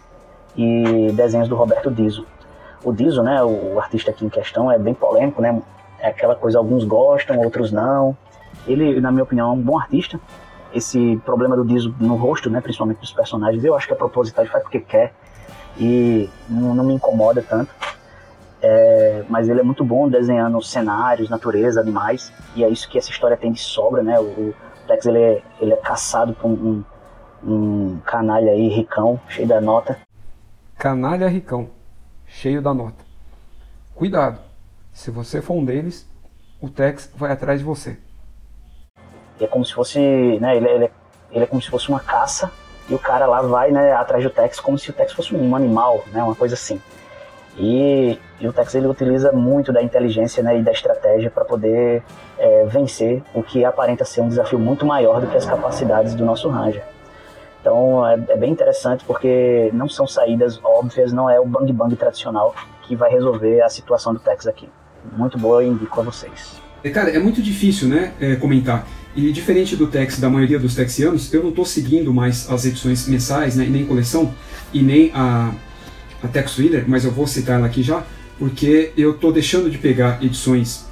e 0.58 1.12
desenhos 1.14 1.48
do 1.48 1.56
Roberto 1.56 1.92
Dizo. 1.92 2.26
O 2.84 2.92
Dizo, 2.92 3.22
né, 3.22 3.42
o 3.44 3.80
artista 3.80 4.10
aqui 4.10 4.26
em 4.26 4.30
questão, 4.30 4.72
é 4.72 4.78
bem 4.78 4.94
polêmico, 4.94 5.42
né? 5.42 5.62
É 6.04 6.10
aquela 6.10 6.36
coisa, 6.36 6.58
alguns 6.58 6.84
gostam, 6.84 7.40
outros 7.40 7.72
não. 7.72 8.16
Ele, 8.68 9.00
na 9.00 9.10
minha 9.10 9.24
opinião, 9.24 9.50
é 9.50 9.54
um 9.54 9.62
bom 9.62 9.80
artista. 9.80 10.20
Esse 10.74 11.16
problema 11.24 11.56
do 11.56 11.64
Dizo 11.64 11.96
no 11.98 12.16
rosto, 12.16 12.50
né, 12.50 12.60
principalmente 12.60 13.00
dos 13.00 13.14
personagens, 13.14 13.64
eu 13.64 13.74
acho 13.74 13.88
que 13.88 13.94
é 13.94 13.96
proposital, 13.96 14.44
ele 14.44 14.52
faz 14.52 14.64
porque 14.64 14.82
quer 14.82 15.14
e 15.78 16.30
não, 16.50 16.76
não 16.76 16.84
me 16.84 16.94
incomoda 16.94 17.42
tanto. 17.42 17.74
É, 18.62 19.24
mas 19.30 19.48
ele 19.48 19.62
é 19.62 19.64
muito 19.64 19.84
bom 19.86 20.10
desenhando 20.10 20.62
cenários, 20.62 21.30
natureza, 21.30 21.80
animais, 21.80 22.34
e 22.54 22.66
é 22.66 22.70
isso 22.70 22.90
que 22.90 22.98
essa 22.98 23.10
história 23.10 23.38
tem 23.38 23.52
de 23.52 23.62
sobra, 23.62 24.04
né? 24.04 24.20
O, 24.20 24.24
o 24.24 24.56
Tex 24.88 25.06
ele 25.06 25.20
é, 25.20 25.42
ele 25.62 25.74
é 25.74 25.78
caçado 25.78 26.34
por 26.34 26.50
um, 26.50 26.84
um, 27.46 28.00
canalha 28.06 28.52
aí 28.52 28.68
ricão, 28.68 29.20
cheio 29.30 29.48
da 29.48 29.62
nota. 29.62 29.98
Canalha 30.78 31.30
ricão, 31.30 31.70
cheio 32.26 32.62
da 32.62 32.74
nota. 32.74 33.06
Cuidado, 33.96 34.40
se 34.94 35.12
você 35.12 35.42
for 35.42 35.56
um 35.56 35.66
deles, 35.66 36.08
o 36.62 36.70
Tex 36.70 37.12
vai 37.16 37.32
atrás 37.32 37.60
de 37.60 37.66
você. 37.66 37.98
é 39.42 39.48
como 39.48 39.66
se 39.66 39.74
fosse, 39.74 40.00
né? 40.40 40.56
Ele, 40.56 40.70
ele, 40.70 40.92
ele 41.32 41.44
é 41.44 41.48
como 41.48 41.62
se 41.62 41.70
fosse 41.70 41.90
uma 41.90 42.00
caça 42.00 42.52
e 42.88 42.94
o 42.94 43.00
cara 43.00 43.26
lá 43.26 43.42
vai 43.42 43.72
né, 43.72 43.94
atrás 43.94 44.24
do 44.24 44.30
Tex 44.30 44.60
como 44.60 44.78
se 44.78 44.90
o 44.90 44.94
Tex 44.94 45.14
fosse 45.14 45.36
um 45.36 45.56
animal, 45.56 46.04
né, 46.12 46.22
uma 46.22 46.36
coisa 46.36 46.54
assim. 46.54 46.82
E, 47.58 48.20
e, 48.40 48.48
o 48.48 48.54
Tex 48.54 48.74
ele 48.74 48.88
utiliza 48.88 49.32
muito 49.32 49.72
da 49.72 49.82
inteligência 49.82 50.42
né, 50.42 50.58
e 50.58 50.64
da 50.64 50.72
estratégia 50.72 51.30
para 51.30 51.46
poder 51.46 52.02
é, 52.38 52.66
vencer 52.66 53.22
o 53.34 53.44
que 53.44 53.64
aparenta 53.64 54.04
ser 54.04 54.22
um 54.22 54.28
desafio 54.28 54.58
muito 54.58 54.86
maior 54.86 55.22
do 55.22 55.28
que 55.28 55.38
as 55.38 55.46
capacidades 55.46 56.16
do 56.16 56.26
nosso 56.26 56.50
Ranger. 56.50 56.84
Então 57.62 58.06
é, 58.06 58.14
é 58.30 58.36
bem 58.36 58.52
interessante 58.52 59.06
porque 59.06 59.70
não 59.72 59.88
são 59.88 60.08
saídas 60.08 60.60
óbvias, 60.64 61.14
não 61.14 61.30
é 61.30 61.40
o 61.40 61.46
bang 61.46 61.72
bang 61.72 61.96
tradicional 61.96 62.56
que 62.82 62.96
vai 62.96 63.10
resolver 63.12 63.62
a 63.62 63.70
situação 63.70 64.14
do 64.14 64.20
Tex 64.20 64.48
aqui. 64.48 64.68
Muito 65.18 65.38
boa, 65.38 65.64
eu 65.64 65.74
indico 65.74 66.00
a 66.00 66.04
vocês. 66.04 66.62
É, 66.84 66.90
cara, 66.90 67.10
é 67.10 67.20
muito 67.20 67.42
difícil, 67.42 67.88
né, 67.88 68.14
é, 68.20 68.36
comentar. 68.36 68.88
E 69.16 69.32
diferente 69.32 69.76
do 69.76 69.88
Tex, 69.88 70.20
da 70.20 70.30
maioria 70.30 70.58
dos 70.58 70.76
Texianos, 70.76 71.32
eu 71.34 71.44
não 71.44 71.50
estou 71.50 71.66
seguindo 71.66 72.14
mais 72.14 72.50
as 72.50 72.66
edições 72.66 73.08
mensais, 73.08 73.56
né, 73.56 73.66
e 73.66 73.70
nem 73.70 73.86
coleção, 73.86 74.34
e 74.74 74.82
nem 74.82 75.12
a, 75.14 75.54
a 76.24 76.28
Tex 76.28 76.58
Reader, 76.58 76.86
mas 76.88 77.06
eu 77.06 77.12
vou 77.12 77.28
citar 77.28 77.58
ela 77.58 77.68
aqui 77.68 77.84
já, 77.84 78.04
porque 78.40 78.92
eu 78.98 79.12
estou 79.12 79.32
deixando 79.32 79.70
de 79.70 79.78
pegar 79.78 80.24
edições 80.24 80.86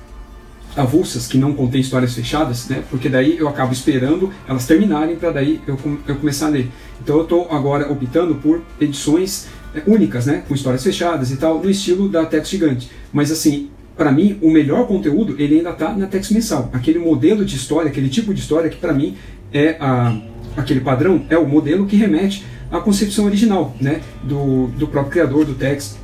avulsas 0.76 1.28
que 1.28 1.38
não 1.38 1.54
contêm 1.54 1.82
histórias 1.82 2.14
fechadas, 2.14 2.68
né? 2.70 2.84
Porque 2.90 3.10
daí 3.10 3.38
eu 3.38 3.48
acabo 3.48 3.74
esperando 3.74 4.32
elas 4.48 4.66
terminarem 4.66 5.16
para 5.16 5.32
daí 5.32 5.62
eu, 5.68 5.78
eu 6.08 6.16
começar 6.16 6.48
a 6.48 6.50
ler. 6.50 6.70
Então 7.04 7.18
eu 7.18 7.24
estou 7.24 7.52
agora 7.52 7.92
optando 7.92 8.36
por 8.36 8.62
edições 8.80 9.48
é, 9.76 9.82
únicas, 9.86 10.26
né? 10.26 10.44
Com 10.48 10.56
histórias 10.56 10.84
fechadas 10.84 11.32
e 11.32 11.38
tal, 11.38 11.62
no 11.62 11.70
estilo 11.70 12.08
da 12.08 12.26
Tex 12.26 12.50
Gigante. 12.50 12.90
Mas 13.12 13.32
assim, 13.32 13.70
para 13.98 14.12
mim, 14.12 14.38
o 14.42 14.50
melhor 14.50 14.88
conteúdo 14.88 15.36
ele 15.38 15.58
ainda 15.58 15.72
está 15.72 15.94
na 15.94 16.08
Tex 16.08 16.32
Mensal. 16.32 16.70
Aquele 16.74 17.00
modelo 17.00 17.46
de 17.46 17.56
história, 17.56 17.90
aquele 17.90 18.10
tipo 18.10 18.34
de 18.34 18.40
história 18.40 18.70
que 18.70 18.78
para 18.78 18.94
mim 18.94 19.16
é 19.54 19.78
a, 19.80 20.18
aquele 20.58 20.80
padrão, 20.80 21.26
é 21.30 21.38
o 21.38 21.48
modelo 21.48 21.86
que 21.86 21.96
remete 21.96 22.46
à 22.72 22.80
concepção 22.80 23.26
original 23.26 23.76
né, 23.80 24.02
do, 24.24 24.68
do 24.68 24.88
próprio 24.88 25.12
criador 25.12 25.46
do 25.46 25.54
Tex, 25.54 25.98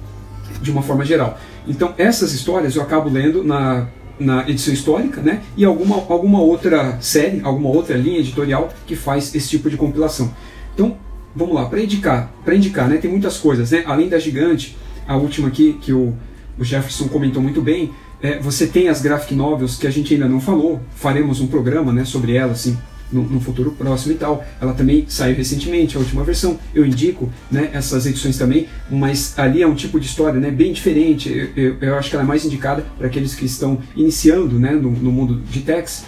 de 0.62 0.70
uma 0.70 0.82
forma 0.82 1.06
geral. 1.06 1.40
Então, 1.68 1.94
essas 1.98 2.34
histórias 2.34 2.76
eu 2.76 2.82
acabo 2.82 3.10
lendo 3.10 3.44
na, 3.44 3.88
na 4.20 4.50
edição 4.50 4.74
histórica 4.74 5.22
né, 5.22 5.42
e 5.56 5.66
alguma, 5.66 5.96
alguma 5.96 6.40
outra 6.40 6.98
série, 7.02 7.42
alguma 7.44 7.70
outra 7.70 7.98
linha 7.98 8.20
editorial 8.20 8.70
que 8.86 8.96
faz 8.96 9.34
esse 9.34 9.50
tipo 9.50 9.70
de 9.70 9.78
compilação. 9.78 10.34
Então, 10.74 10.98
vamos 11.36 11.56
lá, 11.56 11.66
para 11.66 11.82
indicar, 11.82 12.32
para 12.44 12.56
indicar 12.56 12.90
né, 12.90 12.98
tem 12.98 13.10
muitas 13.10 13.38
coisas, 13.38 13.72
né, 13.72 13.84
além 13.86 14.10
da 14.10 14.20
Gigante, 14.20 14.78
a 15.08 15.16
última 15.16 15.48
aqui 15.48 15.78
que 15.82 15.94
o 15.94 16.14
o 16.58 16.64
Jefferson 16.64 17.08
comentou 17.08 17.42
muito 17.42 17.62
bem, 17.62 17.92
é, 18.22 18.40
você 18.40 18.66
tem 18.66 18.90
as 18.90 19.02
graphic 19.02 19.36
novels 19.36 19.78
que 19.78 19.86
a 19.86 19.92
gente 19.92 20.14
ainda 20.14 20.28
não 20.28 20.42
falou, 20.42 20.82
faremos 20.96 21.40
um 21.40 21.48
programa 21.48 21.94
né, 21.94 22.04
sobre 22.04 22.36
elas 22.36 22.62
assim, 22.62 22.78
no, 23.12 23.24
no, 23.24 23.40
futuro 23.40 23.72
próximo 23.72 24.14
e 24.14 24.18
tal. 24.18 24.44
Ela 24.60 24.74
também 24.74 25.06
saiu 25.08 25.36
recentemente, 25.36 25.96
a 25.96 26.00
última 26.00 26.24
versão. 26.24 26.60
Eu 26.74 26.86
indico 26.86 27.30
né, 27.50 27.70
essas 27.74 28.06
edições 28.06 28.38
também, 28.38 28.68
mas 28.90 29.38
ali 29.38 29.62
é 29.62 29.68
um 29.68 29.76
tipo 29.76 30.00
de 30.00 30.08
história 30.08 30.40
né, 30.40 30.52
bem 30.52 30.74
diferente. 30.74 31.30
Eu, 31.30 31.64
eu, 31.64 31.78
eu 31.80 31.96
acho 31.96 32.10
que 32.10 32.16
ela 32.16 32.24
é 32.24 32.28
mais 32.28 32.44
indicada 32.44 32.86
para 32.98 33.08
aqueles 33.08 33.36
que 33.36 33.46
estão 33.46 33.80
iniciando 33.96 34.60
né, 34.60 34.72
no, 34.72 34.92
no 34.92 35.12
mundo 35.12 35.42
de 35.50 35.62
techs. 35.62 36.06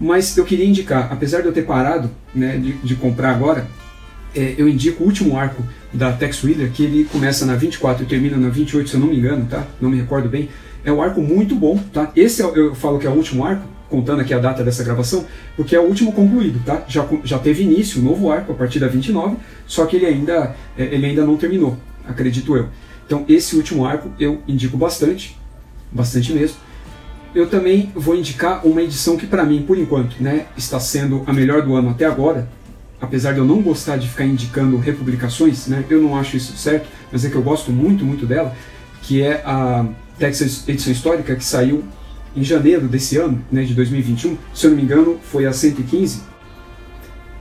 Mas 0.00 0.36
eu 0.36 0.44
queria 0.44 0.66
indicar, 0.66 1.12
apesar 1.12 1.40
de 1.40 1.46
eu 1.46 1.52
ter 1.52 1.62
parado 1.62 2.10
né, 2.34 2.56
de, 2.58 2.72
de 2.72 2.94
comprar 2.96 3.30
agora, 3.30 3.66
é, 4.34 4.54
eu 4.58 4.68
indico 4.68 5.02
o 5.02 5.06
último 5.06 5.36
arco 5.36 5.62
da 5.92 6.12
Tex 6.12 6.40
Reader, 6.42 6.70
que 6.72 6.84
ele 6.84 7.04
começa 7.04 7.46
na 7.46 7.54
24 7.54 8.02
e 8.02 8.06
termina 8.06 8.36
na 8.36 8.48
28, 8.48 8.88
se 8.88 8.96
eu 8.96 9.00
não 9.00 9.08
me 9.08 9.16
engano, 9.16 9.46
tá? 9.46 9.64
Não 9.80 9.90
me 9.90 9.96
recordo 9.96 10.28
bem. 10.28 10.48
É 10.84 10.92
um 10.92 11.00
arco 11.00 11.22
muito 11.22 11.54
bom, 11.54 11.78
tá? 11.92 12.10
Esse 12.14 12.42
é, 12.42 12.44
eu 12.44 12.74
falo 12.74 12.98
que 12.98 13.06
é 13.06 13.10
o 13.10 13.14
último 13.14 13.44
arco, 13.44 13.66
contando 13.88 14.20
aqui 14.20 14.34
a 14.34 14.38
data 14.38 14.64
dessa 14.64 14.82
gravação, 14.82 15.24
porque 15.56 15.76
é 15.76 15.80
o 15.80 15.84
último 15.84 16.12
concluído, 16.12 16.60
tá? 16.64 16.82
Já, 16.88 17.06
já 17.22 17.38
teve 17.38 17.62
início, 17.62 18.00
um 18.00 18.04
novo 18.04 18.30
arco 18.30 18.52
a 18.52 18.54
partir 18.54 18.80
da 18.80 18.88
29, 18.88 19.36
só 19.66 19.86
que 19.86 19.96
ele 19.96 20.06
ainda, 20.06 20.54
é, 20.76 20.84
ele 20.84 21.06
ainda 21.06 21.24
não 21.24 21.36
terminou, 21.36 21.76
acredito 22.06 22.56
eu. 22.56 22.68
Então 23.06 23.24
esse 23.28 23.54
último 23.54 23.84
arco 23.86 24.10
eu 24.18 24.42
indico 24.48 24.76
bastante, 24.76 25.38
bastante 25.92 26.32
mesmo. 26.32 26.56
Eu 27.34 27.48
também 27.48 27.92
vou 27.94 28.14
indicar 28.14 28.66
uma 28.66 28.82
edição 28.82 29.16
que 29.16 29.26
para 29.26 29.44
mim, 29.44 29.62
por 29.62 29.76
enquanto, 29.78 30.20
né, 30.20 30.46
está 30.56 30.78
sendo 30.78 31.22
a 31.26 31.32
melhor 31.32 31.62
do 31.62 31.74
ano 31.74 31.90
até 31.90 32.04
agora, 32.04 32.48
apesar 33.04 33.32
de 33.32 33.38
eu 33.38 33.44
não 33.44 33.62
gostar 33.62 33.96
de 33.96 34.08
ficar 34.08 34.24
indicando 34.24 34.76
republicações, 34.78 35.66
né, 35.66 35.84
eu 35.88 36.02
não 36.02 36.16
acho 36.16 36.36
isso 36.36 36.56
certo, 36.56 36.88
mas 37.12 37.24
é 37.24 37.30
que 37.30 37.36
eu 37.36 37.42
gosto 37.42 37.70
muito, 37.70 38.04
muito 38.04 38.26
dela, 38.26 38.54
que 39.02 39.22
é 39.22 39.42
a 39.44 39.86
Texas 40.18 40.66
Edição 40.66 40.92
Histórica, 40.92 41.36
que 41.36 41.44
saiu 41.44 41.84
em 42.36 42.42
janeiro 42.42 42.88
desse 42.88 43.16
ano, 43.16 43.42
né, 43.50 43.62
de 43.62 43.74
2021, 43.74 44.36
se 44.52 44.66
eu 44.66 44.70
não 44.70 44.76
me 44.76 44.82
engano, 44.82 45.18
foi 45.22 45.46
a 45.46 45.52
115. 45.52 46.22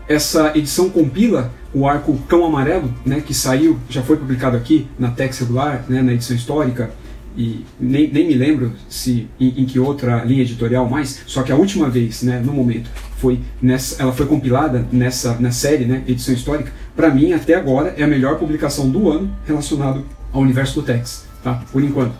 Essa 0.07 0.55
edição 0.55 0.89
compila 0.89 1.51
o 1.73 1.87
arco 1.87 2.15
Cão 2.27 2.45
Amarelo, 2.45 2.93
né, 3.05 3.21
que 3.21 3.33
saiu, 3.33 3.79
já 3.89 4.03
foi 4.03 4.17
publicado 4.17 4.55
aqui 4.55 4.87
na 4.99 5.09
Tex 5.09 5.39
regular, 5.39 5.85
né, 5.87 6.01
na 6.01 6.13
edição 6.13 6.35
histórica, 6.35 6.91
e 7.35 7.65
nem, 7.79 8.11
nem 8.11 8.27
me 8.27 8.35
lembro 8.35 8.73
se 8.87 9.27
em, 9.39 9.61
em, 9.61 9.65
que 9.65 9.79
outra 9.79 10.23
linha 10.23 10.43
editorial 10.43 10.87
mais, 10.87 11.23
só 11.25 11.41
que 11.41 11.51
a 11.51 11.55
última 11.55 11.89
vez, 11.89 12.21
né, 12.21 12.39
no 12.39 12.53
momento, 12.53 12.91
foi 13.23 13.39
nessa, 13.61 14.03
ela 14.03 14.11
foi 14.11 14.25
compilada 14.25 14.85
nessa 14.91 15.37
na 15.39 15.49
série, 15.49 15.85
né, 15.85 16.03
edição 16.05 16.33
histórica. 16.33 16.73
Para 16.93 17.09
mim, 17.09 17.31
até 17.31 17.55
agora 17.55 17.95
é 17.97 18.03
a 18.03 18.07
melhor 18.07 18.37
publicação 18.37 18.89
do 18.89 19.09
ano 19.09 19.33
relacionado 19.47 20.03
ao 20.33 20.41
universo 20.41 20.75
do 20.75 20.85
Tex, 20.85 21.25
tá? 21.41 21.63
Por 21.71 21.81
enquanto. 21.81 22.13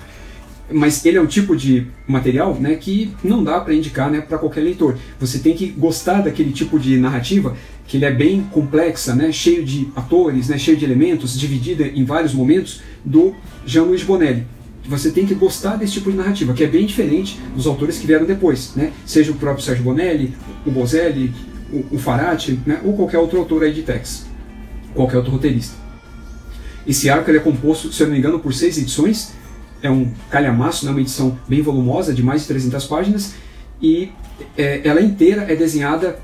Mas 0.71 1.05
ele 1.05 1.17
é 1.17 1.21
um 1.21 1.27
tipo 1.27 1.57
de 1.57 1.87
material, 2.07 2.55
né, 2.57 2.75
que 2.75 3.13
não 3.21 3.43
dá 3.43 3.59
para 3.59 3.73
indicar, 3.73 4.09
né, 4.09 4.21
para 4.21 4.37
qualquer 4.37 4.61
leitor. 4.61 4.97
Você 5.19 5.39
tem 5.39 5.53
que 5.53 5.67
gostar 5.67 6.21
daquele 6.21 6.53
tipo 6.53 6.79
de 6.79 6.97
narrativa 6.97 7.53
que 7.85 7.97
ele 7.97 8.05
é 8.05 8.11
bem 8.11 8.41
complexa, 8.49 9.13
né, 9.13 9.29
cheio 9.33 9.65
de 9.65 9.89
atores, 9.97 10.47
né, 10.47 10.57
cheio 10.57 10.77
de 10.77 10.85
elementos, 10.85 11.37
dividida 11.37 11.85
em 11.85 12.05
vários 12.05 12.33
momentos 12.33 12.81
do 13.03 13.35
Jean-Louis 13.65 14.03
Bonelli 14.03 14.45
você 14.85 15.11
tem 15.11 15.25
que 15.25 15.33
gostar 15.33 15.77
desse 15.77 15.93
tipo 15.93 16.11
de 16.11 16.17
narrativa, 16.17 16.53
que 16.53 16.63
é 16.63 16.67
bem 16.67 16.85
diferente 16.85 17.39
dos 17.55 17.65
autores 17.65 17.97
que 17.97 18.05
vieram 18.05 18.25
depois, 18.25 18.73
né? 18.75 18.91
Seja 19.05 19.31
o 19.31 19.35
próprio 19.35 19.63
Sérgio 19.63 19.83
Bonelli, 19.83 20.35
o 20.65 20.71
Bozelli, 20.71 21.33
o, 21.71 21.95
o 21.95 21.97
Farati, 21.97 22.59
né? 22.65 22.79
ou 22.83 22.93
qualquer 22.93 23.17
outro 23.17 23.39
autor 23.39 23.63
aí 23.63 23.73
de 23.73 23.81
Tex, 23.81 24.25
qualquer 24.93 25.17
outro 25.17 25.31
roteirista. 25.31 25.75
Esse 26.85 27.09
arco 27.09 27.31
é 27.31 27.39
composto, 27.39 27.91
se 27.91 28.03
eu 28.03 28.07
não 28.07 28.13
me 28.13 28.19
engano, 28.19 28.39
por 28.39 28.53
seis 28.53 28.77
edições, 28.77 29.33
é 29.81 29.89
um 29.89 30.11
calhamaço, 30.29 30.85
né? 30.85 30.91
uma 30.91 31.01
edição 31.01 31.37
bem 31.47 31.61
volumosa, 31.61 32.13
de 32.13 32.21
mais 32.21 32.41
de 32.41 32.47
300 32.47 32.85
páginas, 32.85 33.33
e 33.81 34.11
é, 34.57 34.81
ela 34.83 35.01
inteira 35.01 35.43
é 35.43 35.55
desenhada 35.55 36.19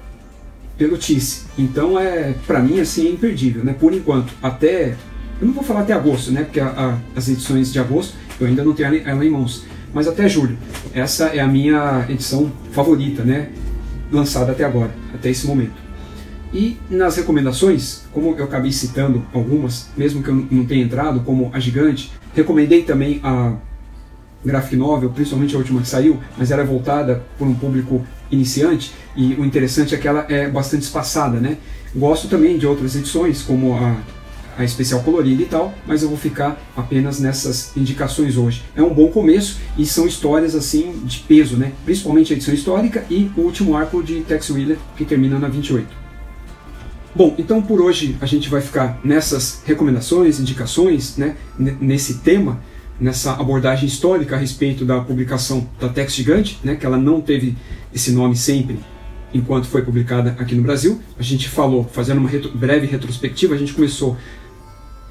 pelo 0.78 0.97
Tisse. 0.97 1.43
Então, 1.57 1.99
é 1.99 2.34
para 2.45 2.60
mim, 2.60 2.80
assim, 2.80 3.07
é 3.07 3.12
imperdível, 3.12 3.64
né? 3.64 3.76
por 3.78 3.93
enquanto, 3.93 4.34
até 4.41 4.95
eu 5.41 5.47
não 5.47 5.53
vou 5.53 5.63
falar 5.63 5.81
até 5.81 5.93
agosto, 5.93 6.31
né? 6.31 6.43
Porque 6.43 6.59
a, 6.59 6.67
a, 6.67 6.97
as 7.15 7.29
edições 7.29 7.71
de 7.71 7.79
agosto 7.79 8.15
eu 8.39 8.47
ainda 8.47 8.63
não 8.63 8.73
tenho 8.73 9.01
ela 9.05 9.25
em 9.25 9.29
mãos. 9.29 9.65
Mas 9.93 10.07
até 10.07 10.27
julho. 10.29 10.57
Essa 10.93 11.27
é 11.27 11.39
a 11.39 11.47
minha 11.47 12.05
edição 12.09 12.51
favorita, 12.71 13.23
né? 13.23 13.49
Lançada 14.11 14.51
até 14.51 14.63
agora, 14.63 14.91
até 15.13 15.29
esse 15.29 15.47
momento. 15.47 15.89
E 16.53 16.77
nas 16.89 17.15
recomendações, 17.15 18.03
como 18.11 18.35
eu 18.35 18.43
acabei 18.43 18.71
citando 18.71 19.23
algumas, 19.33 19.89
mesmo 19.95 20.23
que 20.23 20.29
eu 20.29 20.47
não 20.49 20.65
tenha 20.65 20.83
entrado, 20.83 21.19
como 21.21 21.51
a 21.53 21.59
Gigante, 21.59 22.11
recomendei 22.35 22.83
também 22.83 23.19
a 23.23 23.53
graphic 24.43 24.75
novel, 24.75 25.09
principalmente 25.09 25.53
a 25.53 25.57
última 25.59 25.81
que 25.81 25.87
saiu, 25.87 26.19
mas 26.37 26.49
ela 26.49 26.63
é 26.63 26.65
voltada 26.65 27.23
por 27.37 27.47
um 27.47 27.53
público 27.53 28.03
iniciante 28.31 28.93
e 29.15 29.33
o 29.33 29.45
interessante 29.45 29.93
é 29.93 29.97
que 29.97 30.07
ela 30.07 30.25
é 30.29 30.49
bastante 30.49 30.83
espaçada, 30.83 31.39
né? 31.39 31.57
Gosto 31.95 32.27
também 32.27 32.57
de 32.57 32.65
outras 32.65 32.95
edições, 32.95 33.41
como 33.41 33.75
a, 33.75 33.97
a 34.58 34.64
especial 34.64 35.02
colorida 35.02 35.41
e 35.41 35.45
tal, 35.45 35.74
mas 35.86 36.04
eu 36.04 36.10
vou 36.10 36.18
ficar 36.18 36.62
apenas 36.76 37.20
nessas 37.20 37.76
indicações 37.76 38.38
hoje. 38.38 38.64
É 38.76 38.82
um 38.82 38.93
bom 38.93 39.10
começo 39.10 39.60
e 39.78 39.86
são 39.86 40.08
histórias 40.08 40.56
assim 40.56 41.02
de 41.04 41.20
peso, 41.20 41.58
né? 41.58 41.72
Principalmente 41.86 42.34
a 42.34 42.36
edição 42.36 42.54
histórica 42.54 43.06
e 43.10 43.32
o 43.38 43.41
último 43.41 43.76
arco 43.76 44.04
de 44.04 44.22
Tex 44.22 44.50
Wheeler 44.50 44.78
que 44.95 45.06
termina 45.06 45.39
na 45.39 45.47
28. 45.47 45.88
Bom, 47.16 47.36
então 47.38 47.62
por 47.62 47.82
hoje 47.82 48.16
a 48.22 48.26
gente 48.26 48.50
vai 48.50 48.62
ficar 48.62 49.00
nessas 49.04 49.62
recomendações, 49.66 50.39
indicações, 50.39 51.18
né, 51.18 51.36
nesse 51.58 52.16
tema 52.20 52.60
nessa 53.00 53.34
abordagem 53.34 53.88
histórica 53.88 54.36
a 54.36 54.39
respeito 54.39 54.84
da 54.84 55.00
publicação 55.00 55.68
da 55.80 55.88
Tex 55.88 56.14
Gigante, 56.14 56.60
né, 56.64 56.76
que 56.76 56.86
ela 56.86 56.97
não 56.97 57.22
teve 57.22 57.56
esse 57.93 58.12
nome 58.12 58.36
sempre 58.36 58.80
enquanto 59.34 59.68
foi 59.68 59.84
publicada 59.84 60.36
aqui 60.39 60.56
no 60.56 60.62
Brasil. 60.62 61.00
A 61.18 61.24
gente 61.24 61.47
falou, 61.47 61.84
fazendo 61.84 62.18
uma 62.18 62.30
retro, 62.30 62.52
breve 62.52 62.88
retrospectiva, 62.88 63.54
a 63.54 63.58
gente 63.58 63.74
começou 63.74 64.18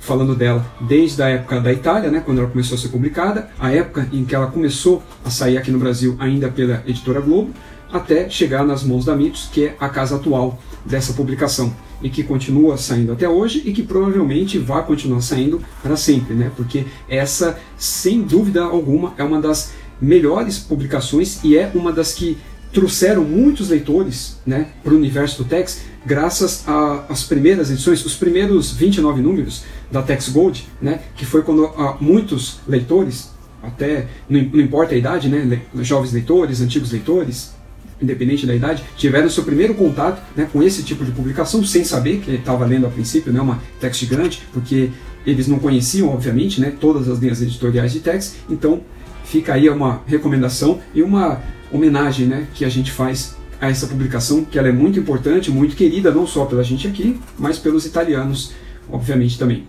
falando 0.00 0.34
dela 0.34 0.64
desde 0.80 1.22
a 1.22 1.28
época 1.28 1.60
da 1.60 1.72
Itália, 1.72 2.10
né, 2.10 2.22
quando 2.24 2.38
ela 2.38 2.48
começou 2.48 2.76
a 2.76 2.78
ser 2.78 2.88
publicada, 2.88 3.48
a 3.58 3.72
época 3.72 4.08
em 4.12 4.24
que 4.24 4.34
ela 4.34 4.46
começou 4.46 5.02
a 5.24 5.30
sair 5.30 5.58
aqui 5.58 5.70
no 5.70 5.78
Brasil 5.78 6.16
ainda 6.18 6.48
pela 6.48 6.82
editora 6.86 7.20
Globo, 7.20 7.52
até 7.92 8.28
chegar 8.28 8.64
nas 8.64 8.82
mãos 8.82 9.04
da 9.04 9.16
Mitos, 9.16 9.48
que 9.52 9.66
é 9.66 9.76
a 9.80 9.88
casa 9.88 10.16
atual 10.16 10.58
dessa 10.84 11.12
publicação 11.12 11.74
e 12.02 12.08
que 12.08 12.22
continua 12.22 12.76
saindo 12.76 13.12
até 13.12 13.28
hoje 13.28 13.62
e 13.64 13.72
que 13.72 13.82
provavelmente 13.82 14.58
vai 14.58 14.84
continuar 14.84 15.20
saindo 15.20 15.60
para 15.82 15.96
sempre, 15.96 16.34
né? 16.34 16.50
Porque 16.54 16.86
essa, 17.08 17.58
sem 17.76 18.22
dúvida 18.22 18.62
alguma, 18.62 19.14
é 19.16 19.24
uma 19.24 19.40
das 19.40 19.72
melhores 20.00 20.58
publicações 20.58 21.42
e 21.42 21.56
é 21.56 21.70
uma 21.74 21.92
das 21.92 22.12
que 22.12 22.38
trouxeram 22.72 23.24
muitos 23.24 23.70
leitores 23.70 24.38
né, 24.46 24.68
para 24.82 24.92
o 24.92 24.96
universo 24.96 25.42
do 25.42 25.48
Tex, 25.48 25.82
graças 26.04 26.64
às 27.08 27.22
primeiras 27.24 27.70
edições, 27.70 28.04
os 28.04 28.14
primeiros 28.14 28.72
29 28.72 29.22
números 29.22 29.64
da 29.90 30.02
Tex 30.02 30.28
Gold, 30.28 30.66
né, 30.80 31.00
que 31.16 31.24
foi 31.24 31.42
quando 31.42 31.64
uh, 31.64 31.96
muitos 32.00 32.60
leitores, 32.66 33.30
até 33.62 34.06
não, 34.28 34.40
não 34.42 34.60
importa 34.60 34.94
a 34.94 34.98
idade, 34.98 35.28
né, 35.28 35.62
jovens 35.80 36.12
leitores, 36.12 36.60
antigos 36.60 36.92
leitores, 36.92 37.52
independente 38.00 38.46
da 38.46 38.54
idade, 38.54 38.84
tiveram 38.96 39.28
seu 39.28 39.42
primeiro 39.42 39.74
contato 39.74 40.22
né, 40.36 40.48
com 40.52 40.62
esse 40.62 40.82
tipo 40.82 41.04
de 41.04 41.10
publicação, 41.10 41.64
sem 41.64 41.84
saber 41.84 42.18
que 42.18 42.30
estava 42.32 42.64
lendo 42.64 42.86
a 42.86 42.90
princípio 42.90 43.32
né, 43.32 43.40
uma 43.40 43.60
text 43.80 44.00
gigante, 44.00 44.42
porque 44.52 44.90
eles 45.26 45.48
não 45.48 45.58
conheciam, 45.58 46.08
obviamente, 46.08 46.60
né, 46.60 46.72
todas 46.78 47.08
as 47.08 47.18
linhas 47.18 47.42
editoriais 47.42 47.92
de 47.92 48.00
text, 48.00 48.36
então 48.48 48.80
fica 49.24 49.54
aí 49.54 49.68
uma 49.68 50.02
recomendação 50.06 50.80
e 50.94 51.02
uma 51.02 51.42
homenagem 51.72 52.26
né, 52.26 52.46
que 52.54 52.64
a 52.64 52.68
gente 52.68 52.90
faz 52.90 53.36
a 53.60 53.68
essa 53.68 53.86
publicação, 53.86 54.44
que 54.44 54.58
ela 54.58 54.68
é 54.68 54.72
muito 54.72 54.98
importante, 54.98 55.50
muito 55.50 55.74
querida, 55.74 56.10
não 56.10 56.26
só 56.26 56.44
pela 56.44 56.62
gente 56.62 56.86
aqui, 56.86 57.20
mas 57.38 57.58
pelos 57.58 57.84
italianos, 57.84 58.52
obviamente, 58.90 59.38
também. 59.38 59.66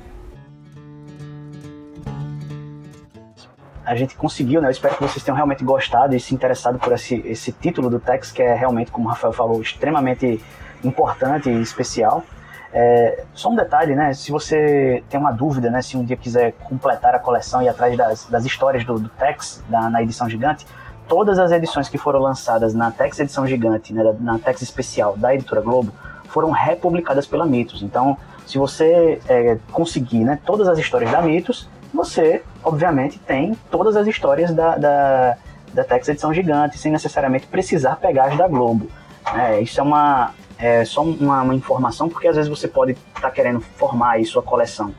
a 3.90 3.96
gente 3.96 4.16
conseguiu, 4.16 4.62
né? 4.62 4.68
Eu 4.68 4.72
espero 4.72 4.96
que 4.96 5.02
vocês 5.02 5.24
tenham 5.24 5.36
realmente 5.36 5.64
gostado 5.64 6.16
e 6.16 6.20
se 6.20 6.36
interessado 6.36 6.78
por 6.78 6.94
esse, 6.94 7.16
esse 7.26 7.52
título 7.52 7.90
do 7.90 8.00
Tex, 8.00 8.32
que 8.32 8.40
é 8.40 8.54
realmente, 8.54 8.92
como 8.92 9.08
o 9.08 9.10
Rafael 9.10 9.34
falou, 9.34 9.60
extremamente 9.60 10.40
importante 10.84 11.50
e 11.50 11.60
especial. 11.60 12.24
É, 12.72 13.24
só 13.34 13.50
um 13.50 13.56
detalhe, 13.56 13.96
né? 13.96 14.14
Se 14.14 14.32
você 14.32 15.04
tem 15.10 15.20
uma 15.20 15.32
dúvida, 15.32 15.72
né? 15.72 15.82
Se 15.82 15.98
um 15.98 16.06
dia 16.06 16.16
quiser 16.16 16.52
completar 16.52 17.16
a 17.16 17.20
coleção 17.20 17.64
e 17.64 17.68
atrás 17.68 17.98
das, 17.98 18.26
das 18.26 18.46
histórias 18.46 18.86
do, 18.86 19.00
do 19.00 19.10
Tex 19.10 19.64
da, 19.68 19.90
na 19.90 20.04
edição 20.04 20.30
gigante, 20.30 20.68
todas 21.10 21.40
as 21.40 21.52
edições 21.52 21.90
que 21.90 21.98
foram 21.98 22.20
lançadas 22.20 22.74
na 22.74 22.92
Tex 22.92 23.20
edição 23.20 23.46
gigante, 23.46 23.92
né, 23.92 24.16
na 24.22 24.38
Tex 24.38 24.62
especial 24.62 25.18
da 25.18 25.34
editora 25.34 25.60
Globo, 25.60 25.92
foram 26.30 26.52
republicadas 26.52 27.26
pela 27.26 27.46
Mitos. 27.46 27.82
Então, 27.82 28.16
se 28.46 28.58
você 28.58 29.20
é, 29.28 29.58
conseguir, 29.72 30.24
né, 30.24 30.40
todas 30.46 30.68
as 30.68 30.78
histórias 30.78 31.12
da 31.12 31.22
Mitos, 31.22 31.68
você, 31.92 32.44
obviamente, 32.64 33.18
tem 33.18 33.58
todas 33.72 33.98
as 33.98 34.06
histórias 34.08 34.54
da, 34.54 34.78
da, 34.78 35.38
da 35.74 35.84
Tex 35.84 36.08
Edição 36.08 36.32
Gigante, 36.32 36.78
sem 36.78 36.92
necessariamente 36.92 37.48
precisar 37.48 37.96
pegar 37.96 38.26
as 38.26 38.38
da 38.38 38.48
Globo. 38.48 38.88
É, 39.36 39.60
isso 39.60 39.80
é 39.80 39.84
uma 39.84 40.32
é 40.60 40.84
só 40.84 41.02
uma, 41.02 41.42
uma, 41.42 41.56
informação, 41.56 42.10
porque 42.10 42.28
às 42.28 42.36
vezes 42.36 42.50
você 42.50 42.68
pode 42.68 42.92
estar 42.92 43.22
tá 43.22 43.32
querendo 43.32 43.62
formar 43.62 44.12
aí 44.12 44.26
sua 44.26 44.44
coleção 44.44 44.94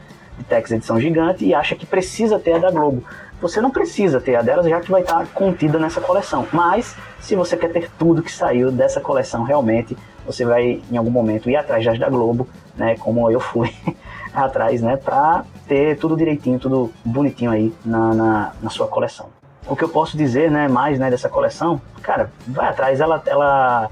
Tex 0.45 0.71
Edição 0.71 1.01
Gigante 1.01 1.45
e 1.45 1.55
acha 1.55 1.75
que 1.75 1.87
precisa 1.87 2.39
ter 2.39 2.55
a 2.55 2.59
da 2.59 2.71
Globo. 2.71 3.05
Você 3.41 3.61
não 3.61 3.71
precisa 3.71 4.21
ter 4.21 4.37
a 4.37 4.43
delas, 4.43 4.67
já 4.67 4.81
que 4.81 4.91
vai 4.91 5.01
estar 5.01 5.27
contida 5.29 5.79
nessa 5.79 6.01
coleção. 6.01 6.47
Mas, 6.53 6.95
se 7.21 7.35
você 7.35 7.57
quer 7.57 7.73
ter 7.73 7.91
tudo 7.99 8.23
que 8.23 8.31
saiu 8.31 8.71
dessa 8.71 9.01
coleção 9.01 9.45
realmente, 9.45 9.97
você 10.27 10.45
vai 10.45 10.83
em 10.91 10.97
algum 10.97 11.11
momento 11.11 11.49
ir 11.49 11.57
atrás 11.57 11.85
das 11.85 11.99
da 11.99 12.09
Globo, 12.09 12.47
né, 12.77 12.97
como 12.99 13.31
eu 13.31 13.41
fui 13.41 13.75
atrás, 14.35 14.83
né, 14.83 14.97
para 14.97 15.45
ter 15.67 15.97
tudo 15.99 16.17
direitinho, 16.17 16.59
tudo 16.59 16.93
bonitinho 17.05 17.51
aí 17.51 17.73
na, 17.85 18.15
na, 18.15 18.53
na, 18.61 18.71
sua 18.71 18.87
coleção. 18.87 19.29
O 19.67 19.75
que 19.75 19.85
eu 19.85 19.89
posso 19.89 20.17
dizer, 20.17 20.51
né, 20.51 20.69
mais, 20.69 20.99
né, 20.99 21.11
dessa 21.11 21.29
coleção, 21.29 21.81
cara, 22.03 22.31
vai 22.47 22.69
atrás, 22.69 23.01
ela, 23.01 23.23
ela 23.27 23.91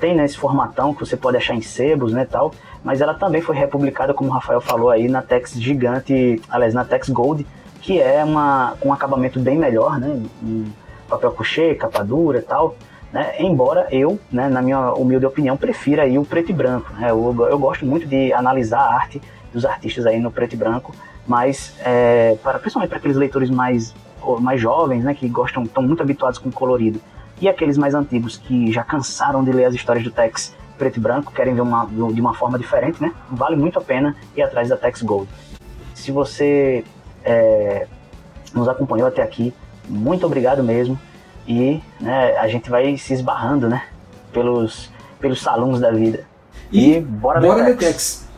tem, 0.00 0.14
né, 0.14 0.24
esse 0.24 0.36
formatão 0.36 0.94
que 0.94 1.00
você 1.00 1.16
pode 1.16 1.36
achar 1.36 1.54
em 1.54 1.60
sebos, 1.60 2.12
né, 2.12 2.24
tal, 2.24 2.52
mas 2.82 3.00
ela 3.00 3.14
também 3.14 3.40
foi 3.42 3.54
republicada, 3.54 4.14
como 4.14 4.30
o 4.30 4.32
Rafael 4.32 4.60
falou 4.60 4.90
aí, 4.90 5.08
na 5.08 5.20
Tex 5.22 5.52
Gigante, 5.52 6.40
aliás, 6.48 6.72
na 6.72 6.84
Tex 6.84 7.08
Gold, 7.10 7.46
que 7.80 8.00
é 8.00 8.24
uma, 8.24 8.74
um 8.84 8.92
acabamento 8.92 9.38
bem 9.38 9.58
melhor, 9.58 10.00
né, 10.00 10.20
um 10.42 10.66
papel 11.08 11.32
couché, 11.32 11.74
capa 11.74 12.02
dura 12.02 12.38
e 12.38 12.42
tal, 12.42 12.76
né? 13.12 13.34
Embora 13.38 13.88
eu, 13.90 14.18
né, 14.30 14.48
na 14.48 14.62
minha 14.62 14.92
humilde 14.92 15.26
opinião, 15.26 15.56
prefira 15.56 16.04
aí 16.04 16.18
o 16.18 16.24
preto 16.24 16.50
e 16.50 16.52
branco. 16.52 16.92
Né? 16.94 17.10
Eu, 17.10 17.34
eu 17.50 17.58
gosto 17.58 17.84
muito 17.84 18.06
de 18.06 18.32
analisar 18.32 18.78
a 18.78 18.94
arte 18.94 19.20
dos 19.52 19.64
artistas 19.64 20.06
aí 20.06 20.20
no 20.20 20.30
preto 20.30 20.52
e 20.52 20.56
branco, 20.56 20.94
mas 21.26 21.74
é, 21.80 22.36
para, 22.42 22.58
principalmente 22.58 22.90
para 22.90 22.98
aqueles 22.98 23.16
leitores 23.16 23.50
mais, 23.50 23.94
mais 24.40 24.60
jovens, 24.60 25.02
né, 25.02 25.12
que 25.12 25.28
gostam, 25.28 25.64
estão 25.64 25.82
muito 25.82 26.02
habituados 26.02 26.38
com 26.38 26.50
colorido, 26.50 27.00
e 27.40 27.48
aqueles 27.48 27.78
mais 27.78 27.94
antigos 27.94 28.36
que 28.36 28.70
já 28.70 28.84
cansaram 28.84 29.42
de 29.42 29.50
ler 29.52 29.64
as 29.64 29.74
histórias 29.74 30.04
do 30.04 30.10
Tex 30.10 30.54
preto 30.80 30.96
e 30.96 31.00
branco, 31.00 31.32
querem 31.32 31.54
ver 31.54 31.60
uma, 31.60 31.84
de 31.86 32.20
uma 32.20 32.32
forma 32.32 32.58
diferente, 32.58 33.02
né? 33.02 33.12
Vale 33.30 33.54
muito 33.54 33.78
a 33.78 33.82
pena 33.82 34.16
ir 34.34 34.42
atrás 34.42 34.70
da 34.70 34.78
Tex 34.78 35.02
Gold. 35.02 35.28
Se 35.94 36.10
você 36.10 36.82
é, 37.22 37.86
nos 38.54 38.66
acompanhou 38.66 39.06
até 39.06 39.22
aqui, 39.22 39.52
muito 39.86 40.24
obrigado 40.24 40.62
mesmo. 40.62 40.98
E 41.46 41.82
né, 42.00 42.36
a 42.38 42.48
gente 42.48 42.70
vai 42.70 42.96
se 42.96 43.12
esbarrando, 43.12 43.68
né? 43.68 43.82
Pelos, 44.32 44.90
pelos 45.20 45.42
salões 45.42 45.80
da 45.80 45.90
vida. 45.90 46.24
E, 46.72 46.94
e 46.94 47.00
bora, 47.00 47.40
bora 47.40 47.74
Tex. 47.74 48.29